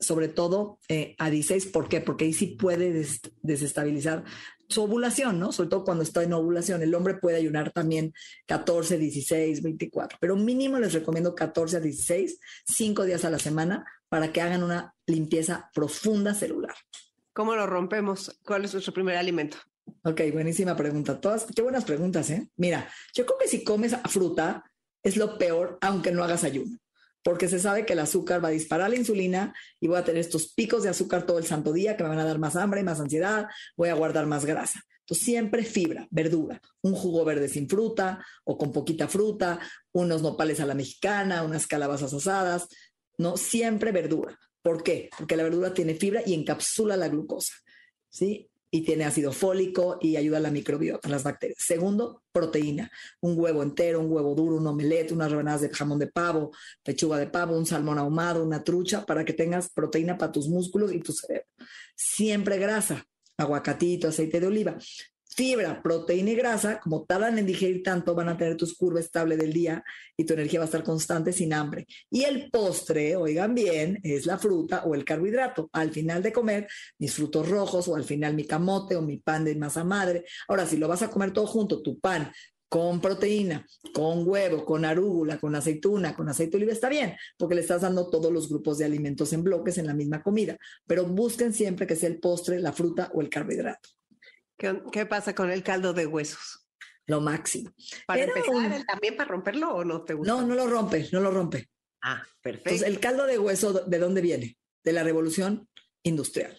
sobre 0.00 0.28
todo 0.28 0.78
eh, 0.88 1.14
a 1.18 1.30
16. 1.30 1.66
¿Por 1.66 1.88
qué? 1.88 2.00
Porque 2.00 2.24
ahí 2.24 2.32
sí 2.32 2.46
puede 2.46 3.06
desestabilizar 3.42 4.24
su 4.68 4.82
ovulación, 4.82 5.38
¿no? 5.38 5.52
Sobre 5.52 5.70
todo 5.70 5.84
cuando 5.84 6.02
está 6.02 6.22
en 6.22 6.32
ovulación. 6.32 6.82
El 6.82 6.94
hombre 6.94 7.14
puede 7.14 7.36
ayunar 7.36 7.72
también 7.72 8.12
14, 8.46 8.98
16, 8.98 9.62
24, 9.62 10.18
pero 10.20 10.36
mínimo 10.36 10.78
les 10.78 10.92
recomiendo 10.92 11.34
14 11.34 11.78
a 11.78 11.80
16, 11.80 12.38
cinco 12.66 13.04
días 13.04 13.24
a 13.24 13.30
la 13.30 13.38
semana 13.38 13.84
para 14.08 14.32
que 14.32 14.40
hagan 14.40 14.62
una 14.62 14.94
limpieza 15.06 15.70
profunda 15.74 16.34
celular. 16.34 16.74
¿Cómo 17.32 17.54
lo 17.54 17.66
rompemos? 17.66 18.38
¿Cuál 18.44 18.64
es 18.64 18.72
nuestro 18.72 18.94
primer 18.94 19.16
alimento? 19.16 19.56
Ok, 20.02 20.20
buenísima 20.32 20.76
pregunta. 20.76 21.20
Todas, 21.20 21.46
qué 21.54 21.62
buenas 21.62 21.84
preguntas, 21.84 22.30
¿eh? 22.30 22.48
Mira, 22.56 22.88
yo 23.14 23.26
creo 23.26 23.38
que 23.38 23.48
si 23.48 23.64
comes 23.64 23.96
fruta 24.08 24.64
es 25.02 25.16
lo 25.16 25.36
peor, 25.36 25.78
aunque 25.80 26.12
no 26.12 26.22
hagas 26.22 26.44
ayuno 26.44 26.78
porque 27.24 27.48
se 27.48 27.58
sabe 27.58 27.86
que 27.86 27.94
el 27.94 27.98
azúcar 27.98 28.44
va 28.44 28.48
a 28.48 28.52
disparar 28.52 28.90
la 28.90 28.96
insulina 28.96 29.54
y 29.80 29.88
voy 29.88 29.96
a 29.96 30.04
tener 30.04 30.20
estos 30.20 30.52
picos 30.52 30.82
de 30.82 30.90
azúcar 30.90 31.26
todo 31.26 31.38
el 31.38 31.46
santo 31.46 31.72
día 31.72 31.96
que 31.96 32.04
me 32.04 32.10
van 32.10 32.18
a 32.18 32.24
dar 32.24 32.38
más 32.38 32.54
hambre, 32.54 32.84
más 32.84 33.00
ansiedad, 33.00 33.46
voy 33.76 33.88
a 33.88 33.94
guardar 33.94 34.26
más 34.26 34.44
grasa. 34.44 34.84
Entonces, 35.00 35.24
siempre 35.24 35.64
fibra, 35.64 36.06
verdura, 36.10 36.60
un 36.82 36.94
jugo 36.94 37.24
verde 37.24 37.48
sin 37.48 37.68
fruta 37.68 38.24
o 38.44 38.56
con 38.56 38.72
poquita 38.72 39.08
fruta, 39.08 39.58
unos 39.92 40.22
nopales 40.22 40.60
a 40.60 40.66
la 40.66 40.74
mexicana, 40.74 41.42
unas 41.42 41.66
calabazas 41.66 42.12
asadas, 42.12 42.68
¿no? 43.18 43.36
Siempre 43.36 43.90
verdura. 43.90 44.38
¿Por 44.62 44.82
qué? 44.82 45.10
Porque 45.18 45.36
la 45.36 45.42
verdura 45.42 45.74
tiene 45.74 45.94
fibra 45.94 46.22
y 46.24 46.34
encapsula 46.34 46.96
la 46.96 47.08
glucosa. 47.08 47.54
¿Sí? 48.08 48.48
Y 48.74 48.80
tiene 48.82 49.04
ácido 49.04 49.30
fólico 49.30 49.98
y 50.00 50.16
ayuda 50.16 50.38
a 50.38 50.40
la 50.40 50.50
microbiota, 50.50 51.06
a 51.06 51.10
las 51.12 51.22
bacterias. 51.22 51.58
Segundo, 51.64 52.24
proteína, 52.32 52.90
un 53.20 53.38
huevo 53.38 53.62
entero, 53.62 54.00
un 54.00 54.10
huevo 54.10 54.34
duro, 54.34 54.56
un 54.56 54.66
omelette, 54.66 55.12
unas 55.12 55.30
rebanadas 55.30 55.60
de 55.60 55.68
jamón 55.68 56.00
de 56.00 56.08
pavo, 56.08 56.50
pechuga 56.82 57.16
de 57.18 57.28
pavo, 57.28 57.56
un 57.56 57.66
salmón 57.66 58.00
ahumado, 58.00 58.42
una 58.42 58.64
trucha, 58.64 59.06
para 59.06 59.24
que 59.24 59.32
tengas 59.32 59.70
proteína 59.70 60.18
para 60.18 60.32
tus 60.32 60.48
músculos 60.48 60.92
y 60.92 60.98
tu 60.98 61.12
cerebro. 61.12 61.46
Siempre 61.94 62.58
grasa, 62.58 63.06
aguacatito, 63.36 64.08
aceite 64.08 64.40
de 64.40 64.48
oliva 64.48 64.76
fibra, 65.34 65.82
proteína 65.82 66.30
y 66.30 66.36
grasa, 66.36 66.80
como 66.80 67.04
tardan 67.04 67.38
en 67.38 67.46
digerir 67.46 67.82
tanto, 67.82 68.14
van 68.14 68.28
a 68.28 68.36
tener 68.36 68.56
tus 68.56 68.76
curvas 68.76 69.04
estable 69.04 69.36
del 69.36 69.52
día 69.52 69.84
y 70.16 70.24
tu 70.24 70.34
energía 70.34 70.60
va 70.60 70.64
a 70.64 70.66
estar 70.66 70.84
constante 70.84 71.32
sin 71.32 71.52
hambre. 71.52 71.86
Y 72.10 72.24
el 72.24 72.50
postre, 72.50 73.16
oigan 73.16 73.54
bien, 73.54 74.00
es 74.02 74.26
la 74.26 74.38
fruta 74.38 74.84
o 74.84 74.94
el 74.94 75.04
carbohidrato. 75.04 75.68
Al 75.72 75.90
final 75.90 76.22
de 76.22 76.32
comer, 76.32 76.68
mis 76.98 77.14
frutos 77.14 77.48
rojos 77.48 77.88
o 77.88 77.96
al 77.96 78.04
final 78.04 78.34
mi 78.34 78.46
camote 78.46 78.96
o 78.96 79.02
mi 79.02 79.18
pan 79.18 79.44
de 79.44 79.56
masa 79.56 79.84
madre. 79.84 80.24
Ahora, 80.48 80.66
si 80.66 80.76
lo 80.76 80.88
vas 80.88 81.02
a 81.02 81.10
comer 81.10 81.32
todo 81.32 81.46
junto, 81.46 81.82
tu 81.82 81.98
pan 81.98 82.30
con 82.68 83.00
proteína, 83.00 83.64
con 83.92 84.26
huevo, 84.26 84.64
con 84.64 84.84
arúgula, 84.84 85.38
con 85.38 85.54
aceituna, 85.54 86.16
con 86.16 86.28
aceite 86.28 86.56
oliva, 86.56 86.72
está 86.72 86.88
bien, 86.88 87.14
porque 87.38 87.54
le 87.54 87.60
estás 87.60 87.82
dando 87.82 88.10
todos 88.10 88.32
los 88.32 88.48
grupos 88.48 88.78
de 88.78 88.84
alimentos 88.84 89.32
en 89.32 89.44
bloques 89.44 89.78
en 89.78 89.86
la 89.86 89.94
misma 89.94 90.22
comida. 90.22 90.56
Pero 90.84 91.04
busquen 91.06 91.52
siempre 91.52 91.86
que 91.86 91.94
sea 91.94 92.08
el 92.08 92.18
postre, 92.18 92.58
la 92.58 92.72
fruta 92.72 93.10
o 93.14 93.20
el 93.20 93.28
carbohidrato. 93.28 93.90
¿Qué, 94.92 95.06
pasa 95.06 95.34
con 95.34 95.50
el 95.50 95.62
caldo 95.62 95.92
de 95.92 96.06
huesos? 96.06 96.66
Lo 97.06 97.20
máximo. 97.20 97.70
Para 98.06 98.22
empezar, 98.24 98.84
¿también 98.86 99.16
para 99.16 99.28
romperlo 99.28 99.74
o 99.74 99.84
no 99.84 100.04
te 100.04 100.14
gusta? 100.14 100.32
No, 100.32 100.42
no 100.42 100.54
lo 100.54 100.66
rompe, 100.66 101.08
no 101.12 101.20
lo 101.20 101.30
rompe. 101.30 101.68
Ah, 102.02 102.22
perfecto. 102.40 102.70
Entonces, 102.70 102.88
el 102.88 103.00
caldo 103.00 103.26
de 103.26 103.38
hueso, 103.38 103.72
¿de 103.72 103.98
dónde 103.98 104.20
viene? 104.20 104.58
De 104.82 104.92
la 104.92 105.02
revolución 105.02 105.68
industrial 106.02 106.58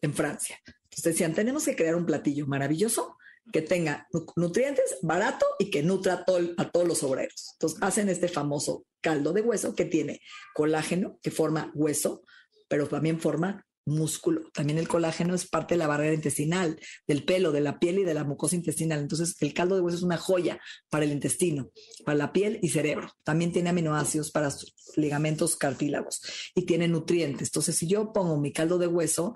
en 0.00 0.14
Francia. 0.14 0.60
Entonces 0.66 1.04
decían, 1.04 1.34
tenemos 1.34 1.64
que 1.64 1.74
crear 1.74 1.96
un 1.96 2.06
platillo 2.06 2.46
maravilloso 2.46 3.16
que 3.52 3.62
tenga 3.62 4.08
nutrientes, 4.36 4.98
barato 5.02 5.46
y 5.58 5.70
que 5.70 5.82
nutra 5.82 6.24
a, 6.26 6.62
a 6.62 6.70
todos 6.70 6.88
los 6.88 7.02
obreros. 7.02 7.50
Entonces 7.54 7.82
hacen 7.82 8.08
este 8.08 8.28
famoso 8.28 8.86
caldo 9.00 9.32
de 9.32 9.42
hueso 9.42 9.74
que 9.74 9.84
tiene 9.84 10.20
colágeno, 10.54 11.18
que 11.22 11.30
forma 11.30 11.70
hueso, 11.74 12.22
pero 12.68 12.88
también 12.88 13.20
forma 13.20 13.66
músculo. 13.86 14.50
También 14.52 14.78
el 14.78 14.88
colágeno 14.88 15.34
es 15.34 15.46
parte 15.46 15.74
de 15.74 15.78
la 15.78 15.86
barrera 15.86 16.14
intestinal, 16.14 16.78
del 17.06 17.24
pelo, 17.24 17.52
de 17.52 17.60
la 17.60 17.78
piel 17.78 17.98
y 17.98 18.04
de 18.04 18.14
la 18.14 18.24
mucosa 18.24 18.56
intestinal. 18.56 19.00
Entonces, 19.00 19.36
el 19.40 19.54
caldo 19.54 19.74
de 19.74 19.82
hueso 19.82 19.98
es 19.98 20.02
una 20.02 20.16
joya 20.16 20.60
para 20.88 21.04
el 21.04 21.12
intestino, 21.12 21.70
para 22.04 22.16
la 22.16 22.32
piel 22.32 22.58
y 22.62 22.68
cerebro. 22.68 23.10
También 23.22 23.52
tiene 23.52 23.70
aminoácidos 23.70 24.30
para 24.30 24.52
ligamentos 24.96 25.56
cartílagos 25.56 26.22
y 26.54 26.66
tiene 26.66 26.88
nutrientes. 26.88 27.48
Entonces, 27.48 27.76
si 27.76 27.86
yo 27.86 28.12
pongo 28.12 28.38
mi 28.38 28.52
caldo 28.52 28.78
de 28.78 28.86
hueso, 28.86 29.34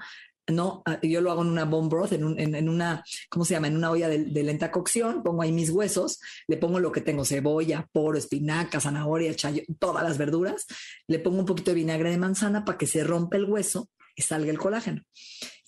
no, 0.49 0.83
ah, 0.87 0.99
yo 1.03 1.21
lo 1.21 1.31
hago 1.31 1.43
en 1.43 1.49
una 1.49 1.65
bone 1.65 1.89
broth, 1.89 2.13
en, 2.13 2.69
una, 2.69 3.05
¿cómo 3.29 3.45
se 3.45 3.55
llama? 3.55 3.69
En 3.69 3.77
una 3.77 3.91
olla 3.91 4.09
de, 4.09 4.43
lenta 4.43 4.71
cocción, 4.71 5.23
pongo 5.23 5.43
ahí 5.43 5.53
mis 5.53 5.71
huesos, 5.71 6.21
le 6.47 6.57
pongo 6.57 6.81
lo 6.81 6.91
que 6.91 7.03
tengo, 7.03 7.25
cebolla, 7.25 7.87
poro, 7.93 8.17
espinaca, 8.17 8.81
zanahoria, 8.81 9.35
chayo, 9.35 9.63
todas 9.79 10.03
las 10.03 10.17
verduras, 10.17 10.65
le 11.07 11.19
pongo 11.19 11.41
un 11.41 11.45
poquito 11.45 11.71
de 11.71 11.77
vinagre 11.77 12.11
de 12.11 12.19
manzana 12.19 12.65
para 12.65 12.79
que 12.79 12.87
se 12.87 13.05
rompa 13.05 13.37
el 13.37 13.45
hueso 13.45 13.91
y 14.19 14.23
salga 14.23 14.51
el 14.51 14.59
colágeno. 14.59 15.05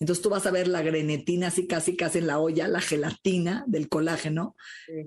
Entonces 0.00 0.22
tú 0.22 0.28
vas 0.28 0.44
a 0.44 0.50
ver 0.50 0.66
la 0.66 0.82
grenetina 0.82 1.48
así 1.48 1.68
casi 1.68 1.96
casi 1.96 2.18
en 2.18 2.26
la 2.26 2.40
olla, 2.40 2.66
la 2.66 2.80
gelatina 2.80 3.64
del 3.68 3.88
colágeno, 3.88 4.56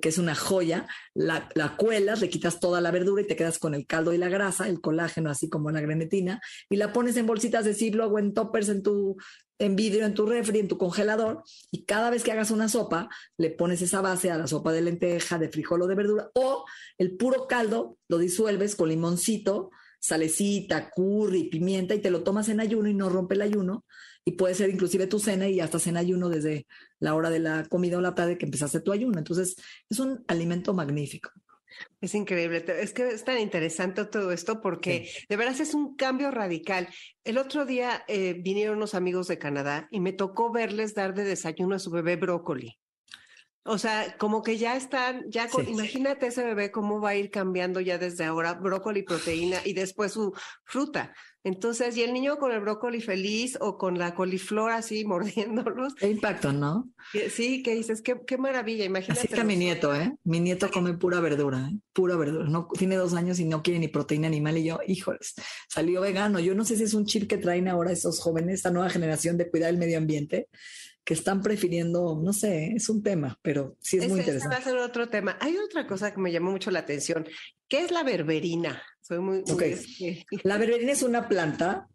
que 0.02 0.08
es 0.08 0.18
una 0.18 0.34
joya, 0.34 0.88
la, 1.14 1.50
la, 1.56 1.76
cuelas, 1.76 2.22
le 2.22 2.30
quitas 2.30 2.62
toda 2.62 2.80
la 2.80 2.92
verdura 2.92 3.22
y 3.22 3.28
te 3.28 3.36
quedas 3.36 3.60
con 3.60 3.76
el 3.76 3.86
caldo 3.86 4.14
y 4.14 4.18
la 4.18 4.30
grasa, 4.30 4.70
el 4.70 4.80
colágeno 4.80 5.30
así 5.30 5.50
como 5.50 5.72
la 5.72 5.82
grenetina, 5.82 6.40
y 6.70 6.78
la 6.78 6.94
pones 6.94 7.18
en 7.18 7.26
bolsitas 7.26 7.66
de 7.66 7.74
Ziploc 7.74 8.14
o 8.14 8.20
en 8.20 8.34
toppers 8.34 8.70
en 8.70 8.82
tu 8.82 9.18
en 9.60 9.76
vidrio 9.76 10.06
en 10.06 10.14
tu 10.14 10.26
refri, 10.26 10.60
en 10.60 10.68
tu 10.68 10.78
congelador, 10.78 11.44
y 11.70 11.84
cada 11.84 12.10
vez 12.10 12.24
que 12.24 12.32
hagas 12.32 12.52
una 12.52 12.70
sopa, 12.70 13.10
le 13.38 13.50
pones 13.50 13.82
esa 13.82 14.02
base 14.02 14.32
a 14.32 14.38
la 14.38 14.48
sopa 14.48 14.72
de 14.72 14.82
lenteja, 14.82 15.38
de 15.38 15.50
frijol 15.50 15.82
o 15.82 15.88
de 15.88 15.96
verdura, 15.96 16.32
o 16.34 16.66
el 16.98 17.18
puro 17.18 17.48
caldo 17.48 17.98
lo 18.08 18.18
disuelves 18.20 18.76
con 18.76 18.90
limoncito, 18.90 19.70
salecita, 20.04 20.90
curry, 20.90 21.46
pimienta 21.46 21.96
y 21.96 22.00
te 22.00 22.12
lo 22.12 22.24
tomas 22.24 22.50
en 22.50 22.60
ayuno 22.60 22.90
y 22.90 22.94
no 22.94 23.08
rompe 23.08 23.36
el 23.36 23.42
ayuno. 23.42 23.86
Y 24.26 24.34
puede 24.34 24.54
ser 24.54 24.70
inclusive 24.70 25.08
tu 25.08 25.18
cena 25.18 25.48
y 25.48 25.62
estás 25.62 25.88
en 25.88 25.96
ayuno 25.96 26.28
desde 26.28 26.68
la 27.00 27.16
hora 27.16 27.30
de 27.30 27.40
la 27.40 27.66
comida 27.66 27.98
o 27.98 28.02
la 28.02 28.14
tarde 28.14 28.38
que 28.38 28.46
empezaste 28.46 28.82
tu 28.82 28.92
ayuno. 28.92 29.18
Entonces 29.18 29.56
es 29.90 30.00
un 30.00 30.24
alimento 30.28 30.74
magnífico. 30.74 31.32
Es 32.02 32.14
increíble, 32.16 32.64
es 32.82 32.94
que 32.94 33.08
es 33.08 33.24
tan 33.24 33.40
interesante 33.40 34.06
todo 34.06 34.32
esto 34.32 34.62
porque 34.62 35.10
de 35.28 35.38
veras 35.38 35.62
es 35.62 35.74
un 35.74 35.96
cambio 35.96 36.32
radical. 36.32 36.90
El 37.24 37.38
otro 37.38 37.66
día 37.66 38.04
eh, 38.08 38.34
vinieron 38.34 38.78
unos 38.78 38.96
amigos 38.96 39.28
de 39.28 39.40
Canadá 39.40 39.88
y 39.90 40.02
me 40.02 40.12
tocó 40.12 40.52
verles 40.52 40.94
dar 40.96 41.14
de 41.14 41.24
desayuno 41.24 41.76
a 41.76 41.80
su 41.80 41.92
bebé 41.92 42.18
brócoli. 42.18 42.78
O 43.66 43.78
sea, 43.78 44.18
como 44.18 44.44
que 44.44 44.58
ya 44.58 44.76
están, 44.76 45.24
ya 45.30 45.48
imagínate 45.68 46.28
ese 46.28 46.44
bebé 46.44 46.70
cómo 46.70 47.00
va 47.00 47.10
a 47.10 47.16
ir 47.16 47.30
cambiando 47.32 47.80
ya 47.80 47.98
desde 47.98 48.26
ahora 48.26 48.56
brócoli, 48.56 49.04
proteína 49.04 49.58
y 49.64 49.74
después 49.74 50.12
su 50.12 50.34
fruta. 50.66 51.14
Entonces, 51.46 51.96
y 51.98 52.04
el 52.04 52.14
niño 52.14 52.38
con 52.38 52.54
el 52.54 52.62
brócoli 52.62 53.02
feliz 53.02 53.58
o 53.60 53.78
con 53.78 53.98
la 53.98 54.16
coliflor 54.16 54.72
así 54.72 55.06
mordiéndolos. 55.06 55.96
Qué 55.96 56.10
impacto, 56.10 56.52
¿no? 56.52 56.90
Sí, 57.30 57.64
que 57.64 57.76
dices, 57.76 58.02
qué, 58.02 58.20
qué 58.26 58.38
maravilla, 58.38 58.84
imagínate. 58.84 59.22
Así 59.22 59.28
está 59.30 59.46
mi 59.46 59.56
nieto, 59.56 59.96
¿eh? 59.96 60.14
Mi 60.24 60.42
nieto 60.42 60.70
come 60.70 60.94
pura 60.94 61.22
verdura, 61.22 61.70
¿eh? 61.70 61.78
pura 61.94 62.18
verdura. 62.18 62.46
No, 62.50 62.68
tiene 62.78 62.96
dos 62.96 63.14
años 63.14 63.40
y 63.40 63.46
no 63.46 63.62
quiere 63.62 63.80
ni 63.80 63.88
proteína 63.88 64.28
animal 64.28 64.58
y 64.58 64.66
yo, 64.66 64.80
híjoles, 64.88 65.36
salió 65.70 66.02
vegano. 66.02 66.40
Yo 66.40 66.54
no 66.56 66.66
sé 66.66 66.76
si 66.76 66.84
es 66.84 66.94
un 66.94 67.06
chip 67.06 67.30
que 67.30 67.38
traen 67.38 67.70
ahora 67.70 67.92
esos 67.92 68.20
jóvenes, 68.20 68.56
esta 68.56 68.72
nueva 68.72 68.90
generación 68.90 69.38
de 69.38 69.50
cuidar 69.50 69.70
el 69.70 69.78
medio 69.78 69.98
ambiente 69.98 70.50
que 71.04 71.14
están 71.14 71.42
prefiriendo, 71.42 72.20
no 72.22 72.32
sé, 72.32 72.74
es 72.76 72.88
un 72.90 73.04
tema, 73.04 73.38
pero 73.42 73.76
sí 73.82 73.98
es 73.98 74.08
muy 74.08 74.20
interesante. 74.20 74.56
va 74.56 74.62
a 74.62 74.64
ser 74.64 74.78
otro 74.78 75.10
tema. 75.10 75.38
Hay 75.42 75.58
otra 75.58 75.86
cosa 75.86 76.14
que 76.14 76.22
me 76.22 76.32
llamó 76.32 76.52
mucho 76.52 76.72
la 76.72 76.80
atención. 76.80 77.28
¿Qué 77.68 77.82
es 77.82 77.92
la 77.92 78.04
berberina? 78.04 78.82
Soy 79.02 79.20
muy... 79.20 79.44
Este, 79.46 80.26
la 80.44 80.58
berberina 80.58 80.94
es 80.94 81.04
una 81.04 81.28
planta 81.28 81.88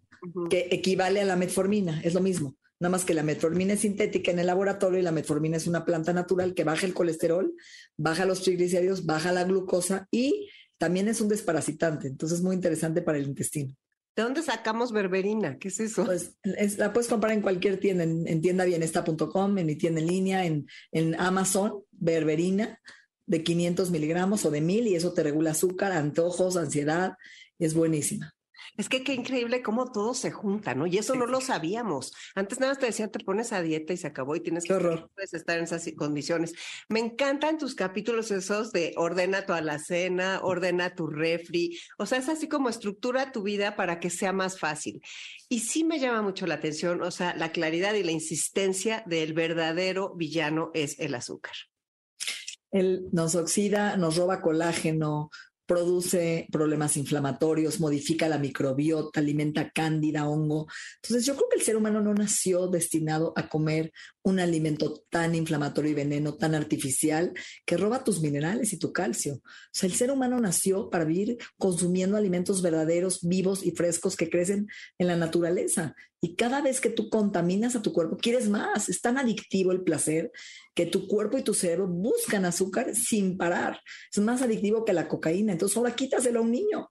que 0.51 0.69
equivale 0.71 1.21
a 1.21 1.25
la 1.25 1.37
metformina, 1.37 2.01
es 2.03 2.13
lo 2.15 2.21
mismo. 2.21 2.57
Nada 2.81 2.93
más 2.93 3.05
que 3.05 3.15
la 3.15 3.23
metformina 3.23 3.73
es 3.73 3.81
sintética 3.81 4.31
en 4.31 4.39
el 4.39 4.47
laboratorio 4.47 5.01
y 5.01 5.03
la 5.03 5.11
metformina 5.11 5.57
es 5.57 5.67
una 5.67 5.85
planta 5.85 6.13
natural 6.13 6.55
que 6.55 6.65
baja 6.65 6.87
el 6.87 6.95
colesterol, 6.95 7.53
baja 7.97 8.25
los 8.25 8.43
triglicéridos, 8.43 9.05
baja 9.05 9.33
la 9.33 9.45
glucosa 9.45 10.07
y 10.13 10.49
también 10.77 11.09
es 11.09 11.21
un 11.21 11.29
desparasitante. 11.29 12.07
Entonces 12.07 12.39
es 12.39 12.45
muy 12.45 12.55
interesante 12.55 13.03
para 13.03 13.19
el 13.19 13.27
intestino. 13.27 13.75
¿De 14.19 14.25
dónde 14.25 14.43
sacamos 14.43 14.91
berberina? 14.91 15.61
¿Qué 15.61 15.69
es 15.69 15.79
eso? 15.79 16.05
Pues 16.05 16.37
la 16.77 16.93
puedes 16.93 17.09
comprar 17.09 17.33
en 17.33 17.41
cualquier 17.41 17.79
tienda, 17.79 18.03
en, 18.03 18.27
en 18.27 18.41
tiendabienesta.com, 18.41 19.59
en 19.59 19.65
mi 19.65 19.77
tienda 19.77 20.01
en 20.01 20.09
línea, 20.09 20.45
en, 20.45 20.67
en 20.91 21.15
Amazon, 21.21 21.85
berberina 21.93 22.81
de 23.27 23.45
500 23.45 23.93
miligramos 23.93 24.45
o 24.45 24.51
de 24.51 24.61
1000 24.61 24.89
y 24.89 24.97
eso 24.97 25.13
te 25.13 25.23
regula 25.23 25.53
azúcar, 25.53 25.93
antojos, 25.93 26.57
ansiedad, 26.57 27.13
es 27.61 27.75
buenísima. 27.75 28.35
Es 28.77 28.89
que 28.89 29.03
qué 29.03 29.15
increíble 29.15 29.63
cómo 29.63 29.91
todo 29.91 30.15
se 30.15 30.31
junta, 30.31 30.75
¿no? 30.75 30.87
Y 30.87 30.99
eso 30.99 31.15
no 31.15 31.27
lo 31.27 31.41
sabíamos. 31.41 32.13
Antes 32.35 32.61
nada 32.61 32.73
más 32.73 32.79
te 32.79 32.87
decían, 32.87 33.11
te 33.11 33.19
pones 33.21 33.53
a 33.53 33.63
dieta 33.63 33.93
y 33.93 33.97
se 33.97 34.07
acabó 34.07 34.37
y 34.37 34.41
tienes 34.41 34.65
que 34.65 34.75
horror. 34.75 35.11
puedes 35.15 35.35
estar 35.35 35.59
en 35.59 35.65
esas 35.65 35.89
condiciones. 35.97 36.55
Me 36.89 37.01
encantan 37.01 37.59
tus 37.59 37.75
capítulos 37.75 38.31
esos 38.31 38.73
de 38.73 38.95
ordena 38.97 39.47
tu 39.47 39.53
alacena, 39.53 40.41
ordena 40.43 40.95
tu 40.95 41.07
refri. 41.07 41.79
O 41.99 42.07
sea, 42.07 42.19
es 42.19 42.29
así 42.29 42.49
como 42.49 42.69
estructura 42.69 43.33
tu 43.33 43.43
vida 43.43 43.77
para 43.77 44.01
que 44.01 44.11
sea 44.11 44.33
más 44.33 44.59
fácil. 44.59 45.01
Y 45.49 45.61
sí 45.61 45.85
me 45.85 45.99
llama 45.99 46.23
mucho 46.23 46.47
la 46.47 46.55
atención, 46.55 47.03
o 47.03 47.11
sea, 47.11 47.35
la 47.35 47.53
claridad 47.53 47.95
y 47.95 48.03
la 48.03 48.13
insistencia 48.13 49.03
del 49.07 49.33
verdadero 49.33 50.15
villano 50.15 50.71
es 50.75 50.99
el 50.99 51.15
azúcar. 51.15 51.55
Él 52.71 53.09
nos 53.13 53.35
oxida, 53.35 53.97
nos 53.97 54.17
roba 54.17 54.43
colágeno, 54.43 55.31
produce 55.69 56.49
problemas 56.51 56.97
inflamatorios, 56.97 57.79
modifica 57.79 58.27
la 58.27 58.39
microbiota, 58.39 59.21
alimenta 59.21 59.71
cándida, 59.71 60.27
hongo. 60.27 60.67
Entonces 61.03 61.27
yo 61.27 61.37
creo 61.37 61.49
que 61.51 61.59
el 61.59 61.63
ser 61.63 61.77
humano 61.77 62.01
no 62.01 62.15
nació 62.15 62.69
destinado 62.69 63.35
a 63.37 63.51
comer 63.51 63.93
un 64.23 64.41
alimento 64.41 65.05
tan 65.11 65.35
inflamatorio 65.35 65.91
y 65.91 65.95
veneno, 65.95 66.37
tan 66.37 66.55
artificial, 66.55 67.35
que 67.67 67.77
roba 67.77 68.03
tus 68.03 68.23
minerales 68.23 68.73
y 68.73 68.79
tu 68.79 68.95
calcio. 68.95 69.35
O 69.35 69.43
sea, 69.71 69.91
el 69.91 69.95
ser 69.95 70.11
humano 70.11 70.41
nació 70.41 70.89
para 70.89 71.05
vivir 71.05 71.37
consumiendo 71.59 72.17
alimentos 72.17 72.63
verdaderos, 72.63 73.21
vivos 73.21 73.63
y 73.63 73.73
frescos 73.73 74.17
que 74.17 74.31
crecen 74.31 74.69
en 74.97 75.07
la 75.07 75.17
naturaleza. 75.17 75.95
Y 76.21 76.35
cada 76.35 76.63
vez 76.63 76.81
que 76.81 76.91
tú 76.91 77.11
contaminas 77.11 77.77
a 77.77 77.83
tu 77.83 77.93
cuerpo, 77.93 78.17
quieres 78.17 78.49
más. 78.49 78.89
Es 78.89 79.01
tan 79.01 79.19
adictivo 79.19 79.71
el 79.71 79.83
placer 79.83 80.33
que 80.79 80.87
tu 80.87 81.09
cuerpo 81.09 81.37
y 81.37 81.43
tu 81.43 81.55
cerebro 81.55 81.89
buscan 81.89 82.45
azúcar 82.45 82.95
sin 82.95 83.37
parar. 83.37 83.81
Es 84.13 84.21
más 84.21 84.43
adictivo 84.43 84.85
que 84.85 84.93
la 84.93 85.09
cocaína. 85.09 85.51
Entonces 85.51 85.77
ahora 85.77 85.97
quítaselo 85.97 86.39
a 86.39 86.43
un 86.43 86.53
niño. 86.53 86.89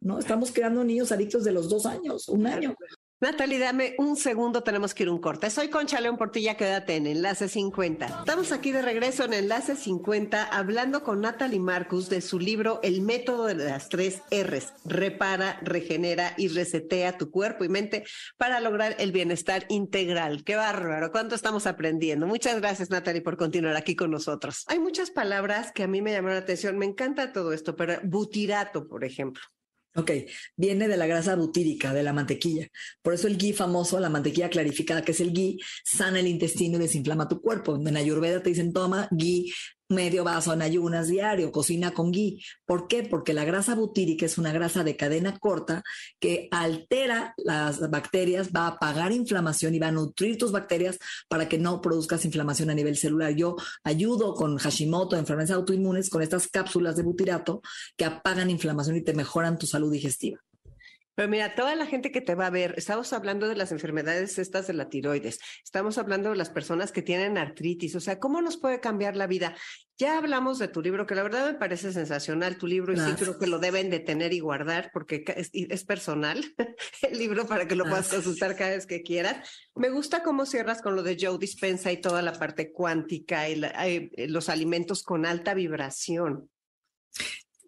¿no? 0.00 0.18
Estamos 0.18 0.50
creando 0.50 0.82
niños 0.82 1.12
adictos 1.12 1.44
de 1.44 1.52
los 1.52 1.68
dos 1.68 1.86
años, 1.86 2.28
un 2.28 2.48
año. 2.48 2.74
Natalie, 3.22 3.58
dame 3.58 3.94
un 3.98 4.16
segundo, 4.16 4.62
tenemos 4.62 4.94
que 4.94 5.02
ir 5.02 5.10
un 5.10 5.20
corte. 5.20 5.50
Soy 5.50 5.68
Concha 5.68 6.00
León 6.00 6.16
Portilla, 6.16 6.56
quédate 6.56 6.96
en 6.96 7.06
Enlace 7.06 7.50
50. 7.50 8.06
Estamos 8.06 8.50
aquí 8.50 8.72
de 8.72 8.80
regreso 8.80 9.26
en 9.26 9.34
Enlace 9.34 9.76
50 9.76 10.42
hablando 10.42 11.02
con 11.02 11.20
Natalie 11.20 11.60
Marcus 11.60 12.08
de 12.08 12.22
su 12.22 12.38
libro 12.38 12.80
El 12.82 13.02
método 13.02 13.44
de 13.44 13.56
las 13.56 13.90
tres 13.90 14.22
R's. 14.30 14.72
Repara, 14.86 15.60
regenera 15.60 16.32
y 16.38 16.48
resetea 16.48 17.18
tu 17.18 17.30
cuerpo 17.30 17.62
y 17.62 17.68
mente 17.68 18.04
para 18.38 18.58
lograr 18.58 18.96
el 18.98 19.12
bienestar 19.12 19.66
integral. 19.68 20.42
Qué 20.42 20.56
bárbaro, 20.56 21.12
cuánto 21.12 21.34
estamos 21.34 21.66
aprendiendo. 21.66 22.26
Muchas 22.26 22.58
gracias, 22.58 22.88
Natalie, 22.88 23.20
por 23.20 23.36
continuar 23.36 23.76
aquí 23.76 23.94
con 23.94 24.10
nosotros. 24.10 24.64
Hay 24.66 24.78
muchas 24.78 25.10
palabras 25.10 25.72
que 25.72 25.82
a 25.82 25.88
mí 25.88 26.00
me 26.00 26.12
llamaron 26.12 26.36
la 26.36 26.44
atención. 26.44 26.78
Me 26.78 26.86
encanta 26.86 27.34
todo 27.34 27.52
esto, 27.52 27.76
pero 27.76 27.98
butirato, 28.02 28.88
por 28.88 29.04
ejemplo. 29.04 29.42
Ok, 29.96 30.12
viene 30.56 30.86
de 30.86 30.96
la 30.96 31.06
grasa 31.06 31.34
butírica, 31.34 31.92
de 31.92 32.04
la 32.04 32.12
mantequilla. 32.12 32.68
Por 33.02 33.12
eso 33.12 33.26
el 33.26 33.36
ghee 33.36 33.52
famoso, 33.52 33.98
la 33.98 34.08
mantequilla 34.08 34.48
clarificada, 34.48 35.02
que 35.02 35.10
es 35.10 35.20
el 35.20 35.32
ghee, 35.32 35.58
sana 35.84 36.20
el 36.20 36.28
intestino 36.28 36.76
y 36.76 36.82
desinflama 36.82 37.26
tu 37.28 37.40
cuerpo. 37.40 37.76
En 37.76 37.96
Ayurveda 37.96 38.40
te 38.40 38.50
dicen, 38.50 38.72
toma 38.72 39.08
ghee 39.10 39.50
medio 39.90 40.24
vaso 40.24 40.52
en 40.52 40.62
ayunas 40.62 41.08
diario, 41.08 41.52
cocina 41.52 41.92
con 41.92 42.12
ghee. 42.12 42.42
¿Por 42.64 42.88
qué? 42.88 43.02
Porque 43.02 43.34
la 43.34 43.44
grasa 43.44 43.74
butírica 43.74 44.24
es 44.24 44.38
una 44.38 44.52
grasa 44.52 44.84
de 44.84 44.96
cadena 44.96 45.38
corta 45.38 45.82
que 46.18 46.48
altera 46.50 47.34
las 47.36 47.90
bacterias, 47.90 48.50
va 48.54 48.66
a 48.66 48.68
apagar 48.68 49.12
inflamación 49.12 49.74
y 49.74 49.78
va 49.78 49.88
a 49.88 49.92
nutrir 49.92 50.38
tus 50.38 50.52
bacterias 50.52 50.98
para 51.28 51.48
que 51.48 51.58
no 51.58 51.80
produzcas 51.80 52.24
inflamación 52.24 52.70
a 52.70 52.74
nivel 52.74 52.96
celular. 52.96 53.34
Yo 53.34 53.56
ayudo 53.84 54.34
con 54.34 54.56
Hashimoto, 54.58 55.16
enfermedades 55.16 55.54
autoinmunes, 55.54 56.08
con 56.08 56.22
estas 56.22 56.48
cápsulas 56.48 56.96
de 56.96 57.02
butirato 57.02 57.60
que 57.96 58.04
apagan 58.04 58.50
inflamación 58.50 58.96
y 58.96 59.02
te 59.02 59.14
mejoran 59.14 59.58
tu 59.58 59.66
salud 59.66 59.92
digestiva. 59.92 60.40
Pero 61.20 61.28
mira, 61.28 61.54
toda 61.54 61.74
la 61.74 61.84
gente 61.84 62.12
que 62.12 62.22
te 62.22 62.34
va 62.34 62.46
a 62.46 62.50
ver, 62.50 62.72
estamos 62.78 63.12
hablando 63.12 63.46
de 63.46 63.54
las 63.54 63.72
enfermedades 63.72 64.38
estas 64.38 64.66
de 64.66 64.72
la 64.72 64.88
tiroides, 64.88 65.38
estamos 65.62 65.98
hablando 65.98 66.30
de 66.30 66.36
las 66.36 66.48
personas 66.48 66.92
que 66.92 67.02
tienen 67.02 67.36
artritis, 67.36 67.94
o 67.94 68.00
sea, 68.00 68.18
¿cómo 68.18 68.40
nos 68.40 68.56
puede 68.56 68.80
cambiar 68.80 69.16
la 69.16 69.26
vida? 69.26 69.54
Ya 69.98 70.16
hablamos 70.16 70.58
de 70.58 70.68
tu 70.68 70.80
libro, 70.80 71.06
que 71.06 71.14
la 71.14 71.22
verdad 71.22 71.52
me 71.52 71.58
parece 71.58 71.92
sensacional 71.92 72.56
tu 72.56 72.66
libro 72.66 72.94
y 72.94 72.96
sí 72.96 73.12
creo 73.18 73.38
que 73.38 73.46
lo 73.48 73.58
deben 73.58 73.90
de 73.90 74.00
tener 74.00 74.32
y 74.32 74.40
guardar 74.40 74.90
porque 74.94 75.22
es, 75.26 75.84
personal 75.84 76.42
el 77.02 77.18
libro 77.18 77.46
para 77.46 77.68
que 77.68 77.76
lo 77.76 77.84
puedas 77.84 78.08
consultar 78.08 78.56
cada 78.56 78.70
vez 78.70 78.86
que 78.86 79.02
quieras. 79.02 79.46
Me 79.74 79.90
gusta 79.90 80.22
cómo 80.22 80.46
cierras 80.46 80.80
con 80.80 80.96
lo 80.96 81.02
de 81.02 81.18
Joe 81.20 81.36
Dispensa 81.36 81.92
y 81.92 82.00
toda 82.00 82.22
la 82.22 82.32
parte 82.32 82.72
cuántica 82.72 83.46
y 83.46 83.60
eh, 83.62 84.10
los 84.26 84.48
alimentos 84.48 85.02
con 85.02 85.26
alta 85.26 85.52
vibración. 85.52 86.48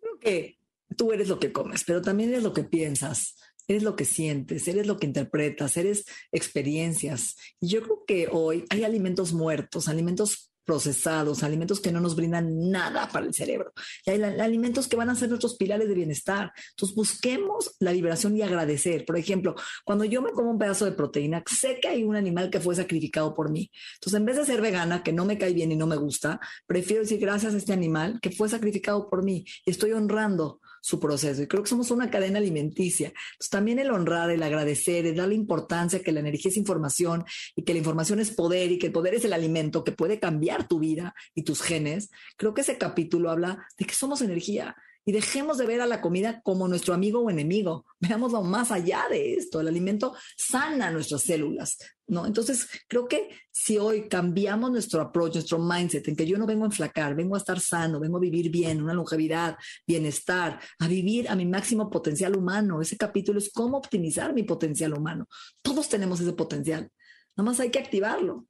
Creo 0.01 0.19
que 0.19 0.62
tú 0.95 1.13
eres 1.13 1.29
lo 1.29 1.39
que 1.39 1.53
comes, 1.53 1.85
pero 1.85 2.03
también 2.03 2.31
eres 2.31 2.43
lo 2.43 2.53
que 2.53 2.65
piensas, 2.65 3.37
eres 3.69 3.83
lo 3.83 3.97
que 3.97 4.05
sientes, 4.05 4.67
eres 4.69 4.87
lo 4.87 4.99
que 4.99 5.07
interpretas, 5.07 5.77
eres 5.77 6.05
experiencias. 6.33 7.37
Y 7.61 7.69
yo 7.69 7.83
creo 7.83 8.05
que 8.07 8.29
hoy 8.31 8.65
hay 8.71 8.85
alimentos 8.85 9.33
muertos, 9.33 9.89
alimentos 9.89 10.53
procesados, 10.65 11.43
alimentos 11.43 11.81
que 11.81 11.93
no 11.93 12.01
nos 12.01 12.17
brindan 12.17 12.71
nada 12.71 13.09
para 13.09 13.27
el 13.27 13.35
cerebro. 13.35 13.73
Y 14.07 14.11
hay 14.11 14.23
alimentos 14.23 14.89
que 14.89 14.97
van 14.97 15.11
a 15.11 15.15
ser 15.15 15.29
nuestros 15.29 15.57
pilares 15.57 15.89
de 15.89 15.95
bienestar. 15.95 16.53
Entonces 16.71 16.95
busquemos 16.95 17.75
la 17.81 17.93
vibración 17.93 18.37
y 18.37 18.43
agradecer. 18.43 19.05
Por 19.05 19.17
ejemplo, 19.17 19.55
cuando 19.85 20.05
yo 20.05 20.23
me 20.23 20.33
como 20.33 20.51
un 20.51 20.59
pedazo 20.59 20.85
de 20.85 20.93
proteína, 20.93 21.43
sé 21.47 21.79
que 21.81 21.89
hay 21.89 22.05
un 22.05 22.17
animal 22.17 22.51
que 22.51 22.61
fue 22.61 22.75
sacrificado 22.75 23.35
por 23.35 23.51
mí. 23.51 23.71
Entonces, 23.95 24.19
en 24.19 24.27
vez 24.27 24.37
de 24.37 24.47
ser 24.47 24.61
vegana, 24.61 25.03
que 25.03 25.13
no 25.13 25.25
me 25.25 25.39
cae 25.39 25.53
bien 25.53 25.73
y 25.73 25.77
no 25.77 25.87
me 25.87 25.97
gusta, 25.97 26.41
prefiero 26.67 27.03
decir 27.03 27.19
gracias 27.19 27.55
a 27.55 27.57
este 27.57 27.73
animal 27.73 28.21
que 28.23 28.31
fue 28.31 28.49
sacrificado 28.49 29.09
por 29.09 29.25
mí. 29.25 29.45
Y 29.67 29.71
estoy 29.71 29.93
honrando 29.93 30.61
su 30.83 31.01
proceso. 31.01 31.43
Y 31.43 31.47
creo 31.47 31.63
que 31.63 31.71
somos 31.71 31.91
una 31.91 32.11
cadena 32.11 32.39
alimenticia. 32.39 33.09
Entonces, 33.09 33.51
también 33.51 33.79
el 33.79 33.91
honrar, 33.91 34.31
el 34.31 34.43
agradecer, 34.43 35.07
el 35.07 35.17
darle 35.17 35.37
importancia 35.37 36.03
que 36.03 36.13
la 36.13 36.21
energía 36.21 36.51
es 36.51 36.57
información 36.57 37.25
y 37.57 37.63
que 37.63 37.73
la 37.73 37.79
información 37.79 38.21
es 38.21 38.33
poder 38.33 38.73
y 38.73 38.79
que 38.79 38.89
el 38.89 38.93
poder 38.93 39.15
es 39.15 39.25
el 39.25 39.33
alimento 39.33 39.85
que 39.85 39.93
puede 39.93 40.19
cambiar 40.19 40.69
tu 40.69 40.81
vida 40.81 41.15
y 41.35 41.45
tus 41.45 41.63
genes. 41.63 42.11
Creo 42.37 42.53
que 42.53 42.61
ese 42.63 42.77
capítulo 42.77 43.31
habla 43.31 43.67
de 43.79 43.85
que 43.85 43.95
somos 43.95 44.21
energía 44.21 44.77
y 45.05 45.13
dejemos 45.13 45.59
de 45.59 45.67
ver 45.67 45.81
a 45.81 45.87
la 45.87 46.01
comida 46.01 46.41
como 46.43 46.69
nuestro 46.69 46.95
amigo 46.95 47.21
o 47.21 47.31
enemigo. 47.31 47.85
Veámoslo 47.99 48.43
más 48.43 48.71
allá 48.71 49.05
de 49.11 49.35
esto. 49.35 49.61
El 49.61 49.69
alimento 49.69 50.15
sana 50.37 50.91
nuestras 50.91 51.23
células, 51.23 51.79
¿no? 52.07 52.27
Entonces, 52.27 52.69
creo 52.89 53.09
que 53.09 53.31
si 53.51 53.79
hoy 53.79 54.09
cambiamos 54.09 54.71
nuestro 54.71 55.01
approach, 55.01 55.35
nuestro 55.35 55.59
mindset, 55.59 56.07
en 56.09 56.17
que 56.17 56.27
yo 56.27 56.39
no 56.39 56.47
vengo 56.47 56.65
a 56.65 56.67
enflacar, 56.67 57.15
vengo 57.15 57.35
a 57.35 57.39
estar 57.39 57.59
sano, 57.61 58.01
vengo 58.01 58.19
a 58.19 58.21
vivir 58.21 58.51
bien, 58.51 58.83
una 58.83 58.95
longevidad, 58.95 59.57
bienestar, 59.87 60.61
a 60.79 60.89
vivir 60.89 61.29
a 61.29 61.35
mi 61.35 61.47
máximo 61.47 61.91
potencial 61.91 62.37
humano. 62.37 62.81
Ese 62.81 62.97
capítulo 62.97 63.39
es 63.39 63.51
cómo 63.53 63.79
optimizar 63.79 64.33
mi 64.33 64.45
potencial 64.45 64.95
humano. 64.95 65.27
Todos 65.63 65.89
tenemos 65.89 66.21
ese 66.21 66.33
potencial. 66.33 66.91
Nada 67.37 67.51
más 67.51 67.61
hay 67.61 67.71
que 67.71 67.79
activarlo. 67.79 68.47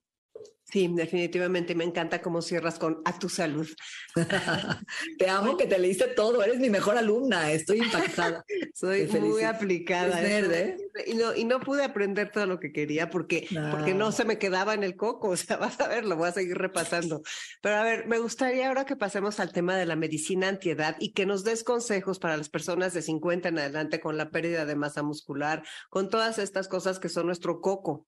Sí, 0.72 0.88
definitivamente 0.88 1.74
me 1.74 1.84
encanta 1.84 2.22
cómo 2.22 2.40
cierras 2.40 2.78
con 2.78 3.02
a 3.04 3.18
tu 3.18 3.28
salud. 3.28 3.68
te 5.18 5.28
amo 5.28 5.58
que 5.58 5.66
te 5.66 5.78
leíste 5.78 6.06
todo, 6.06 6.42
eres 6.42 6.58
mi 6.60 6.70
mejor 6.70 6.96
alumna, 6.96 7.52
estoy 7.52 7.80
impactada. 7.80 8.42
Soy 8.74 9.06
muy 9.20 9.42
aplicada. 9.42 10.22
¿eh? 10.24 10.78
y, 11.06 11.12
no, 11.12 11.34
y 11.34 11.44
no 11.44 11.60
pude 11.60 11.84
aprender 11.84 12.32
todo 12.32 12.46
lo 12.46 12.58
que 12.58 12.72
quería 12.72 13.10
porque, 13.10 13.46
porque 13.70 13.92
no 13.92 14.12
se 14.12 14.24
me 14.24 14.38
quedaba 14.38 14.72
en 14.72 14.82
el 14.82 14.96
coco, 14.96 15.28
o 15.32 15.36
sea, 15.36 15.58
vas 15.58 15.78
a 15.78 15.88
ver, 15.88 16.06
lo 16.06 16.16
voy 16.16 16.30
a 16.30 16.32
seguir 16.32 16.56
repasando. 16.56 17.20
Pero 17.60 17.76
a 17.76 17.82
ver, 17.82 18.06
me 18.06 18.18
gustaría 18.18 18.68
ahora 18.68 18.86
que 18.86 18.96
pasemos 18.96 19.40
al 19.40 19.52
tema 19.52 19.76
de 19.76 19.84
la 19.84 19.96
medicina 19.96 20.48
antiedad 20.48 20.96
y 20.98 21.12
que 21.12 21.26
nos 21.26 21.44
des 21.44 21.64
consejos 21.64 22.18
para 22.18 22.38
las 22.38 22.48
personas 22.48 22.94
de 22.94 23.02
50 23.02 23.50
en 23.50 23.58
adelante 23.58 24.00
con 24.00 24.16
la 24.16 24.30
pérdida 24.30 24.64
de 24.64 24.74
masa 24.74 25.02
muscular, 25.02 25.62
con 25.90 26.08
todas 26.08 26.38
estas 26.38 26.66
cosas 26.66 26.98
que 26.98 27.10
son 27.10 27.26
nuestro 27.26 27.60
coco. 27.60 28.06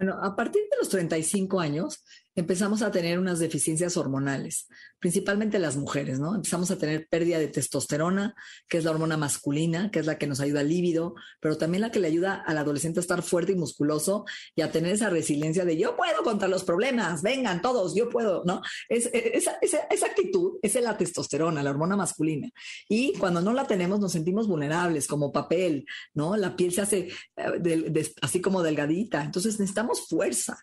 Bueno, 0.00 0.18
a 0.22 0.34
partir 0.34 0.62
de 0.62 0.78
los 0.78 0.88
35 0.88 1.60
años 1.60 2.02
empezamos 2.34 2.82
a 2.82 2.90
tener 2.90 3.18
unas 3.18 3.38
deficiencias 3.38 3.96
hormonales, 3.96 4.68
principalmente 4.98 5.58
las 5.58 5.76
mujeres, 5.76 6.20
¿no? 6.20 6.34
Empezamos 6.34 6.70
a 6.70 6.78
tener 6.78 7.08
pérdida 7.08 7.38
de 7.38 7.48
testosterona, 7.48 8.34
que 8.68 8.78
es 8.78 8.84
la 8.84 8.92
hormona 8.92 9.16
masculina, 9.16 9.90
que 9.90 9.98
es 9.98 10.06
la 10.06 10.18
que 10.18 10.26
nos 10.26 10.40
ayuda 10.40 10.60
al 10.60 10.68
líbido, 10.68 11.14
pero 11.40 11.58
también 11.58 11.82
la 11.82 11.90
que 11.90 12.00
le 12.00 12.08
ayuda 12.08 12.34
al 12.34 12.58
adolescente 12.58 13.00
a 13.00 13.02
estar 13.02 13.22
fuerte 13.22 13.52
y 13.52 13.56
musculoso 13.56 14.24
y 14.54 14.62
a 14.62 14.70
tener 14.70 14.92
esa 14.92 15.10
resiliencia 15.10 15.64
de 15.64 15.76
yo 15.76 15.96
puedo 15.96 16.22
contra 16.22 16.48
los 16.48 16.64
problemas, 16.64 17.22
vengan 17.22 17.62
todos, 17.62 17.94
yo 17.94 18.08
puedo, 18.08 18.44
¿no? 18.44 18.62
Es, 18.88 19.06
e, 19.12 19.32
esa, 19.34 20.06
actitud 20.06 20.58
es 20.62 20.74
la 20.80 20.96
testosterona, 20.96 21.62
la 21.62 21.70
hormona 21.70 21.96
masculina. 21.96 22.48
Y 22.88 23.14
cuando 23.18 23.40
no 23.40 23.52
la 23.52 23.66
tenemos 23.66 24.00
nos 24.00 24.12
sentimos 24.12 24.46
vulnerables, 24.46 25.06
como 25.06 25.32
papel, 25.32 25.84
¿no? 26.14 26.36
La 26.36 26.56
piel 26.56 26.72
se 26.72 26.80
hace 26.80 27.08
eh, 27.36 28.12
así 28.22 28.40
como 28.40 28.62
delgadita, 28.62 29.22
entonces 29.24 29.58
necesitamos 29.58 30.06
fuerza. 30.08 30.58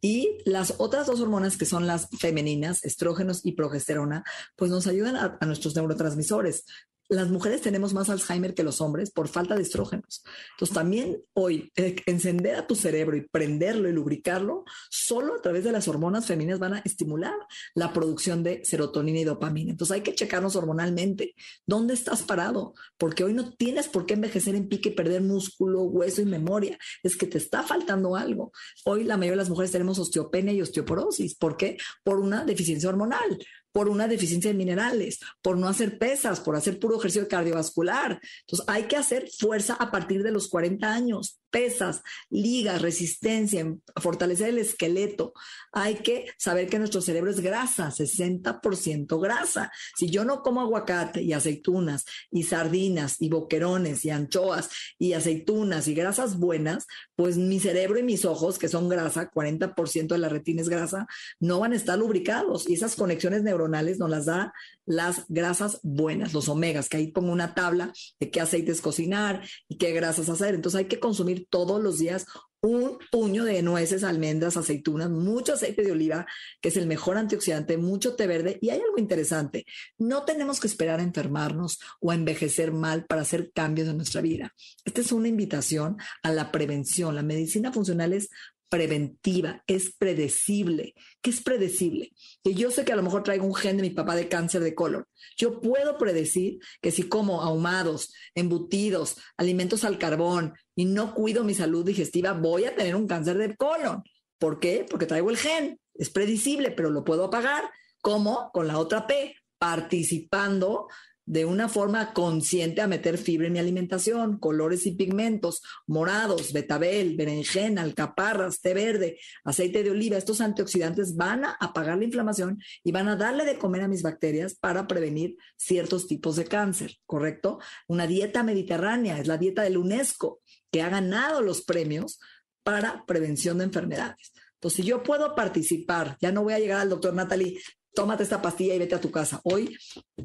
Y 0.00 0.38
las 0.46 0.74
otras 0.78 1.06
dos 1.06 1.20
hormonas, 1.20 1.56
que 1.56 1.66
son 1.66 1.86
las 1.86 2.08
femeninas, 2.18 2.84
estrógenos 2.84 3.44
y 3.44 3.52
progesterona, 3.52 4.24
pues 4.56 4.70
nos 4.70 4.86
ayudan 4.86 5.16
a, 5.16 5.46
nuestros 5.46 5.76
neurotransmisores 5.76 6.64
las 7.10 7.28
mujeres 7.28 7.60
tenemos 7.60 7.92
más 7.92 8.08
Alzheimer 8.08 8.54
que 8.54 8.62
los 8.62 8.80
hombres 8.80 9.10
por 9.10 9.26
falta 9.26 9.56
de 9.56 9.62
estrógenos. 9.62 10.22
Entonces, 10.52 10.74
también 10.74 11.22
hoy, 11.32 11.72
eh, 11.74 11.96
encender 12.06 12.54
a 12.54 12.68
tu 12.68 12.76
cerebro 12.76 13.16
y 13.16 13.22
prenderlo 13.28 13.88
y 13.88 13.92
lubricarlo, 13.92 14.64
solo 14.90 15.34
a 15.34 15.42
través 15.42 15.64
de 15.64 15.72
las 15.72 15.88
hormonas 15.88 16.26
femeninas 16.26 16.60
van 16.60 16.74
a 16.74 16.82
estimular 16.84 17.34
la 17.74 17.92
producción 17.92 18.44
de 18.44 18.64
serotonina 18.64 19.18
y 19.18 19.24
dopamina. 19.24 19.72
Entonces, 19.72 19.96
hay 19.96 20.02
que 20.02 20.14
checarnos 20.14 20.54
hormonalmente. 20.54 21.34
¿Dónde 21.66 21.94
estás 21.94 22.22
parado? 22.22 22.74
Porque 22.96 23.24
hoy 23.24 23.34
no 23.34 23.52
tienes 23.54 23.88
por 23.88 24.06
qué 24.06 24.14
envejecer 24.14 24.54
en 24.54 24.68
pique, 24.68 24.92
perder 24.92 25.22
músculo, 25.22 25.82
hueso 25.82 26.22
y 26.22 26.26
memoria. 26.26 26.78
Es 27.02 27.16
que 27.16 27.26
te 27.26 27.38
está 27.38 27.64
faltando 27.64 28.14
algo. 28.14 28.52
Hoy 28.84 29.02
la 29.02 29.16
mayoría 29.16 29.32
de 29.32 29.36
las 29.38 29.50
mujeres 29.50 29.72
tenemos 29.72 29.98
osteopenia 29.98 30.52
y 30.52 30.62
osteoporosis. 30.62 31.34
¿Por 31.34 31.56
qué? 31.56 31.76
Por 32.04 32.20
una 32.20 32.44
deficiencia 32.44 32.88
hormonal 32.88 33.38
por 33.72 33.88
una 33.88 34.08
deficiencia 34.08 34.50
de 34.50 34.56
minerales, 34.56 35.20
por 35.42 35.56
no 35.56 35.68
hacer 35.68 35.98
pesas, 35.98 36.40
por 36.40 36.56
hacer 36.56 36.78
puro 36.78 36.98
ejercicio 36.98 37.28
cardiovascular. 37.28 38.20
Entonces, 38.40 38.66
hay 38.68 38.84
que 38.84 38.96
hacer 38.96 39.28
fuerza 39.30 39.74
a 39.74 39.90
partir 39.90 40.22
de 40.22 40.32
los 40.32 40.48
40 40.48 40.92
años 40.92 41.39
pesas, 41.50 42.02
ligas, 42.30 42.82
resistencia, 42.82 43.66
fortalecer 43.96 44.50
el 44.50 44.58
esqueleto. 44.58 45.32
Hay 45.72 45.96
que 45.96 46.26
saber 46.38 46.68
que 46.68 46.78
nuestro 46.78 47.00
cerebro 47.00 47.30
es 47.30 47.40
grasa, 47.40 47.90
60% 47.90 49.20
grasa. 49.20 49.72
Si 49.96 50.08
yo 50.08 50.24
no 50.24 50.42
como 50.42 50.60
aguacate 50.60 51.22
y 51.22 51.32
aceitunas 51.32 52.04
y 52.30 52.44
sardinas 52.44 53.16
y 53.20 53.28
boquerones 53.28 54.04
y 54.04 54.10
anchoas 54.10 54.70
y 54.98 55.12
aceitunas 55.12 55.88
y 55.88 55.94
grasas 55.94 56.38
buenas, 56.38 56.86
pues 57.16 57.36
mi 57.36 57.60
cerebro 57.60 57.98
y 57.98 58.02
mis 58.02 58.24
ojos, 58.24 58.58
que 58.58 58.68
son 58.68 58.88
grasa, 58.88 59.30
40% 59.30 60.08
de 60.08 60.18
la 60.18 60.28
retina 60.28 60.62
es 60.62 60.68
grasa, 60.68 61.06
no 61.38 61.60
van 61.60 61.72
a 61.72 61.76
estar 61.76 61.98
lubricados 61.98 62.68
y 62.68 62.74
esas 62.74 62.96
conexiones 62.96 63.42
neuronales 63.42 63.98
nos 63.98 64.10
las 64.10 64.26
da 64.26 64.52
las 64.90 65.24
grasas 65.28 65.78
buenas, 65.84 66.34
los 66.34 66.48
omegas, 66.48 66.88
que 66.88 66.96
ahí 66.96 67.12
pongo 67.12 67.30
una 67.30 67.54
tabla 67.54 67.92
de 68.18 68.30
qué 68.32 68.40
aceites 68.40 68.80
cocinar 68.80 69.40
y 69.68 69.76
qué 69.78 69.92
grasas 69.92 70.28
hacer. 70.28 70.56
Entonces 70.56 70.80
hay 70.80 70.86
que 70.86 70.98
consumir 70.98 71.46
todos 71.48 71.80
los 71.80 71.98
días 71.98 72.26
un 72.60 72.98
puño 73.12 73.44
de 73.44 73.62
nueces, 73.62 74.02
almendras, 74.02 74.56
aceitunas, 74.56 75.08
mucho 75.08 75.54
aceite 75.54 75.82
de 75.82 75.92
oliva, 75.92 76.26
que 76.60 76.70
es 76.70 76.76
el 76.76 76.88
mejor 76.88 77.18
antioxidante, 77.18 77.78
mucho 77.78 78.16
té 78.16 78.26
verde. 78.26 78.58
Y 78.60 78.70
hay 78.70 78.80
algo 78.80 78.98
interesante, 78.98 79.64
no 79.96 80.24
tenemos 80.24 80.58
que 80.58 80.66
esperar 80.66 80.98
a 80.98 81.04
enfermarnos 81.04 81.78
o 82.00 82.10
a 82.10 82.16
envejecer 82.16 82.72
mal 82.72 83.06
para 83.06 83.22
hacer 83.22 83.52
cambios 83.52 83.86
en 83.88 83.96
nuestra 83.96 84.22
vida. 84.22 84.52
Esta 84.84 85.02
es 85.02 85.12
una 85.12 85.28
invitación 85.28 85.98
a 86.24 86.32
la 86.32 86.50
prevención. 86.50 87.14
La 87.14 87.22
medicina 87.22 87.72
funcional 87.72 88.12
es 88.12 88.28
preventiva, 88.70 89.62
es 89.66 89.94
predecible. 89.96 90.94
¿Qué 91.20 91.30
es 91.30 91.42
predecible? 91.42 92.12
Que 92.42 92.54
yo 92.54 92.70
sé 92.70 92.84
que 92.84 92.92
a 92.92 92.96
lo 92.96 93.02
mejor 93.02 93.22
traigo 93.22 93.44
un 93.44 93.54
gen 93.54 93.76
de 93.76 93.82
mi 93.82 93.90
papá 93.90 94.14
de 94.14 94.28
cáncer 94.28 94.62
de 94.62 94.74
colon. 94.74 95.04
Yo 95.36 95.60
puedo 95.60 95.98
predecir 95.98 96.60
que 96.80 96.92
si 96.92 97.02
como 97.02 97.42
ahumados, 97.42 98.14
embutidos, 98.34 99.16
alimentos 99.36 99.84
al 99.84 99.98
carbón 99.98 100.54
y 100.74 100.86
no 100.86 101.14
cuido 101.14 101.44
mi 101.44 101.52
salud 101.52 101.84
digestiva, 101.84 102.32
voy 102.32 102.64
a 102.64 102.74
tener 102.74 102.94
un 102.96 103.08
cáncer 103.08 103.36
de 103.36 103.56
colon. 103.56 104.02
¿Por 104.38 104.60
qué? 104.60 104.86
Porque 104.88 105.06
traigo 105.06 105.30
el 105.30 105.36
gen. 105.36 105.78
Es 105.94 106.08
predecible, 106.08 106.70
pero 106.70 106.90
lo 106.90 107.04
puedo 107.04 107.24
apagar. 107.24 107.64
¿Cómo? 108.00 108.50
Con 108.54 108.66
la 108.68 108.78
otra 108.78 109.06
P, 109.06 109.34
participando 109.58 110.86
de 111.30 111.44
una 111.44 111.68
forma 111.68 112.12
consciente 112.12 112.80
a 112.80 112.88
meter 112.88 113.16
fibra 113.16 113.46
en 113.46 113.52
mi 113.52 113.60
alimentación, 113.60 114.40
colores 114.40 114.84
y 114.86 114.96
pigmentos, 114.96 115.62
morados, 115.86 116.52
betabel, 116.52 117.14
berenjena, 117.14 117.82
alcaparras, 117.82 118.60
té 118.60 118.74
verde, 118.74 119.20
aceite 119.44 119.84
de 119.84 119.92
oliva. 119.92 120.16
Estos 120.16 120.40
antioxidantes 120.40 121.14
van 121.14 121.44
a 121.44 121.52
apagar 121.60 121.98
la 121.98 122.04
inflamación 122.04 122.58
y 122.82 122.90
van 122.90 123.06
a 123.06 123.14
darle 123.14 123.44
de 123.44 123.58
comer 123.58 123.82
a 123.82 123.88
mis 123.88 124.02
bacterias 124.02 124.56
para 124.56 124.88
prevenir 124.88 125.36
ciertos 125.56 126.08
tipos 126.08 126.34
de 126.34 126.46
cáncer, 126.46 126.96
¿correcto? 127.06 127.60
Una 127.86 128.08
dieta 128.08 128.42
mediterránea 128.42 129.20
es 129.20 129.28
la 129.28 129.38
dieta 129.38 129.62
del 129.62 129.76
UNESCO 129.76 130.40
que 130.72 130.82
ha 130.82 130.88
ganado 130.88 131.42
los 131.42 131.62
premios 131.62 132.18
para 132.64 133.04
prevención 133.06 133.58
de 133.58 133.64
enfermedades. 133.64 134.32
Entonces, 134.54 134.78
si 134.78 134.82
yo 134.82 135.04
puedo 135.04 135.36
participar, 135.36 136.18
ya 136.20 136.32
no 136.32 136.42
voy 136.42 136.54
a 136.54 136.58
llegar 136.58 136.80
al 136.80 136.88
doctor 136.88 137.14
Natalie, 137.14 137.60
tómate 137.94 138.24
esta 138.24 138.42
pastilla 138.42 138.74
y 138.74 138.80
vete 138.80 138.96
a 138.96 139.00
tu 139.00 139.12
casa. 139.12 139.40
Hoy 139.44 139.76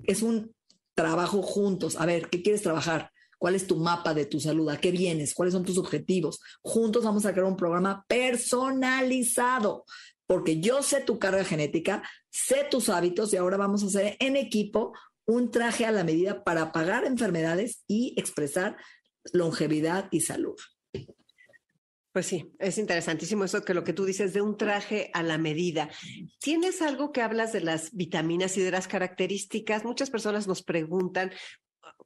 es 0.08 0.24
un 0.24 0.52
trabajo 0.96 1.42
juntos. 1.42 1.96
A 1.98 2.06
ver, 2.06 2.30
¿qué 2.30 2.42
quieres 2.42 2.62
trabajar? 2.62 3.12
¿Cuál 3.38 3.56
es 3.56 3.68
tu 3.68 3.78
mapa 3.78 4.14
de 4.14 4.26
tu 4.26 4.40
salud? 4.40 4.70
¿A 4.70 4.78
qué 4.78 4.92
vienes? 4.92 5.34
¿Cuáles 5.34 5.54
son 5.54 5.66
tus 5.66 5.78
objetivos? 5.78 6.40
Juntos 6.64 7.04
vamos 7.04 7.26
a 7.26 7.34
crear 7.34 7.46
un 7.46 7.58
programa 7.58 8.06
personalizado, 8.08 9.86
porque 10.26 10.60
yo 10.60 10.82
sé 10.82 11.02
tu 11.02 11.20
carga 11.20 11.44
genética, 11.44 12.02
sé 12.32 12.66
tus 12.72 12.90
hábitos 12.90 13.34
y 13.34 13.38
ahora 13.38 13.58
vamos 13.58 13.84
a 13.84 13.88
hacer 13.88 14.16
en 14.20 14.38
equipo 14.38 14.94
un 15.26 15.52
traje 15.52 15.86
a 15.86 15.92
la 15.92 16.04
medida 16.04 16.44
para 16.44 16.72
pagar 16.72 17.06
enfermedades 17.06 17.84
y 17.88 18.14
expresar 18.18 18.78
longevidad 19.34 20.08
y 20.12 20.22
salud. 20.22 20.56
Pues 22.16 22.28
sí, 22.28 22.50
es 22.60 22.78
interesantísimo 22.78 23.44
eso 23.44 23.62
que 23.62 23.74
lo 23.74 23.84
que 23.84 23.92
tú 23.92 24.06
dices 24.06 24.32
de 24.32 24.40
un 24.40 24.56
traje 24.56 25.10
a 25.12 25.22
la 25.22 25.38
medida. 25.38 25.90
¿Tienes 26.40 26.82
algo 26.82 27.12
que 27.12 27.22
hablas 27.22 27.52
de 27.52 27.60
las 27.60 27.92
vitaminas 27.92 28.56
y 28.56 28.62
de 28.62 28.72
las 28.72 28.88
características? 28.88 29.84
Muchas 29.84 30.10
personas 30.10 30.48
nos 30.48 30.64
preguntan, 30.64 31.34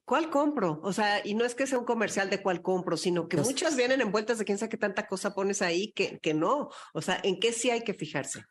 ¿cuál 0.06 0.32
compro? 0.32 0.80
O 0.82 0.94
sea, 0.94 1.22
y 1.24 1.36
no 1.36 1.46
es 1.46 1.54
que 1.54 1.68
sea 1.68 1.78
un 1.78 1.86
comercial 1.86 2.32
de 2.32 2.42
cuál 2.42 2.64
compro, 2.64 2.98
sino 2.98 3.28
que 3.28 3.38
muchas 3.38 3.76
vienen 3.76 4.02
envueltas 4.02 4.40
de 4.40 4.46
quién 4.46 4.58
sabe 4.58 4.70
qué 4.70 4.78
tanta 4.78 5.06
cosa 5.06 5.36
pones 5.36 5.62
ahí 5.62 5.92
que, 5.92 6.18
que 6.18 6.34
no. 6.34 6.70
O 6.96 7.04
sea, 7.04 7.20
¿en 7.22 7.40
qué 7.40 7.54
sí 7.54 7.70
hay 7.70 7.84
que 7.84 7.94
fijarse? 7.94 8.42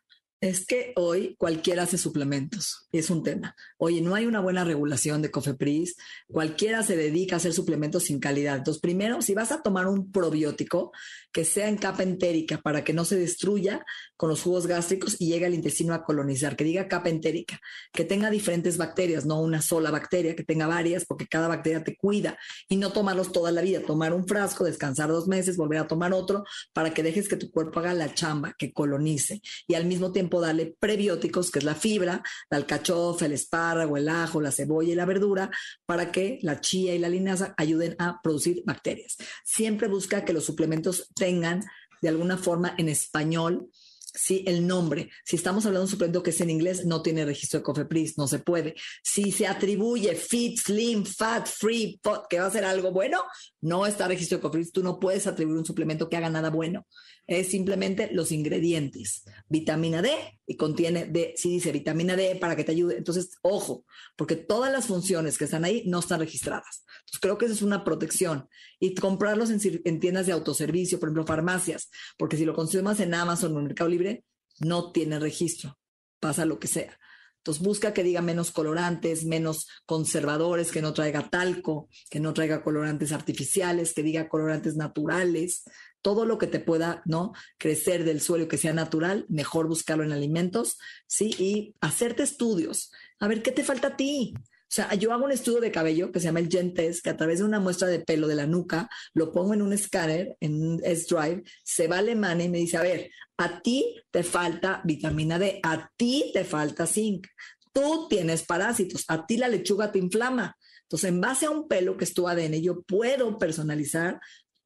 Es 0.41 0.65
que 0.65 0.93
hoy 0.95 1.35
cualquiera 1.37 1.83
hace 1.83 1.97
suplementos, 1.97 2.87
es 2.93 3.09
un 3.09 3.23
tema. 3.23 3.57
Oye, 3.77 3.99
no 3.99 4.15
hay 4.15 4.25
una 4.25 4.39
buena 4.39 4.63
regulación 4.63 5.21
de 5.21 5.31
Cofepris, 5.31 5.97
cualquiera 6.31 6.81
se 6.81 6.95
dedica 6.95 7.35
a 7.35 7.37
hacer 7.37 7.51
suplementos 7.51 8.03
sin 8.03 8.21
calidad. 8.21 8.55
Entonces, 8.55 8.79
primero, 8.79 9.21
si 9.21 9.33
vas 9.33 9.51
a 9.51 9.61
tomar 9.61 9.87
un 9.87 10.13
probiótico, 10.13 10.93
que 11.33 11.43
sea 11.43 11.67
en 11.67 11.77
capa 11.77 12.03
entérica 12.03 12.57
para 12.57 12.85
que 12.85 12.93
no 12.93 13.03
se 13.03 13.17
destruya 13.17 13.85
con 14.15 14.29
los 14.29 14.41
jugos 14.41 14.65
gástricos 14.65 15.17
y 15.19 15.27
llegue 15.27 15.45
al 15.45 15.53
intestino 15.53 15.93
a 15.93 16.03
colonizar, 16.03 16.55
que 16.55 16.63
diga 16.63 16.87
capa 16.87 17.09
entérica, 17.09 17.59
que 17.91 18.05
tenga 18.05 18.29
diferentes 18.29 18.77
bacterias, 18.77 19.25
no 19.25 19.41
una 19.41 19.61
sola 19.61 19.91
bacteria, 19.91 20.37
que 20.37 20.43
tenga 20.43 20.67
varias, 20.67 21.05
porque 21.05 21.27
cada 21.27 21.49
bacteria 21.49 21.83
te 21.83 21.97
cuida 21.97 22.37
y 22.69 22.77
no 22.77 22.93
tomarlos 22.93 23.33
toda 23.33 23.51
la 23.51 23.61
vida, 23.61 23.81
tomar 23.81 24.13
un 24.13 24.25
frasco, 24.25 24.63
descansar 24.63 25.09
dos 25.09 25.27
meses, 25.27 25.57
volver 25.57 25.79
a 25.79 25.87
tomar 25.87 26.13
otro, 26.13 26.45
para 26.71 26.93
que 26.93 27.03
dejes 27.03 27.27
que 27.27 27.35
tu 27.35 27.51
cuerpo 27.51 27.79
haga 27.79 27.93
la 27.93 28.13
chamba, 28.13 28.55
que 28.57 28.71
colonice 28.71 29.41
y 29.67 29.73
al 29.73 29.85
mismo 29.85 30.13
tiempo 30.13 30.28
darle 30.29 30.75
prebióticos, 30.79 31.51
que 31.51 31.59
es 31.59 31.65
la 31.65 31.75
fibra, 31.75 32.21
la 32.49 32.57
alcachofa, 32.57 33.25
el 33.25 33.33
espárrago, 33.33 33.97
el 33.97 34.09
ajo, 34.09 34.41
la 34.41 34.51
cebolla 34.51 34.91
y 34.91 34.95
la 34.95 35.05
verdura, 35.05 35.49
para 35.85 36.11
que 36.11 36.39
la 36.41 36.61
chía 36.61 36.93
y 36.93 36.99
la 36.99 37.09
linaza 37.09 37.53
ayuden 37.57 37.95
a 37.99 38.21
producir 38.21 38.63
bacterias. 38.65 39.17
Siempre 39.43 39.87
busca 39.87 40.23
que 40.23 40.33
los 40.33 40.45
suplementos 40.45 41.09
tengan 41.15 41.63
de 42.01 42.09
alguna 42.09 42.37
forma 42.37 42.75
en 42.77 42.89
español 42.89 43.69
Sí, 44.13 44.43
el 44.47 44.65
nombre. 44.65 45.09
Si 45.23 45.35
estamos 45.35 45.65
hablando 45.65 45.81
de 45.81 45.85
un 45.85 45.91
suplemento 45.91 46.23
que 46.23 46.31
es 46.31 46.41
en 46.41 46.49
inglés, 46.49 46.85
no 46.85 47.01
tiene 47.01 47.25
registro 47.25 47.59
de 47.59 47.63
Cofepris, 47.63 48.17
no 48.17 48.27
se 48.27 48.39
puede. 48.39 48.75
Si 49.03 49.31
se 49.31 49.47
atribuye 49.47 50.15
fit, 50.15 50.59
slim, 50.59 51.05
fat, 51.05 51.47
free, 51.47 51.99
pot, 52.01 52.27
que 52.27 52.39
va 52.39 52.47
a 52.47 52.51
ser 52.51 52.65
algo 52.65 52.91
bueno, 52.91 53.23
no 53.61 53.85
está 53.85 54.07
registro 54.07 54.37
de 54.37 54.41
Cofepris. 54.41 54.71
Tú 54.71 54.83
no 54.83 54.99
puedes 54.99 55.27
atribuir 55.27 55.57
un 55.57 55.65
suplemento 55.65 56.09
que 56.09 56.17
haga 56.17 56.29
nada 56.29 56.49
bueno. 56.49 56.87
Es 57.27 57.49
simplemente 57.49 58.09
los 58.11 58.31
ingredientes. 58.31 59.23
Vitamina 59.49 60.01
D 60.01 60.11
y 60.45 60.55
contiene 60.55 61.05
D, 61.05 61.33
sí 61.35 61.49
dice 61.49 61.71
vitamina 61.71 62.15
D 62.15 62.35
para 62.35 62.55
que 62.55 62.63
te 62.63 62.71
ayude. 62.71 62.97
Entonces, 62.97 63.31
ojo, 63.41 63.85
porque 64.15 64.35
todas 64.35 64.71
las 64.71 64.87
funciones 64.87 65.37
que 65.37 65.45
están 65.45 65.65
ahí 65.65 65.83
no 65.85 65.99
están 65.99 66.19
registradas. 66.19 66.85
Creo 67.21 67.37
que 67.37 67.45
eso 67.45 67.53
es 67.53 67.61
una 67.61 67.83
protección. 67.83 68.47
Y 68.79 68.95
comprarlos 68.95 69.49
en, 69.49 69.59
en 69.83 69.99
tiendas 69.99 70.25
de 70.25 70.31
autoservicio, 70.31 70.99
por 70.99 71.09
ejemplo, 71.09 71.25
farmacias, 71.25 71.89
porque 72.17 72.37
si 72.37 72.45
lo 72.45 72.53
consumas 72.53 72.99
en 72.99 73.13
Amazon 73.13 73.55
o 73.55 73.59
en 73.59 73.65
Mercado 73.65 73.89
Libre, 73.89 74.23
no 74.59 74.91
tiene 74.91 75.19
registro. 75.19 75.77
Pasa 76.19 76.45
lo 76.45 76.59
que 76.59 76.67
sea. 76.67 76.97
Entonces 77.39 77.63
busca 77.63 77.93
que 77.93 78.03
diga 78.03 78.21
menos 78.21 78.51
colorantes, 78.51 79.25
menos 79.25 79.67
conservadores, 79.85 80.71
que 80.71 80.81
no 80.81 80.93
traiga 80.93 81.29
talco, 81.29 81.89
que 82.09 82.19
no 82.19 82.33
traiga 82.33 82.63
colorantes 82.63 83.11
artificiales, 83.11 83.93
que 83.93 84.03
diga 84.03 84.29
colorantes 84.29 84.75
naturales, 84.75 85.63
todo 86.01 86.25
lo 86.25 86.37
que 86.37 86.47
te 86.47 86.59
pueda, 86.59 87.01
¿no? 87.05 87.33
Crecer 87.57 88.03
del 88.03 88.21
suelo 88.21 88.47
que 88.47 88.57
sea 88.57 88.73
natural, 88.73 89.25
mejor 89.29 89.67
buscarlo 89.67 90.03
en 90.03 90.11
alimentos, 90.11 90.77
¿sí? 91.07 91.33
Y 91.37 91.75
hacerte 91.81 92.23
estudios. 92.23 92.91
A 93.19 93.27
ver, 93.27 93.41
¿qué 93.41 93.51
te 93.51 93.63
falta 93.63 93.89
a 93.89 93.97
ti? 93.97 94.33
O 94.69 94.71
sea, 94.71 94.93
yo 94.93 95.11
hago 95.11 95.25
un 95.25 95.31
estudio 95.31 95.61
de 95.61 95.71
cabello 95.71 96.11
que 96.11 96.19
se 96.19 96.25
llama 96.25 96.41
el 96.41 96.47
Gentest, 96.47 97.03
que 97.03 97.09
a 97.09 97.17
través 97.17 97.39
de 97.39 97.45
una 97.45 97.59
muestra 97.59 97.87
de 97.87 98.01
pelo 98.01 98.27
de 98.27 98.35
la 98.35 98.45
nuca, 98.45 98.87
lo 99.15 99.31
pongo 99.31 99.55
en 99.55 99.63
un 99.63 99.73
escáner, 99.73 100.37
en 100.39 100.61
un 100.63 100.81
S-Drive, 100.83 101.41
se 101.63 101.87
va 101.87 101.95
a 101.95 101.99
Alemania 101.99 102.45
y 102.45 102.49
me 102.49 102.59
dice, 102.59 102.77
a 102.77 102.83
ver, 102.83 103.09
a 103.37 103.63
ti 103.63 103.95
te 104.11 104.21
falta 104.21 104.81
vitamina 104.83 105.39
D, 105.39 105.59
a 105.63 105.89
ti 105.97 106.29
te 106.35 106.43
falta 106.43 106.85
zinc, 106.85 107.25
tú 107.73 108.07
tienes 108.07 108.43
parásitos, 108.43 109.05
a 109.07 109.25
ti 109.25 109.37
la 109.37 109.47
lechuga 109.47 109.91
te 109.91 109.97
inflama. 109.97 110.55
Entonces, 110.83 111.09
en 111.09 111.19
base 111.19 111.47
a 111.47 111.49
un 111.49 111.67
pelo 111.67 111.97
que 111.97 112.03
es 112.03 112.13
tu 112.13 112.27
ADN, 112.27 112.61
yo 112.61 112.83
puedo 112.83 113.39
personalizar 113.39 114.19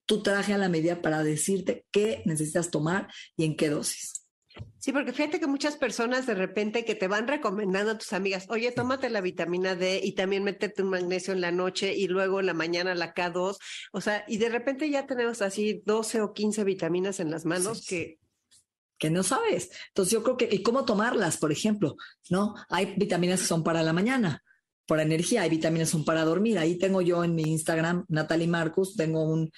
tu 0.06 0.22
traje 0.22 0.54
a 0.54 0.58
la 0.58 0.68
medida 0.68 1.02
para 1.02 1.24
decirte 1.24 1.86
qué 1.92 2.24
necesitas 2.26 2.72
tomar 2.72 3.08
y 3.38 3.46
en 3.46 3.56
qué 3.56 3.70
dosis. 3.70 4.23
Sí, 4.78 4.92
porque 4.92 5.14
fíjate 5.14 5.40
que 5.40 5.48
muchas 5.48 5.78
personas 5.78 6.26
de 6.26 6.36
repente 6.36 6.86
que 6.86 6.96
te 6.96 7.08
van 7.08 7.28
recomendando 7.28 7.92
a 7.92 7.98
tus 7.98 8.14
amigas, 8.14 8.46
oye, 8.50 8.72
tómate 8.72 9.10
la 9.10 9.22
vitamina 9.22 9.76
D 9.76 10.02
y 10.04 10.14
también 10.14 10.44
métete 10.44 10.84
un 10.84 10.90
magnesio 10.90 11.34
en 11.34 11.42
la 11.42 11.52
noche 11.52 11.96
y 11.96 12.08
luego 12.08 12.40
en 12.40 12.48
la 12.48 12.54
mañana 12.54 12.94
la 12.94 13.14
K2, 13.14 13.58
o 13.92 14.02
sea, 14.02 14.26
y 14.28 14.38
de 14.38 14.50
repente 14.50 14.90
ya 14.90 15.08
tenemos 15.08 15.42
así 15.42 15.82
12 15.86 16.22
o 16.22 16.34
15 16.34 16.64
vitaminas 16.64 17.20
en 17.20 17.32
las 17.32 17.46
manos 17.46 17.86
que 17.88 18.20
que 19.04 19.10
no 19.10 19.22
sabes. 19.22 19.70
Entonces 19.90 20.14
yo 20.14 20.24
creo 20.24 20.38
que, 20.38 20.48
¿y 20.50 20.64
cómo 20.64 20.86
tomarlas, 20.86 21.36
por 21.36 21.52
ejemplo? 21.52 21.98
¿No? 22.30 22.56
Hay 22.70 22.94
vitaminas 22.96 23.42
que 23.42 23.48
son 23.48 23.62
para 23.62 23.84
la 23.84 23.92
mañana, 23.92 24.42
para 24.86 25.04
energía, 25.04 25.42
hay 25.42 25.50
vitaminas 25.50 25.90
que 25.90 25.92
son 25.92 26.06
para 26.06 26.24
dormir. 26.24 26.58
Ahí 26.58 26.78
tengo 26.78 27.02
yo 27.02 27.22
en 27.26 27.36
mi 27.36 27.44
Instagram, 27.44 28.06
Natalie 28.08 28.48
Marcus, 28.48 28.96
tengo 28.96 29.24
un 29.24 29.52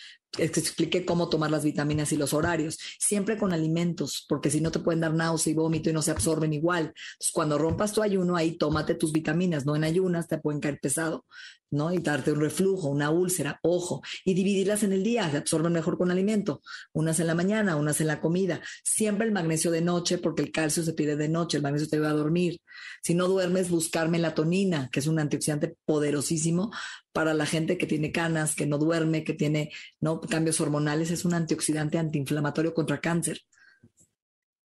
expliqué 0.43 1.05
cómo 1.05 1.29
tomar 1.29 1.51
las 1.51 1.63
vitaminas 1.63 2.11
y 2.11 2.17
los 2.17 2.33
horarios, 2.33 2.77
siempre 2.99 3.37
con 3.37 3.53
alimentos, 3.53 4.25
porque 4.27 4.49
si 4.49 4.61
no 4.61 4.71
te 4.71 4.79
pueden 4.79 5.01
dar 5.01 5.13
náusea 5.13 5.51
y 5.51 5.55
vómito 5.55 5.89
y 5.89 5.93
no 5.93 6.01
se 6.01 6.11
absorben 6.11 6.53
igual. 6.53 6.93
Cuando 7.33 7.57
rompas 7.57 7.93
tu 7.93 8.01
ayuno, 8.01 8.35
ahí 8.35 8.57
tómate 8.57 8.95
tus 8.95 9.11
vitaminas, 9.11 9.65
no 9.65 9.75
en 9.75 9.83
ayunas, 9.83 10.27
te 10.27 10.37
pueden 10.37 10.61
caer 10.61 10.79
pesado, 10.79 11.25
¿no? 11.71 11.93
Y 11.93 11.99
darte 11.99 12.31
un 12.31 12.39
reflujo, 12.39 12.89
una 12.89 13.09
úlcera, 13.09 13.59
ojo, 13.63 14.01
y 14.23 14.33
dividirlas 14.33 14.83
en 14.83 14.93
el 14.93 15.03
día, 15.03 15.29
se 15.29 15.37
absorben 15.37 15.73
mejor 15.73 15.97
con 15.97 16.11
alimento, 16.11 16.61
unas 16.93 17.19
en 17.19 17.27
la 17.27 17.35
mañana, 17.35 17.75
unas 17.75 18.01
en 18.01 18.07
la 18.07 18.21
comida. 18.21 18.61
Siempre 18.83 19.27
el 19.27 19.33
magnesio 19.33 19.71
de 19.71 19.81
noche, 19.81 20.17
porque 20.17 20.43
el 20.43 20.51
calcio 20.51 20.83
se 20.83 20.93
pide 20.93 21.15
de 21.15 21.29
noche, 21.29 21.57
el 21.57 21.63
magnesio 21.63 21.89
te 21.89 21.99
va 21.99 22.09
a 22.09 22.13
dormir. 22.13 22.59
Si 23.01 23.13
no 23.13 23.27
duermes, 23.27 23.69
buscar 23.69 24.09
melatonina, 24.09 24.89
que 24.91 24.99
es 24.99 25.07
un 25.07 25.19
antioxidante 25.19 25.75
poderosísimo 25.85 26.71
para 27.15 27.33
la 27.33 27.45
gente 27.45 27.77
que 27.77 27.87
tiene 27.87 28.11
canas, 28.11 28.55
que 28.55 28.65
no 28.65 28.77
duerme, 28.77 29.23
que 29.23 29.33
tiene 29.33 29.71
¿no? 30.01 30.19
cambios 30.19 30.59
hormonales, 30.59 31.11
es 31.11 31.23
un 31.23 31.33
antioxidante 31.33 31.97
antiinflamatorio 31.97 32.73
contra 32.73 32.99
cáncer. 32.99 33.39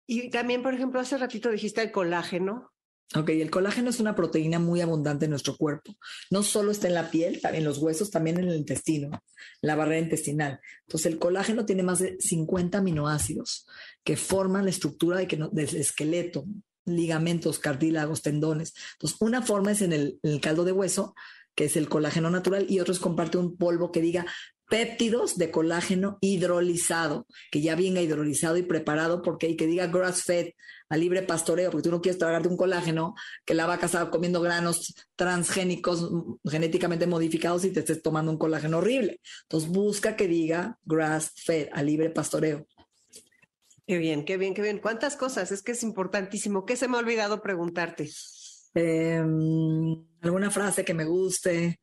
Y 0.05 0.31
también, 0.31 0.61
por 0.61 0.75
ejemplo, 0.75 0.99
hace 0.99 1.17
ratito 1.17 1.49
dijiste 1.49 1.81
el 1.81 1.93
colágeno. 1.93 2.73
Ok, 3.15 3.29
el 3.29 3.53
colágeno 3.53 3.91
es 3.91 4.01
una 4.01 4.17
proteína 4.17 4.59
muy 4.59 4.81
abundante 4.81 5.27
en 5.27 5.31
nuestro 5.31 5.57
cuerpo. 5.57 5.95
No 6.33 6.43
solo 6.43 6.73
está 6.73 6.89
en 6.89 6.95
la 6.95 7.13
piel, 7.13 7.41
también 7.41 7.63
en 7.63 7.69
los 7.69 7.79
huesos, 7.79 8.11
también 8.11 8.39
en 8.39 8.49
el 8.49 8.57
intestino, 8.57 9.23
la 9.61 9.77
barrera 9.77 10.01
intestinal. 10.01 10.59
Entonces, 10.89 11.13
el 11.13 11.21
colágeno 11.21 11.65
tiene 11.65 11.85
más 11.85 12.01
de 12.01 12.17
50 12.19 12.79
aminoácidos 12.79 13.69
que 14.03 14.17
forman 14.17 14.65
la 14.65 14.71
estructura 14.71 15.19
de 15.19 15.29
que 15.29 15.37
del 15.37 15.77
esqueleto, 15.77 16.47
ligamentos, 16.85 17.61
cartílagos, 17.61 18.23
tendones. 18.23 18.75
Entonces, 18.95 19.19
una 19.21 19.41
forma 19.43 19.71
es 19.71 19.83
en 19.83 19.93
el, 19.93 20.19
en 20.25 20.33
el 20.33 20.41
caldo 20.41 20.65
de 20.65 20.73
hueso, 20.73 21.15
que 21.55 21.65
es 21.65 21.77
el 21.77 21.89
colágeno 21.89 22.31
natural, 22.31 22.67
y 22.69 22.81
otros 22.81 22.99
comparte 22.99 23.39
un 23.39 23.57
polvo 23.57 23.93
que 23.93 24.01
diga 24.01 24.27
péptidos 24.71 25.37
de 25.37 25.51
colágeno 25.51 26.17
hidrolizado, 26.21 27.27
que 27.51 27.61
ya 27.61 27.75
venga 27.75 28.01
hidrolizado 28.01 28.57
y 28.57 28.63
preparado, 28.63 29.21
porque 29.21 29.47
hay 29.47 29.57
que 29.57 29.67
diga 29.67 29.89
grass 29.89 30.23
fed, 30.23 30.53
a 30.89 30.97
libre 30.97 31.23
pastoreo, 31.23 31.71
porque 31.71 31.85
tú 31.85 31.91
no 31.91 32.01
quieres 32.01 32.19
tragarte 32.19 32.49
un 32.49 32.57
colágeno 32.57 33.15
que 33.45 33.55
la 33.55 33.67
vaca 33.67 33.87
está 33.87 34.11
comiendo 34.11 34.41
granos 34.41 34.95
transgénicos 35.17 36.09
genéticamente 36.49 37.07
modificados 37.07 37.65
y 37.65 37.71
te 37.71 37.81
estés 37.81 38.03
tomando 38.03 38.31
un 38.33 38.39
colágeno 38.39 38.79
horrible. 38.79 39.21
Entonces 39.43 39.71
busca 39.71 40.17
que 40.17 40.27
diga 40.27 40.79
grass 40.85 41.33
fed, 41.37 41.69
a 41.73 41.83
libre 41.83 42.11
pastoreo. 42.11 42.67
Qué 43.87 43.99
bien, 43.99 44.25
qué 44.25 44.37
bien, 44.37 44.55
qué 44.55 44.63
bien. 44.63 44.79
¿Cuántas 44.79 45.17
cosas? 45.17 45.51
Es 45.51 45.63
que 45.63 45.73
es 45.73 45.83
importantísimo. 45.83 46.65
¿Qué 46.65 46.77
se 46.77 46.87
me 46.87 46.97
ha 46.97 47.01
olvidado 47.01 47.43
preguntarte? 47.43 48.09
Em, 48.75 50.05
alguna 50.21 50.51
frase 50.51 50.85
que 50.85 50.95
me 50.95 51.05
guste. 51.05 51.81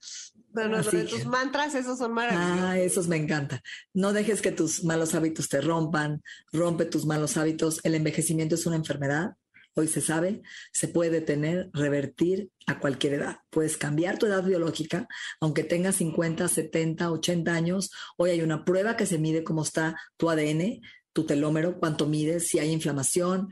Bueno, 0.50 0.82
tus 0.82 1.26
mantras, 1.26 1.76
esos 1.76 2.00
son 2.00 2.14
maravillosos. 2.14 2.60
Ah, 2.62 2.80
esos 2.80 3.08
me 3.08 3.18
encanta. 3.18 3.62
No 3.94 4.14
dejes 4.14 4.42
que 4.42 4.52
tus 4.52 4.84
malos 4.84 5.14
hábitos 5.14 5.50
te 5.50 5.62
rompan, 5.62 6.24
rompe 6.52 6.86
tus 6.86 7.06
malos 7.06 7.38
hábitos. 7.38 7.80
El 7.84 7.96
envejecimiento 7.96 8.56
es 8.56 8.66
una 8.66 8.78
enfermedad, 8.78 9.36
hoy 9.76 9.88
se 9.88 10.02
sabe, 10.02 10.42
se 10.74 10.88
puede 10.88 11.12
detener, 11.12 11.70
revertir 11.74 12.50
a 12.66 12.80
cualquier 12.80 13.14
edad. 13.14 13.40
Puedes 13.50 13.78
cambiar 13.78 14.18
tu 14.18 14.26
edad 14.26 14.44
biológica, 14.44 15.08
aunque 15.40 15.64
tengas 15.64 15.98
50, 15.98 16.48
70, 16.48 17.12
80 17.12 17.54
años. 17.54 17.92
Hoy 18.18 18.32
hay 18.32 18.42
una 18.42 18.66
prueba 18.66 18.98
que 18.98 19.06
se 19.06 19.20
mide 19.20 19.44
cómo 19.44 19.62
está 19.62 19.96
tu 20.18 20.30
ADN, 20.30 20.82
tu 21.14 21.26
telómero, 21.26 21.80
cuánto 21.80 22.08
mides, 22.08 22.48
si 22.48 22.60
hay 22.60 22.72
inflamación, 22.72 23.50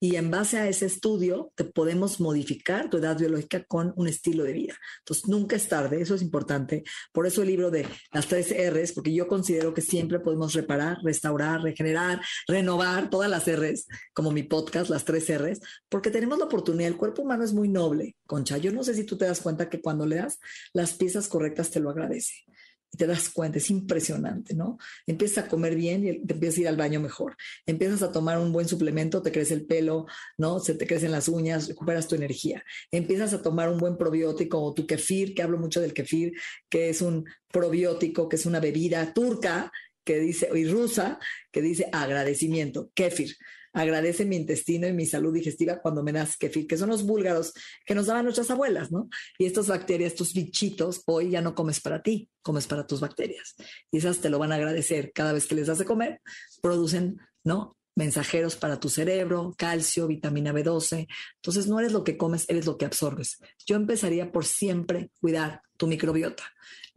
y 0.00 0.16
en 0.16 0.30
base 0.30 0.58
a 0.58 0.68
ese 0.68 0.86
estudio 0.86 1.52
te 1.54 1.64
podemos 1.64 2.20
modificar 2.20 2.88
tu 2.90 2.98
edad 2.98 3.18
biológica 3.18 3.64
con 3.64 3.92
un 3.96 4.08
estilo 4.08 4.44
de 4.44 4.52
vida. 4.52 4.74
Entonces, 5.00 5.28
nunca 5.28 5.56
es 5.56 5.68
tarde, 5.68 6.00
eso 6.00 6.14
es 6.14 6.22
importante. 6.22 6.84
Por 7.12 7.26
eso 7.26 7.42
el 7.42 7.48
libro 7.48 7.70
de 7.70 7.86
las 8.12 8.26
tres 8.26 8.52
R's, 8.52 8.92
porque 8.92 9.12
yo 9.12 9.26
considero 9.26 9.74
que 9.74 9.80
siempre 9.80 10.20
podemos 10.20 10.54
reparar, 10.54 10.98
restaurar, 11.02 11.62
regenerar, 11.62 12.20
renovar 12.46 13.10
todas 13.10 13.30
las 13.30 13.46
R's, 13.46 13.86
como 14.12 14.30
mi 14.30 14.44
podcast, 14.44 14.90
las 14.90 15.04
tres 15.04 15.28
R's, 15.28 15.60
porque 15.88 16.10
tenemos 16.10 16.38
la 16.38 16.44
oportunidad, 16.44 16.88
el 16.88 16.96
cuerpo 16.96 17.22
humano 17.22 17.44
es 17.44 17.52
muy 17.52 17.68
noble, 17.68 18.16
Concha. 18.26 18.58
Yo 18.58 18.72
no 18.72 18.84
sé 18.84 18.94
si 18.94 19.04
tú 19.04 19.16
te 19.16 19.24
das 19.24 19.40
cuenta 19.40 19.68
que 19.68 19.80
cuando 19.80 20.06
le 20.06 20.16
das 20.16 20.38
las 20.72 20.94
piezas 20.94 21.28
correctas 21.28 21.70
te 21.70 21.80
lo 21.80 21.90
agradece 21.90 22.44
y 22.92 22.96
te 22.96 23.06
das 23.06 23.28
cuenta, 23.30 23.58
es 23.58 23.70
impresionante, 23.70 24.54
¿no? 24.54 24.78
Empiezas 25.06 25.44
a 25.44 25.48
comer 25.48 25.74
bien 25.74 26.06
y 26.06 26.26
te 26.26 26.34
empiezas 26.34 26.58
a 26.58 26.60
ir 26.62 26.68
al 26.68 26.76
baño 26.76 27.00
mejor. 27.00 27.36
Empiezas 27.66 28.02
a 28.02 28.12
tomar 28.12 28.38
un 28.38 28.52
buen 28.52 28.68
suplemento, 28.68 29.22
te 29.22 29.32
crece 29.32 29.54
el 29.54 29.66
pelo, 29.66 30.06
¿no? 30.36 30.60
Se 30.60 30.74
te 30.74 30.86
crecen 30.86 31.12
las 31.12 31.28
uñas, 31.28 31.68
recuperas 31.68 32.08
tu 32.08 32.14
energía. 32.14 32.64
Empiezas 32.90 33.34
a 33.34 33.42
tomar 33.42 33.68
un 33.68 33.78
buen 33.78 33.96
probiótico 33.96 34.62
o 34.62 34.74
tu 34.74 34.86
kefir, 34.86 35.34
que 35.34 35.42
hablo 35.42 35.58
mucho 35.58 35.80
del 35.80 35.92
kefir, 35.92 36.32
que 36.68 36.88
es 36.88 37.02
un 37.02 37.26
probiótico, 37.52 38.28
que 38.28 38.36
es 38.36 38.46
una 38.46 38.60
bebida 38.60 39.12
turca 39.12 39.70
que 40.04 40.20
dice, 40.20 40.48
y 40.54 40.64
rusa, 40.66 41.18
que 41.52 41.60
dice 41.60 41.88
agradecimiento, 41.92 42.90
kefir 42.94 43.36
agradece 43.78 44.24
mi 44.24 44.36
intestino 44.36 44.88
y 44.88 44.92
mi 44.92 45.06
salud 45.06 45.32
digestiva 45.32 45.80
cuando 45.80 46.02
me 46.02 46.12
das 46.12 46.36
kefir, 46.36 46.66
que 46.66 46.76
son 46.76 46.88
los 46.88 47.04
búlgaros 47.04 47.52
que 47.86 47.94
nos 47.94 48.06
daban 48.06 48.24
nuestras 48.24 48.50
abuelas, 48.50 48.90
¿no? 48.90 49.08
Y 49.38 49.46
estas 49.46 49.68
bacterias, 49.68 50.12
estos 50.12 50.34
bichitos, 50.34 51.02
hoy 51.06 51.30
ya 51.30 51.40
no 51.40 51.54
comes 51.54 51.80
para 51.80 52.02
ti, 52.02 52.28
comes 52.42 52.66
para 52.66 52.86
tus 52.86 53.00
bacterias. 53.00 53.54
Y 53.92 53.98
esas 53.98 54.18
te 54.18 54.30
lo 54.30 54.38
van 54.38 54.52
a 54.52 54.56
agradecer 54.56 55.12
cada 55.12 55.32
vez 55.32 55.46
que 55.46 55.54
les 55.54 55.68
das 55.68 55.78
de 55.78 55.84
comer, 55.84 56.20
producen, 56.60 57.18
¿no? 57.44 57.76
mensajeros 57.94 58.54
para 58.54 58.78
tu 58.78 58.88
cerebro, 58.88 59.54
calcio, 59.58 60.06
vitamina 60.06 60.52
B12. 60.52 61.08
Entonces 61.36 61.66
no 61.66 61.80
eres 61.80 61.90
lo 61.92 62.04
que 62.04 62.16
comes, 62.16 62.48
eres 62.48 62.64
lo 62.64 62.78
que 62.78 62.84
absorbes. 62.84 63.38
Yo 63.66 63.74
empezaría 63.74 64.30
por 64.30 64.44
siempre 64.44 65.10
cuidar 65.20 65.62
tu 65.76 65.88
microbiota 65.88 66.44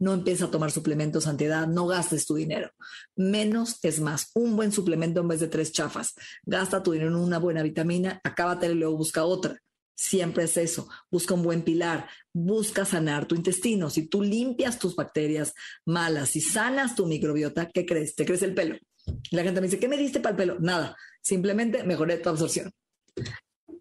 no 0.02 0.14
empieces 0.14 0.42
a 0.42 0.50
tomar 0.50 0.72
suplementos 0.72 1.28
antiedad, 1.28 1.68
no 1.68 1.86
gastes 1.86 2.26
tu 2.26 2.34
dinero. 2.34 2.72
Menos 3.14 3.78
es 3.84 4.00
más. 4.00 4.32
Un 4.34 4.56
buen 4.56 4.72
suplemento 4.72 5.20
en 5.20 5.28
vez 5.28 5.38
de 5.38 5.46
tres 5.46 5.70
chafas. 5.70 6.14
Gasta 6.42 6.82
tu 6.82 6.90
dinero 6.90 7.12
en 7.12 7.18
una 7.18 7.38
buena 7.38 7.62
vitamina, 7.62 8.20
acábate 8.24 8.66
y 8.66 8.74
luego 8.74 8.96
busca 8.96 9.24
otra. 9.24 9.56
Siempre 9.94 10.42
es 10.42 10.56
eso. 10.56 10.88
Busca 11.08 11.34
un 11.34 11.44
buen 11.44 11.62
pilar. 11.62 12.08
Busca 12.32 12.84
sanar 12.84 13.26
tu 13.26 13.36
intestino. 13.36 13.90
Si 13.90 14.08
tú 14.08 14.22
limpias 14.22 14.80
tus 14.80 14.96
bacterias 14.96 15.54
malas 15.86 16.34
y 16.34 16.40
sanas 16.40 16.96
tu 16.96 17.06
microbiota, 17.06 17.70
¿qué 17.72 17.86
crees? 17.86 18.16
Te 18.16 18.24
crece 18.24 18.46
el 18.46 18.54
pelo. 18.54 18.76
la 19.30 19.44
gente 19.44 19.60
me 19.60 19.68
dice, 19.68 19.78
¿qué 19.78 19.86
me 19.86 19.96
diste 19.96 20.18
para 20.18 20.32
el 20.32 20.36
pelo? 20.36 20.56
Nada. 20.58 20.96
Simplemente 21.20 21.84
mejoré 21.84 22.16
tu 22.18 22.28
absorción. 22.28 22.72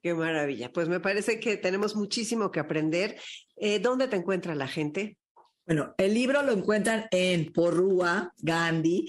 Qué 0.03 0.13
maravilla. 0.13 0.72
Pues 0.72 0.88
me 0.88 0.99
parece 0.99 1.39
que 1.39 1.57
tenemos 1.57 1.95
muchísimo 1.95 2.51
que 2.51 2.59
aprender. 2.59 3.19
Eh, 3.55 3.80
¿Dónde 3.80 4.07
te 4.07 4.17
encuentra 4.17 4.53
la 4.53 4.67
gente? 4.67 5.17
Bueno, 5.66 5.93
el 5.97 6.14
libro 6.14 6.41
lo 6.41 6.51
encuentran 6.53 7.05
en 7.12 7.51
Porrúa, 7.53 8.34
Gandhi, 8.39 9.07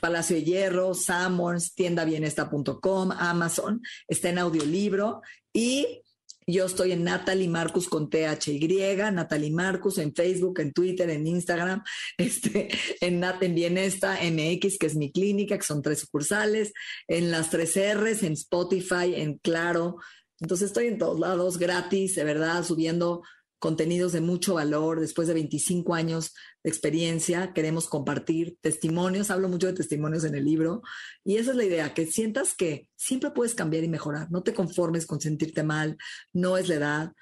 Palacio 0.00 0.34
de 0.34 0.42
Hierro, 0.42 0.94
Summons, 0.94 1.74
tiendabienesta.com, 1.74 3.12
Amazon, 3.12 3.80
está 4.08 4.30
en 4.30 4.38
audiolibro. 4.38 5.22
Y 5.52 6.02
yo 6.44 6.66
estoy 6.66 6.90
en 6.90 7.04
Natalie 7.04 7.48
Marcus 7.48 7.88
con 7.88 8.10
THY, 8.10 8.96
Natalie 9.12 9.52
Marcus 9.52 9.98
en 9.98 10.12
Facebook, 10.12 10.58
en 10.58 10.72
Twitter, 10.72 11.08
en 11.08 11.24
Instagram, 11.24 11.84
este, 12.18 12.68
en 13.00 13.20
Nat 13.20 13.40
en 13.44 13.54
Bienesta 13.54 14.18
MX, 14.20 14.78
que 14.78 14.86
es 14.86 14.96
mi 14.96 15.12
clínica, 15.12 15.56
que 15.56 15.64
son 15.64 15.82
tres 15.82 16.00
sucursales, 16.00 16.72
en 17.06 17.30
las 17.30 17.50
tres 17.50 17.76
R's, 17.76 18.24
en 18.24 18.32
Spotify, 18.32 19.14
en 19.14 19.38
Claro. 19.38 19.98
Entonces 20.40 20.66
estoy 20.68 20.88
en 20.88 20.98
todos 20.98 21.20
lados, 21.20 21.58
gratis, 21.58 22.16
de 22.16 22.24
verdad, 22.24 22.64
subiendo 22.64 23.22
contenidos 23.62 24.10
de 24.10 24.20
mucho 24.20 24.54
valor. 24.54 24.98
Después 24.98 25.28
de 25.28 25.34
25 25.34 25.94
años 25.94 26.34
de 26.64 26.70
experiencia, 26.70 27.52
queremos 27.52 27.86
compartir 27.86 28.58
testimonios. 28.60 29.30
Hablo 29.30 29.48
mucho 29.48 29.68
de 29.68 29.72
testimonios 29.72 30.24
en 30.24 30.34
el 30.34 30.44
libro. 30.44 30.82
Y 31.22 31.36
esa 31.36 31.52
es 31.52 31.56
la 31.56 31.64
idea, 31.64 31.94
que 31.94 32.06
sientas 32.06 32.54
que 32.54 32.88
siempre 32.96 33.30
puedes 33.30 33.54
cambiar 33.54 33.84
y 33.84 33.88
mejorar. 33.88 34.28
No 34.32 34.42
te 34.42 34.52
conformes 34.52 35.06
con 35.06 35.20
sentirte 35.20 35.62
mal. 35.62 35.96
No 36.32 36.58
es 36.58 36.66
la 36.68 36.74
edad. 36.74 37.12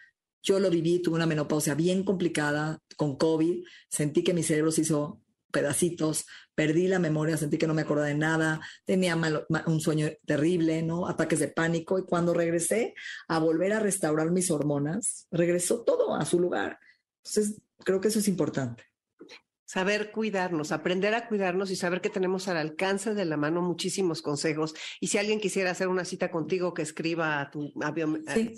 Yo 0.42 0.58
lo 0.60 0.70
viví, 0.70 1.02
tuve 1.02 1.16
una 1.16 1.26
menopausia 1.26 1.74
bien 1.74 2.04
complicada 2.04 2.78
con 2.96 3.18
COVID. 3.18 3.62
Sentí 3.90 4.24
que 4.24 4.32
mi 4.32 4.42
cerebro 4.42 4.72
se 4.72 4.80
hizo 4.80 5.20
pedacitos, 5.50 6.26
perdí 6.54 6.88
la 6.88 6.98
memoria, 6.98 7.36
sentí 7.36 7.58
que 7.58 7.66
no 7.66 7.74
me 7.74 7.82
acordaba 7.82 8.08
de 8.08 8.14
nada, 8.14 8.60
tenía 8.84 9.18
un 9.66 9.80
sueño 9.80 10.08
terrible, 10.26 10.82
¿no? 10.82 11.08
Ataques 11.08 11.38
de 11.38 11.48
pánico 11.48 11.98
y 11.98 12.04
cuando 12.04 12.34
regresé 12.34 12.94
a 13.28 13.38
volver 13.38 13.72
a 13.72 13.80
restaurar 13.80 14.30
mis 14.30 14.50
hormonas, 14.50 15.26
regresó 15.30 15.82
todo 15.82 16.14
a 16.14 16.24
su 16.24 16.38
lugar. 16.38 16.78
Entonces, 17.24 17.60
creo 17.78 18.00
que 18.00 18.08
eso 18.08 18.18
es 18.18 18.28
importante. 18.28 18.84
Saber 19.64 20.10
cuidarnos, 20.10 20.72
aprender 20.72 21.14
a 21.14 21.28
cuidarnos 21.28 21.70
y 21.70 21.76
saber 21.76 22.00
que 22.00 22.10
tenemos 22.10 22.48
al 22.48 22.56
alcance 22.56 23.14
de 23.14 23.24
la 23.24 23.36
mano 23.36 23.62
muchísimos 23.62 24.20
consejos. 24.20 24.74
Y 24.98 25.06
si 25.06 25.18
alguien 25.18 25.38
quisiera 25.38 25.70
hacer 25.70 25.86
una 25.86 26.04
cita 26.04 26.30
contigo, 26.30 26.74
que 26.74 26.82
escriba 26.82 27.40
a 27.40 27.50
tu 27.50 27.72
avión. 27.80 28.24
Sí. 28.34 28.54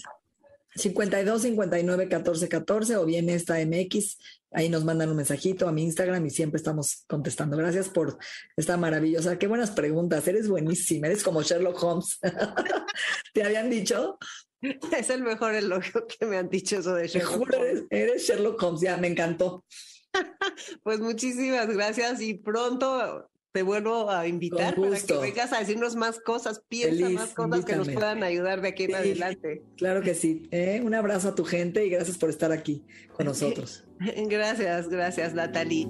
52 0.74 1.42
59 1.42 2.08
14 2.08 2.48
14 2.48 2.96
o 2.96 3.04
bien 3.04 3.28
esta 3.28 3.58
MX 3.64 4.16
Ahí 4.54 4.68
nos 4.68 4.84
mandan 4.84 5.08
un 5.08 5.16
mensajito 5.16 5.66
a 5.66 5.72
mi 5.72 5.82
Instagram 5.82 6.26
y 6.26 6.30
siempre 6.30 6.58
estamos 6.58 7.04
contestando. 7.06 7.56
Gracias 7.56 7.88
por 7.88 8.18
esta 8.54 8.76
maravillosa. 8.76 9.38
Qué 9.38 9.46
buenas 9.46 9.70
preguntas. 9.70 10.28
Eres 10.28 10.48
buenísima. 10.48 11.06
Eres 11.06 11.22
como 11.22 11.42
Sherlock 11.42 11.82
Holmes. 11.82 12.18
¿Te 13.32 13.44
habían 13.44 13.70
dicho? 13.70 14.18
Es 14.60 15.10
el 15.10 15.22
mejor 15.22 15.54
elogio 15.54 16.06
que 16.06 16.26
me 16.26 16.36
han 16.36 16.50
dicho 16.50 16.78
eso 16.78 16.94
de 16.94 17.08
Sherlock 17.08 17.50
Holmes. 17.54 17.84
Eres, 17.88 18.26
Sherlock 18.26 18.62
Holmes. 18.62 18.82
Ya, 18.82 18.96
me 18.98 19.08
encantó. 19.08 19.64
pues 20.82 21.00
muchísimas 21.00 21.68
gracias 21.68 22.20
y 22.20 22.34
pronto 22.34 23.30
te 23.52 23.62
vuelvo 23.62 24.10
a 24.10 24.26
invitar 24.26 24.74
para 24.74 24.98
que 24.98 25.18
vengas 25.18 25.52
a 25.52 25.58
decirnos 25.58 25.94
más 25.94 26.18
cosas, 26.20 26.62
piensa 26.68 27.08
más 27.10 27.34
cosas 27.34 27.64
que 27.64 27.76
nos 27.76 27.88
puedan 27.88 28.22
ayudar 28.22 28.62
de 28.62 28.68
aquí 28.68 28.84
en 28.84 28.94
adelante. 28.94 29.62
Claro 29.76 30.00
que 30.02 30.14
sí. 30.14 30.48
¿eh? 30.50 30.80
Un 30.82 30.94
abrazo 30.94 31.28
a 31.28 31.34
tu 31.34 31.44
gente 31.44 31.84
y 31.84 31.90
gracias 31.90 32.16
por 32.16 32.30
estar 32.30 32.50
aquí 32.50 32.84
con 33.14 33.26
nosotros. 33.26 33.84
gracias, 33.98 34.88
gracias, 34.88 35.34
Natalie. 35.34 35.86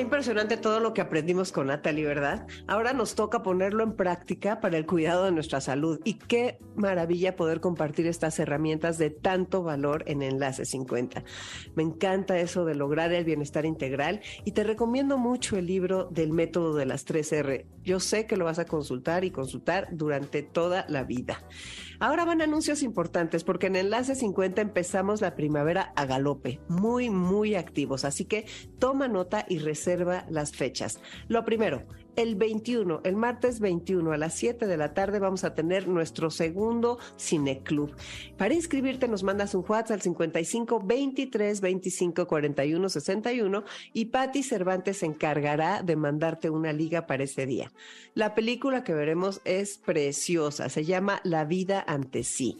Impresionante 0.00 0.56
todo 0.56 0.78
lo 0.78 0.94
que 0.94 1.00
aprendimos 1.00 1.50
con 1.50 1.66
Natalie, 1.66 2.06
¿verdad? 2.06 2.46
Ahora 2.68 2.92
nos 2.92 3.16
toca 3.16 3.42
ponerlo 3.42 3.82
en 3.82 3.96
práctica 3.96 4.60
para 4.60 4.76
el 4.76 4.86
cuidado 4.86 5.24
de 5.24 5.32
nuestra 5.32 5.60
salud. 5.60 6.00
Y 6.04 6.14
qué 6.14 6.58
maravilla 6.76 7.34
poder 7.34 7.60
compartir 7.60 8.06
estas 8.06 8.38
herramientas 8.38 8.96
de 8.98 9.10
tanto 9.10 9.64
valor 9.64 10.04
en 10.06 10.22
Enlace 10.22 10.64
50. 10.64 11.24
Me 11.74 11.82
encanta 11.82 12.38
eso 12.38 12.64
de 12.64 12.76
lograr 12.76 13.12
el 13.12 13.24
bienestar 13.24 13.66
integral 13.66 14.20
y 14.44 14.52
te 14.52 14.62
recomiendo 14.62 15.18
mucho 15.18 15.56
el 15.56 15.66
libro 15.66 16.04
del 16.04 16.32
método 16.32 16.76
de 16.76 16.86
las 16.86 17.04
3R. 17.04 17.66
Yo 17.82 17.98
sé 17.98 18.26
que 18.26 18.36
lo 18.36 18.44
vas 18.44 18.60
a 18.60 18.66
consultar 18.66 19.24
y 19.24 19.32
consultar 19.32 19.88
durante 19.90 20.42
toda 20.42 20.86
la 20.88 21.02
vida. 21.02 21.42
Ahora 22.00 22.24
van 22.24 22.42
anuncios 22.42 22.84
importantes 22.84 23.42
porque 23.42 23.66
en 23.66 23.74
Enlace 23.74 24.14
50 24.14 24.62
empezamos 24.62 25.20
la 25.20 25.34
primavera 25.34 25.92
a 25.96 26.06
galope, 26.06 26.60
muy, 26.68 27.10
muy 27.10 27.56
activos. 27.56 28.04
Así 28.04 28.24
que 28.24 28.46
toma 28.78 29.08
nota 29.08 29.44
y 29.48 29.58
reserva 29.58 30.24
las 30.30 30.52
fechas. 30.52 31.00
Lo 31.26 31.44
primero, 31.44 31.82
el 32.16 32.34
21, 32.36 33.00
el 33.04 33.16
martes 33.16 33.60
21 33.60 34.12
a 34.12 34.16
las 34.16 34.34
7 34.34 34.66
de 34.66 34.76
la 34.76 34.94
tarde 34.94 35.18
vamos 35.18 35.44
a 35.44 35.54
tener 35.54 35.88
nuestro 35.88 36.30
segundo 36.30 36.98
cineclub. 37.18 37.94
Para 38.36 38.54
inscribirte 38.54 39.08
nos 39.08 39.22
mandas 39.22 39.54
un 39.54 39.64
WhatsApp 39.68 39.96
al 39.96 40.02
55 40.02 40.82
23 40.84 41.60
25 41.60 42.26
41 42.26 42.88
61 42.88 43.64
y 43.92 44.04
Patti 44.06 44.42
Cervantes 44.42 44.98
se 44.98 45.06
encargará 45.06 45.82
de 45.82 45.96
mandarte 45.96 46.50
una 46.50 46.72
liga 46.72 47.06
para 47.06 47.24
ese 47.24 47.46
día. 47.46 47.72
La 48.14 48.34
película 48.34 48.84
que 48.84 48.94
veremos 48.94 49.40
es 49.44 49.78
preciosa, 49.78 50.68
se 50.68 50.84
llama 50.84 51.20
La 51.24 51.44
vida 51.44 51.84
ante 51.86 52.24
sí 52.24 52.58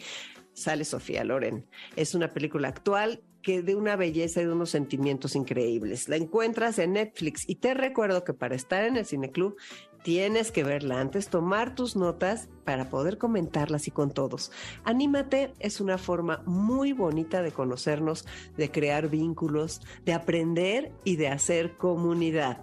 sale 0.59 0.85
Sofía 0.85 1.23
Loren. 1.23 1.67
Es 1.95 2.15
una 2.15 2.33
película 2.33 2.69
actual 2.69 3.23
de 3.49 3.75
una 3.75 3.97
belleza 3.97 4.43
y 4.43 4.45
de 4.45 4.53
unos 4.53 4.71
sentimientos 4.71 5.35
increíbles. 5.35 6.09
La 6.09 6.17
encuentras 6.17 6.79
en 6.79 6.93
Netflix 6.93 7.49
y 7.49 7.57
te 7.57 7.73
recuerdo 7.73 8.23
que 8.23 8.35
para 8.35 8.55
estar 8.55 8.85
en 8.85 8.97
el 8.97 9.07
Cineclub 9.07 9.57
tienes 10.03 10.53
que 10.53 10.65
verla 10.65 11.01
antes, 11.01 11.29
tomar 11.29 11.75
tus 11.75 11.97
notas 11.97 12.49
para 12.65 12.91
poder 12.91 13.17
comentarlas 13.17 13.89
y 13.89 13.91
con 13.91 14.11
todos. 14.11 14.53
Anímate 14.85 15.55
es 15.59 15.81
una 15.81 15.97
forma 15.97 16.43
muy 16.45 16.93
bonita 16.93 17.43
de 17.43 17.53
conocernos, 17.53 18.27
de 18.57 18.71
crear 18.71 19.09
vínculos, 19.09 19.81
de 20.05 20.13
aprender 20.13 20.93
y 21.05 21.17
de 21.17 21.29
hacer 21.29 21.77
comunidad. 21.77 22.59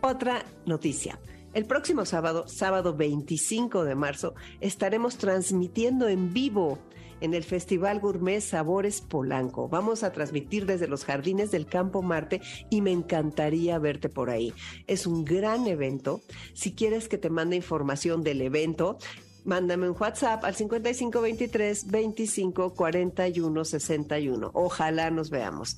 Otra 0.00 0.44
noticia. 0.66 1.18
El 1.52 1.66
próximo 1.66 2.06
sábado, 2.06 2.48
sábado 2.48 2.96
25 2.96 3.84
de 3.84 3.94
marzo, 3.94 4.34
estaremos 4.60 5.18
transmitiendo 5.18 6.08
en 6.08 6.32
vivo 6.32 6.78
en 7.22 7.34
el 7.34 7.44
Festival 7.44 8.00
Gourmet 8.00 8.40
Sabores 8.40 9.00
Polanco. 9.00 9.68
Vamos 9.68 10.02
a 10.02 10.12
transmitir 10.12 10.66
desde 10.66 10.88
los 10.88 11.04
jardines 11.04 11.52
del 11.52 11.66
Campo 11.66 12.02
Marte 12.02 12.42
y 12.68 12.82
me 12.82 12.90
encantaría 12.90 13.78
verte 13.78 14.08
por 14.08 14.28
ahí. 14.28 14.52
Es 14.86 15.06
un 15.06 15.24
gran 15.24 15.66
evento. 15.68 16.20
Si 16.52 16.74
quieres 16.74 17.08
que 17.08 17.18
te 17.18 17.30
mande 17.30 17.56
información 17.56 18.24
del 18.24 18.42
evento, 18.42 18.98
mándame 19.44 19.88
un 19.88 19.96
WhatsApp 19.98 20.44
al 20.44 20.56
5523 20.56 21.86
25 21.86 22.74
41 22.74 23.64
61. 23.64 24.50
Ojalá 24.52 25.10
nos 25.10 25.30
veamos. 25.30 25.76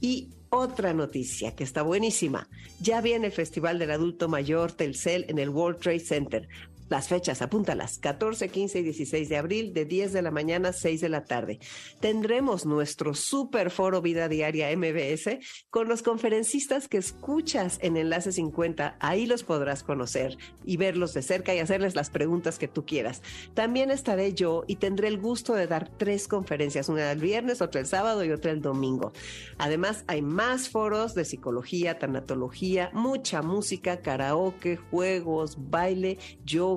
Y 0.00 0.30
otra 0.48 0.94
noticia 0.94 1.54
que 1.54 1.64
está 1.64 1.82
buenísima. 1.82 2.48
Ya 2.80 3.00
viene 3.02 3.26
el 3.26 3.32
Festival 3.32 3.78
del 3.78 3.90
Adulto 3.90 4.28
Mayor 4.28 4.72
Telcel 4.72 5.26
en 5.28 5.38
el 5.38 5.50
World 5.50 5.80
Trade 5.80 6.00
Center. 6.00 6.48
Las 6.88 7.08
fechas, 7.08 7.42
apúntalas, 7.42 7.98
14, 7.98 8.48
15 8.48 8.78
y 8.78 8.82
16 8.84 9.28
de 9.28 9.36
abril, 9.36 9.72
de 9.72 9.84
10 9.84 10.12
de 10.12 10.22
la 10.22 10.30
mañana 10.30 10.68
a 10.68 10.72
6 10.72 11.00
de 11.00 11.08
la 11.08 11.24
tarde. 11.24 11.58
Tendremos 11.98 12.64
nuestro 12.64 13.14
super 13.14 13.72
foro 13.72 14.00
Vida 14.02 14.28
Diaria 14.28 14.68
MBS 14.76 15.38
con 15.70 15.88
los 15.88 16.02
conferencistas 16.02 16.86
que 16.86 16.98
escuchas 16.98 17.80
en 17.82 17.96
Enlace 17.96 18.30
50. 18.30 18.98
Ahí 19.00 19.26
los 19.26 19.42
podrás 19.42 19.82
conocer 19.82 20.38
y 20.64 20.76
verlos 20.76 21.12
de 21.12 21.22
cerca 21.22 21.54
y 21.56 21.58
hacerles 21.58 21.96
las 21.96 22.10
preguntas 22.10 22.56
que 22.56 22.68
tú 22.68 22.86
quieras. 22.86 23.20
También 23.54 23.90
estaré 23.90 24.32
yo 24.32 24.62
y 24.68 24.76
tendré 24.76 25.08
el 25.08 25.18
gusto 25.18 25.54
de 25.54 25.66
dar 25.66 25.88
tres 25.88 26.28
conferencias, 26.28 26.88
una 26.88 27.10
el 27.10 27.18
viernes, 27.18 27.62
otra 27.62 27.80
el 27.80 27.86
sábado 27.86 28.24
y 28.24 28.30
otra 28.30 28.52
el 28.52 28.62
domingo. 28.62 29.12
Además, 29.58 30.04
hay 30.06 30.22
más 30.22 30.68
foros 30.68 31.14
de 31.14 31.24
psicología, 31.24 31.98
tanatología, 31.98 32.90
mucha 32.92 33.42
música, 33.42 34.02
karaoke, 34.02 34.76
juegos, 34.76 35.56
baile, 35.58 36.18
yoga 36.44 36.75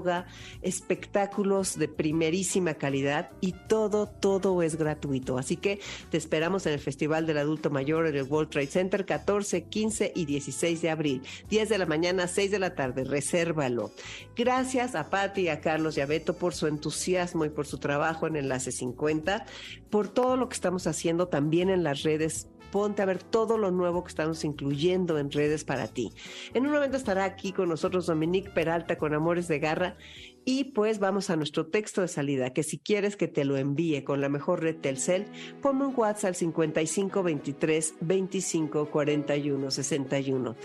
espectáculos 0.62 1.78
de 1.78 1.88
primerísima 1.88 2.76
calidad 2.76 3.32
y 3.42 3.54
todo, 3.68 4.08
todo 4.08 4.62
es 4.62 4.76
gratuito. 4.76 5.38
Así 5.38 5.58
que 5.58 5.80
te 6.10 6.18
esperamos 6.18 6.66
en 6.66 6.74
el 6.74 6.80
Festival 6.80 7.26
del 7.26 7.38
Adulto 7.38 7.70
Mayor 7.70 8.08
en 8.08 8.16
el 8.16 8.24
World 8.24 8.50
Trade 8.50 8.68
Center 8.68 9.06
14, 9.06 9.64
15 9.64 10.14
y 10.16 10.26
16 10.26 10.82
de 10.82 10.90
abril, 10.90 11.22
10 11.50 11.70
de 11.70 11.78
la 11.78 11.86
mañana, 11.86 12.28
6 12.28 12.52
de 12.52 12.60
la 12.60 12.76
tarde. 12.76 13.04
Resérvalo. 13.04 13.92
Gracias 14.36 14.96
a 14.96 15.10
Patti 15.10 15.50
a 15.50 15.62
Carlos 15.62 15.98
y 15.98 16.02
a 16.02 16.06
Beto 16.06 16.36
por 16.36 16.54
su 16.54 16.68
entusiasmo 16.68 17.46
y 17.46 17.50
por 17.50 17.66
su 17.66 17.78
trabajo 17.78 18.28
en 18.28 18.36
Enlace 18.36 18.72
50, 18.72 19.46
por 19.90 20.08
todo 20.08 20.38
lo 20.38 20.50
que 20.50 20.56
estamos 20.56 20.88
haciendo 20.88 21.28
también 21.28 21.70
en 21.70 21.84
las 21.84 22.04
redes 22.04 22.48
ponte 22.72 23.02
a 23.02 23.06
ver 23.06 23.22
todo 23.24 23.58
lo 23.58 23.72
nuevo 23.72 24.04
que 24.04 24.10
estamos 24.10 24.44
incluyendo 24.44 25.18
en 25.18 25.32
redes 25.32 25.64
para 25.64 25.88
ti. 25.88 26.12
En 26.54 26.66
un 26.66 26.74
momento 26.74 26.98
estará 26.98 27.26
aquí 27.26 27.52
con 27.52 27.70
nosotros 27.70 28.06
Dominique 28.06 28.50
Peralta 28.50 28.98
con 28.98 29.14
Amores 29.14 29.48
de 29.48 29.60
Garra 29.60 29.98
y 30.46 30.64
pues 30.64 31.00
vamos 31.00 31.30
a 31.30 31.36
nuestro 31.36 31.68
texto 31.68 32.02
de 32.02 32.08
salida, 32.08 32.54
que 32.54 32.64
si 32.64 32.80
quieres 32.80 33.16
que 33.16 33.28
te 33.28 33.46
lo 33.46 33.58
envíe 33.58 34.04
con 34.04 34.20
la 34.20 34.30
mejor 34.30 34.64
red 34.64 34.78
Telcel, 34.78 35.28
ponme 35.62 35.86
un 35.86 35.94
WhatsApp 35.96 36.30
al 36.30 36.36
55 36.36 37.24
23 37.24 37.94
25 38.02 38.90
41 38.90 39.72
61. 39.72 40.56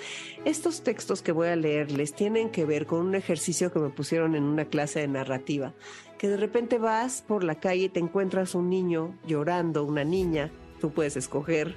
Estos 0.45 0.83
textos 0.83 1.23
que 1.23 1.33
voy 1.33 1.49
a 1.49 1.57
leerles 1.57 2.15
tienen 2.15 2.51
que 2.51 2.65
ver 2.65 2.87
con 2.87 3.01
un 3.01 3.15
ejercicio 3.15 3.73
que 3.73 3.79
me 3.79 3.91
pusieron 3.91 4.35
en 4.35 4.45
una 4.45 4.65
clase 4.65 5.01
de 5.01 5.09
narrativa, 5.09 5.75
que 6.19 6.29
de 6.29 6.37
repente 6.37 6.79
vas 6.79 7.21
por 7.21 7.45
la 7.45 7.57
calle 7.57 7.85
y 7.85 7.89
te 7.89 8.01
encuentras 8.01 8.55
un 8.55 8.71
niño 8.71 9.19
llorando, 9.27 9.85
una 9.85 10.05
niña, 10.05 10.51
tú 10.85 10.93
puedes 10.93 11.17
escoger, 11.17 11.77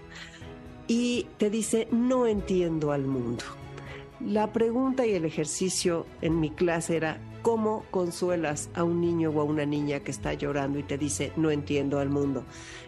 y 0.86 1.28
te 1.38 1.50
dice, 1.50 1.88
no 1.92 2.28
entiendo 2.28 2.92
al 2.92 3.06
mundo. 3.06 3.46
La 4.20 4.52
pregunta 4.52 5.06
y 5.06 5.14
el 5.14 5.24
ejercicio 5.24 6.06
en 6.22 6.42
mi 6.42 6.50
clase 6.50 6.98
era, 6.98 7.22
¿cómo 7.42 7.86
consuelas 7.90 8.70
a 8.74 8.84
un 8.84 9.00
niño 9.00 9.30
o 9.30 9.40
a 9.40 9.46
una 9.46 9.66
niña 9.66 10.02
que 10.02 10.12
está 10.12 10.34
llorando 10.34 10.78
y 10.78 10.84
te 10.84 10.98
dice, 10.98 11.32
no 11.38 11.52
entiendo 11.52 12.00
al 12.00 12.10
mundo? 12.10 12.44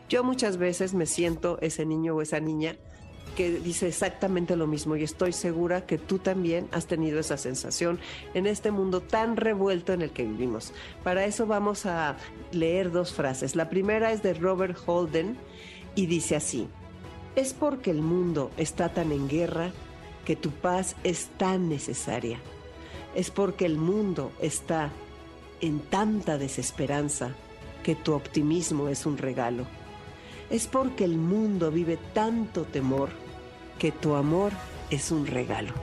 Yo 0.10 0.26
muchas 0.26 0.58
veces 0.58 0.94
me 0.94 1.06
siento 1.06 1.58
ese 1.62 1.86
niño 1.86 2.16
o 2.16 2.22
esa 2.22 2.42
niña 2.42 2.76
que 3.38 3.52
dice 3.52 3.88
exactamente 3.88 4.58
lo 4.58 4.68
mismo 4.68 4.98
y 4.98 5.04
estoy 5.04 5.32
segura 5.32 5.86
que 5.86 5.98
tú 5.98 6.20
también 6.20 6.68
has 6.74 6.88
tenido 6.88 7.22
esa 7.22 7.38
sensación 7.38 7.98
en 8.34 8.46
este 8.46 8.72
mundo 8.72 9.00
tan 9.00 9.38
revuelto 9.38 9.94
en 9.94 10.02
el 10.02 10.10
que 10.10 10.24
vivimos. 10.24 10.74
Para 11.02 11.24
eso 11.24 11.48
vamos 11.48 11.86
a 11.86 12.18
leer 12.52 12.92
dos 12.92 13.14
frases. 13.14 13.56
La 13.56 13.70
primera 13.70 14.12
es 14.12 14.22
de 14.22 14.34
Robert 14.34 14.78
Holden 14.86 15.38
y 15.96 16.06
dice 16.06 16.36
así, 16.36 16.68
es 17.36 17.54
porque 17.54 17.92
el 17.92 18.02
mundo 18.02 18.52
está 18.58 18.90
tan 18.90 19.12
en 19.12 19.28
guerra 19.28 19.72
que 20.26 20.36
tu 20.36 20.52
paz 20.52 20.96
es 21.04 21.28
tan 21.38 21.70
necesaria. 21.70 22.40
Es 23.16 23.32
porque 23.32 23.66
el 23.66 23.78
mundo 23.78 24.32
está 24.42 24.92
en 25.62 25.80
tanta 25.80 26.38
desesperanza 26.38 27.32
que 27.84 27.96
tu 27.96 28.14
optimismo 28.14 28.90
es 28.90 29.06
un 29.06 29.18
regalo. 29.18 29.66
Es 30.50 30.68
porque 30.68 31.04
el 31.04 31.18
mundo 31.18 31.72
vive 31.72 31.98
tanto 32.14 32.64
temor 32.64 33.10
que 33.78 33.92
tu 33.92 34.16
amor 34.16 34.52
es 34.90 35.12
un 35.12 35.26
regalo. 35.26 35.74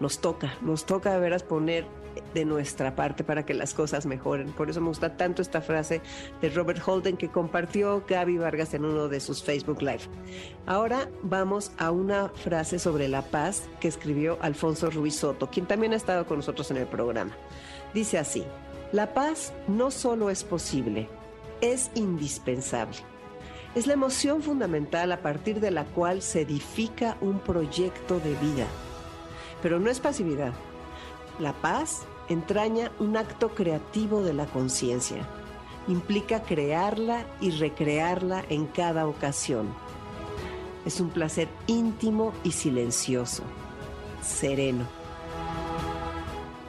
Nos 0.00 0.20
toca, 0.20 0.54
nos 0.60 0.86
toca 0.86 1.12
de 1.12 1.20
veras 1.20 1.42
poner 1.42 1.86
de 2.34 2.44
nuestra 2.44 2.94
parte 2.94 3.24
para 3.24 3.46
que 3.46 3.54
las 3.54 3.72
cosas 3.72 4.04
mejoren. 4.04 4.52
Por 4.52 4.68
eso 4.68 4.80
me 4.80 4.88
gusta 4.88 5.16
tanto 5.16 5.40
esta 5.40 5.60
frase 5.60 6.02
de 6.42 6.50
Robert 6.50 6.82
Holden 6.84 7.16
que 7.16 7.30
compartió 7.30 8.04
Gaby 8.06 8.38
Vargas 8.38 8.74
en 8.74 8.84
uno 8.84 9.08
de 9.08 9.20
sus 9.20 9.42
Facebook 9.42 9.80
Live. 9.80 10.02
Ahora 10.66 11.08
vamos 11.22 11.72
a 11.78 11.90
una 11.90 12.28
frase 12.28 12.78
sobre 12.78 13.08
la 13.08 13.22
paz 13.22 13.68
que 13.80 13.88
escribió 13.88 14.36
Alfonso 14.42 14.90
Ruiz 14.90 15.16
Soto, 15.16 15.48
quien 15.48 15.66
también 15.66 15.92
ha 15.92 15.96
estado 15.96 16.26
con 16.26 16.38
nosotros 16.38 16.70
en 16.70 16.78
el 16.78 16.86
programa. 16.86 17.32
Dice 17.94 18.18
así, 18.18 18.44
la 18.92 19.14
paz 19.14 19.52
no 19.68 19.90
solo 19.90 20.30
es 20.30 20.44
posible, 20.44 21.08
es 21.60 21.90
indispensable. 21.94 22.96
Es 23.74 23.88
la 23.88 23.94
emoción 23.94 24.42
fundamental 24.42 25.10
a 25.10 25.20
partir 25.20 25.58
de 25.58 25.72
la 25.72 25.84
cual 25.84 26.22
se 26.22 26.42
edifica 26.42 27.16
un 27.20 27.40
proyecto 27.40 28.20
de 28.20 28.34
vida. 28.34 28.66
Pero 29.62 29.80
no 29.80 29.90
es 29.90 29.98
pasividad. 29.98 30.52
La 31.40 31.52
paz 31.54 32.02
entraña 32.28 32.90
un 32.98 33.16
acto 33.16 33.50
creativo 33.54 34.22
de 34.22 34.34
la 34.34 34.46
conciencia. 34.46 35.26
Implica 35.88 36.42
crearla 36.42 37.26
y 37.40 37.50
recrearla 37.50 38.44
en 38.48 38.66
cada 38.66 39.06
ocasión. 39.06 39.74
Es 40.84 41.00
un 41.00 41.10
placer 41.10 41.48
íntimo 41.66 42.32
y 42.42 42.52
silencioso, 42.52 43.42
sereno. 44.22 44.86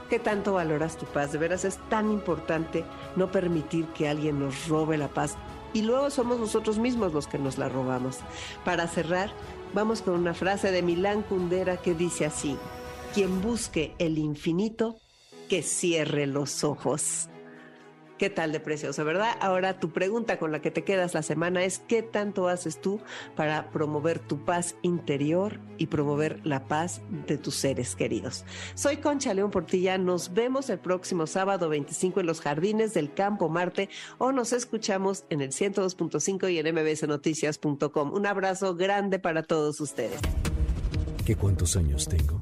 ¿Qué 0.09 0.19
tanto 0.19 0.53
valoras 0.53 0.97
tu 0.97 1.05
paz? 1.05 1.31
De 1.31 1.37
veras 1.37 1.65
es 1.65 1.77
tan 1.89 2.11
importante 2.11 2.85
no 3.15 3.31
permitir 3.31 3.87
que 3.87 4.07
alguien 4.07 4.39
nos 4.39 4.67
robe 4.67 4.97
la 4.97 5.07
paz 5.07 5.35
y 5.73 5.81
luego 5.81 6.09
somos 6.09 6.39
nosotros 6.39 6.77
mismos 6.77 7.13
los 7.13 7.27
que 7.27 7.37
nos 7.37 7.57
la 7.57 7.67
robamos. 7.67 8.19
Para 8.63 8.87
cerrar, 8.87 9.31
vamos 9.73 10.01
con 10.01 10.13
una 10.13 10.33
frase 10.33 10.71
de 10.71 10.81
Milán 10.81 11.23
Kundera 11.23 11.77
que 11.77 11.93
dice 11.93 12.25
así, 12.25 12.55
quien 13.13 13.41
busque 13.41 13.93
el 13.97 14.17
infinito 14.17 14.95
que 15.47 15.61
cierre 15.61 16.27
los 16.27 16.63
ojos. 16.63 17.29
¿Qué 18.17 18.29
tal 18.29 18.53
de 18.53 18.61
precioso, 18.61 19.03
verdad? 19.03 19.35
Ahora 19.41 19.77
tu 19.77 19.91
pregunta 19.91 20.39
con 20.39 20.53
la 20.53 20.61
que 20.61 20.71
te 20.71 20.85
quedas 20.85 21.13
la 21.13 21.21
semana 21.21 21.65
es 21.65 21.79
¿qué 21.79 22.01
tanto 22.01 22.47
haces 22.47 22.79
tú 22.79 23.01
para 23.35 23.69
promover 23.71 24.19
tu 24.19 24.45
paz 24.45 24.75
interior 24.83 25.59
y 25.77 25.87
promover 25.87 26.39
la 26.45 26.65
paz 26.65 27.01
de 27.27 27.37
tus 27.37 27.55
seres 27.55 27.93
queridos? 27.93 28.45
Soy 28.73 28.97
Concha 28.97 29.33
León 29.33 29.51
Portilla, 29.51 29.97
nos 29.97 30.33
vemos 30.33 30.69
el 30.69 30.79
próximo 30.79 31.27
sábado 31.27 31.67
25 31.67 32.21
en 32.21 32.25
los 32.25 32.39
jardines 32.39 32.93
del 32.93 33.13
Campo 33.13 33.49
Marte 33.49 33.89
o 34.17 34.31
nos 34.31 34.53
escuchamos 34.53 35.25
en 35.29 35.41
el 35.41 35.49
102.5 35.49 36.53
y 36.53 36.59
en 36.59 36.73
mbsnoticias.com. 36.73 38.13
Un 38.13 38.27
abrazo 38.27 38.75
grande 38.75 39.19
para 39.19 39.43
todos 39.43 39.81
ustedes. 39.81 40.21
¿Qué 41.25 41.35
cuántos 41.35 41.75
años 41.75 42.07
tengo? 42.07 42.41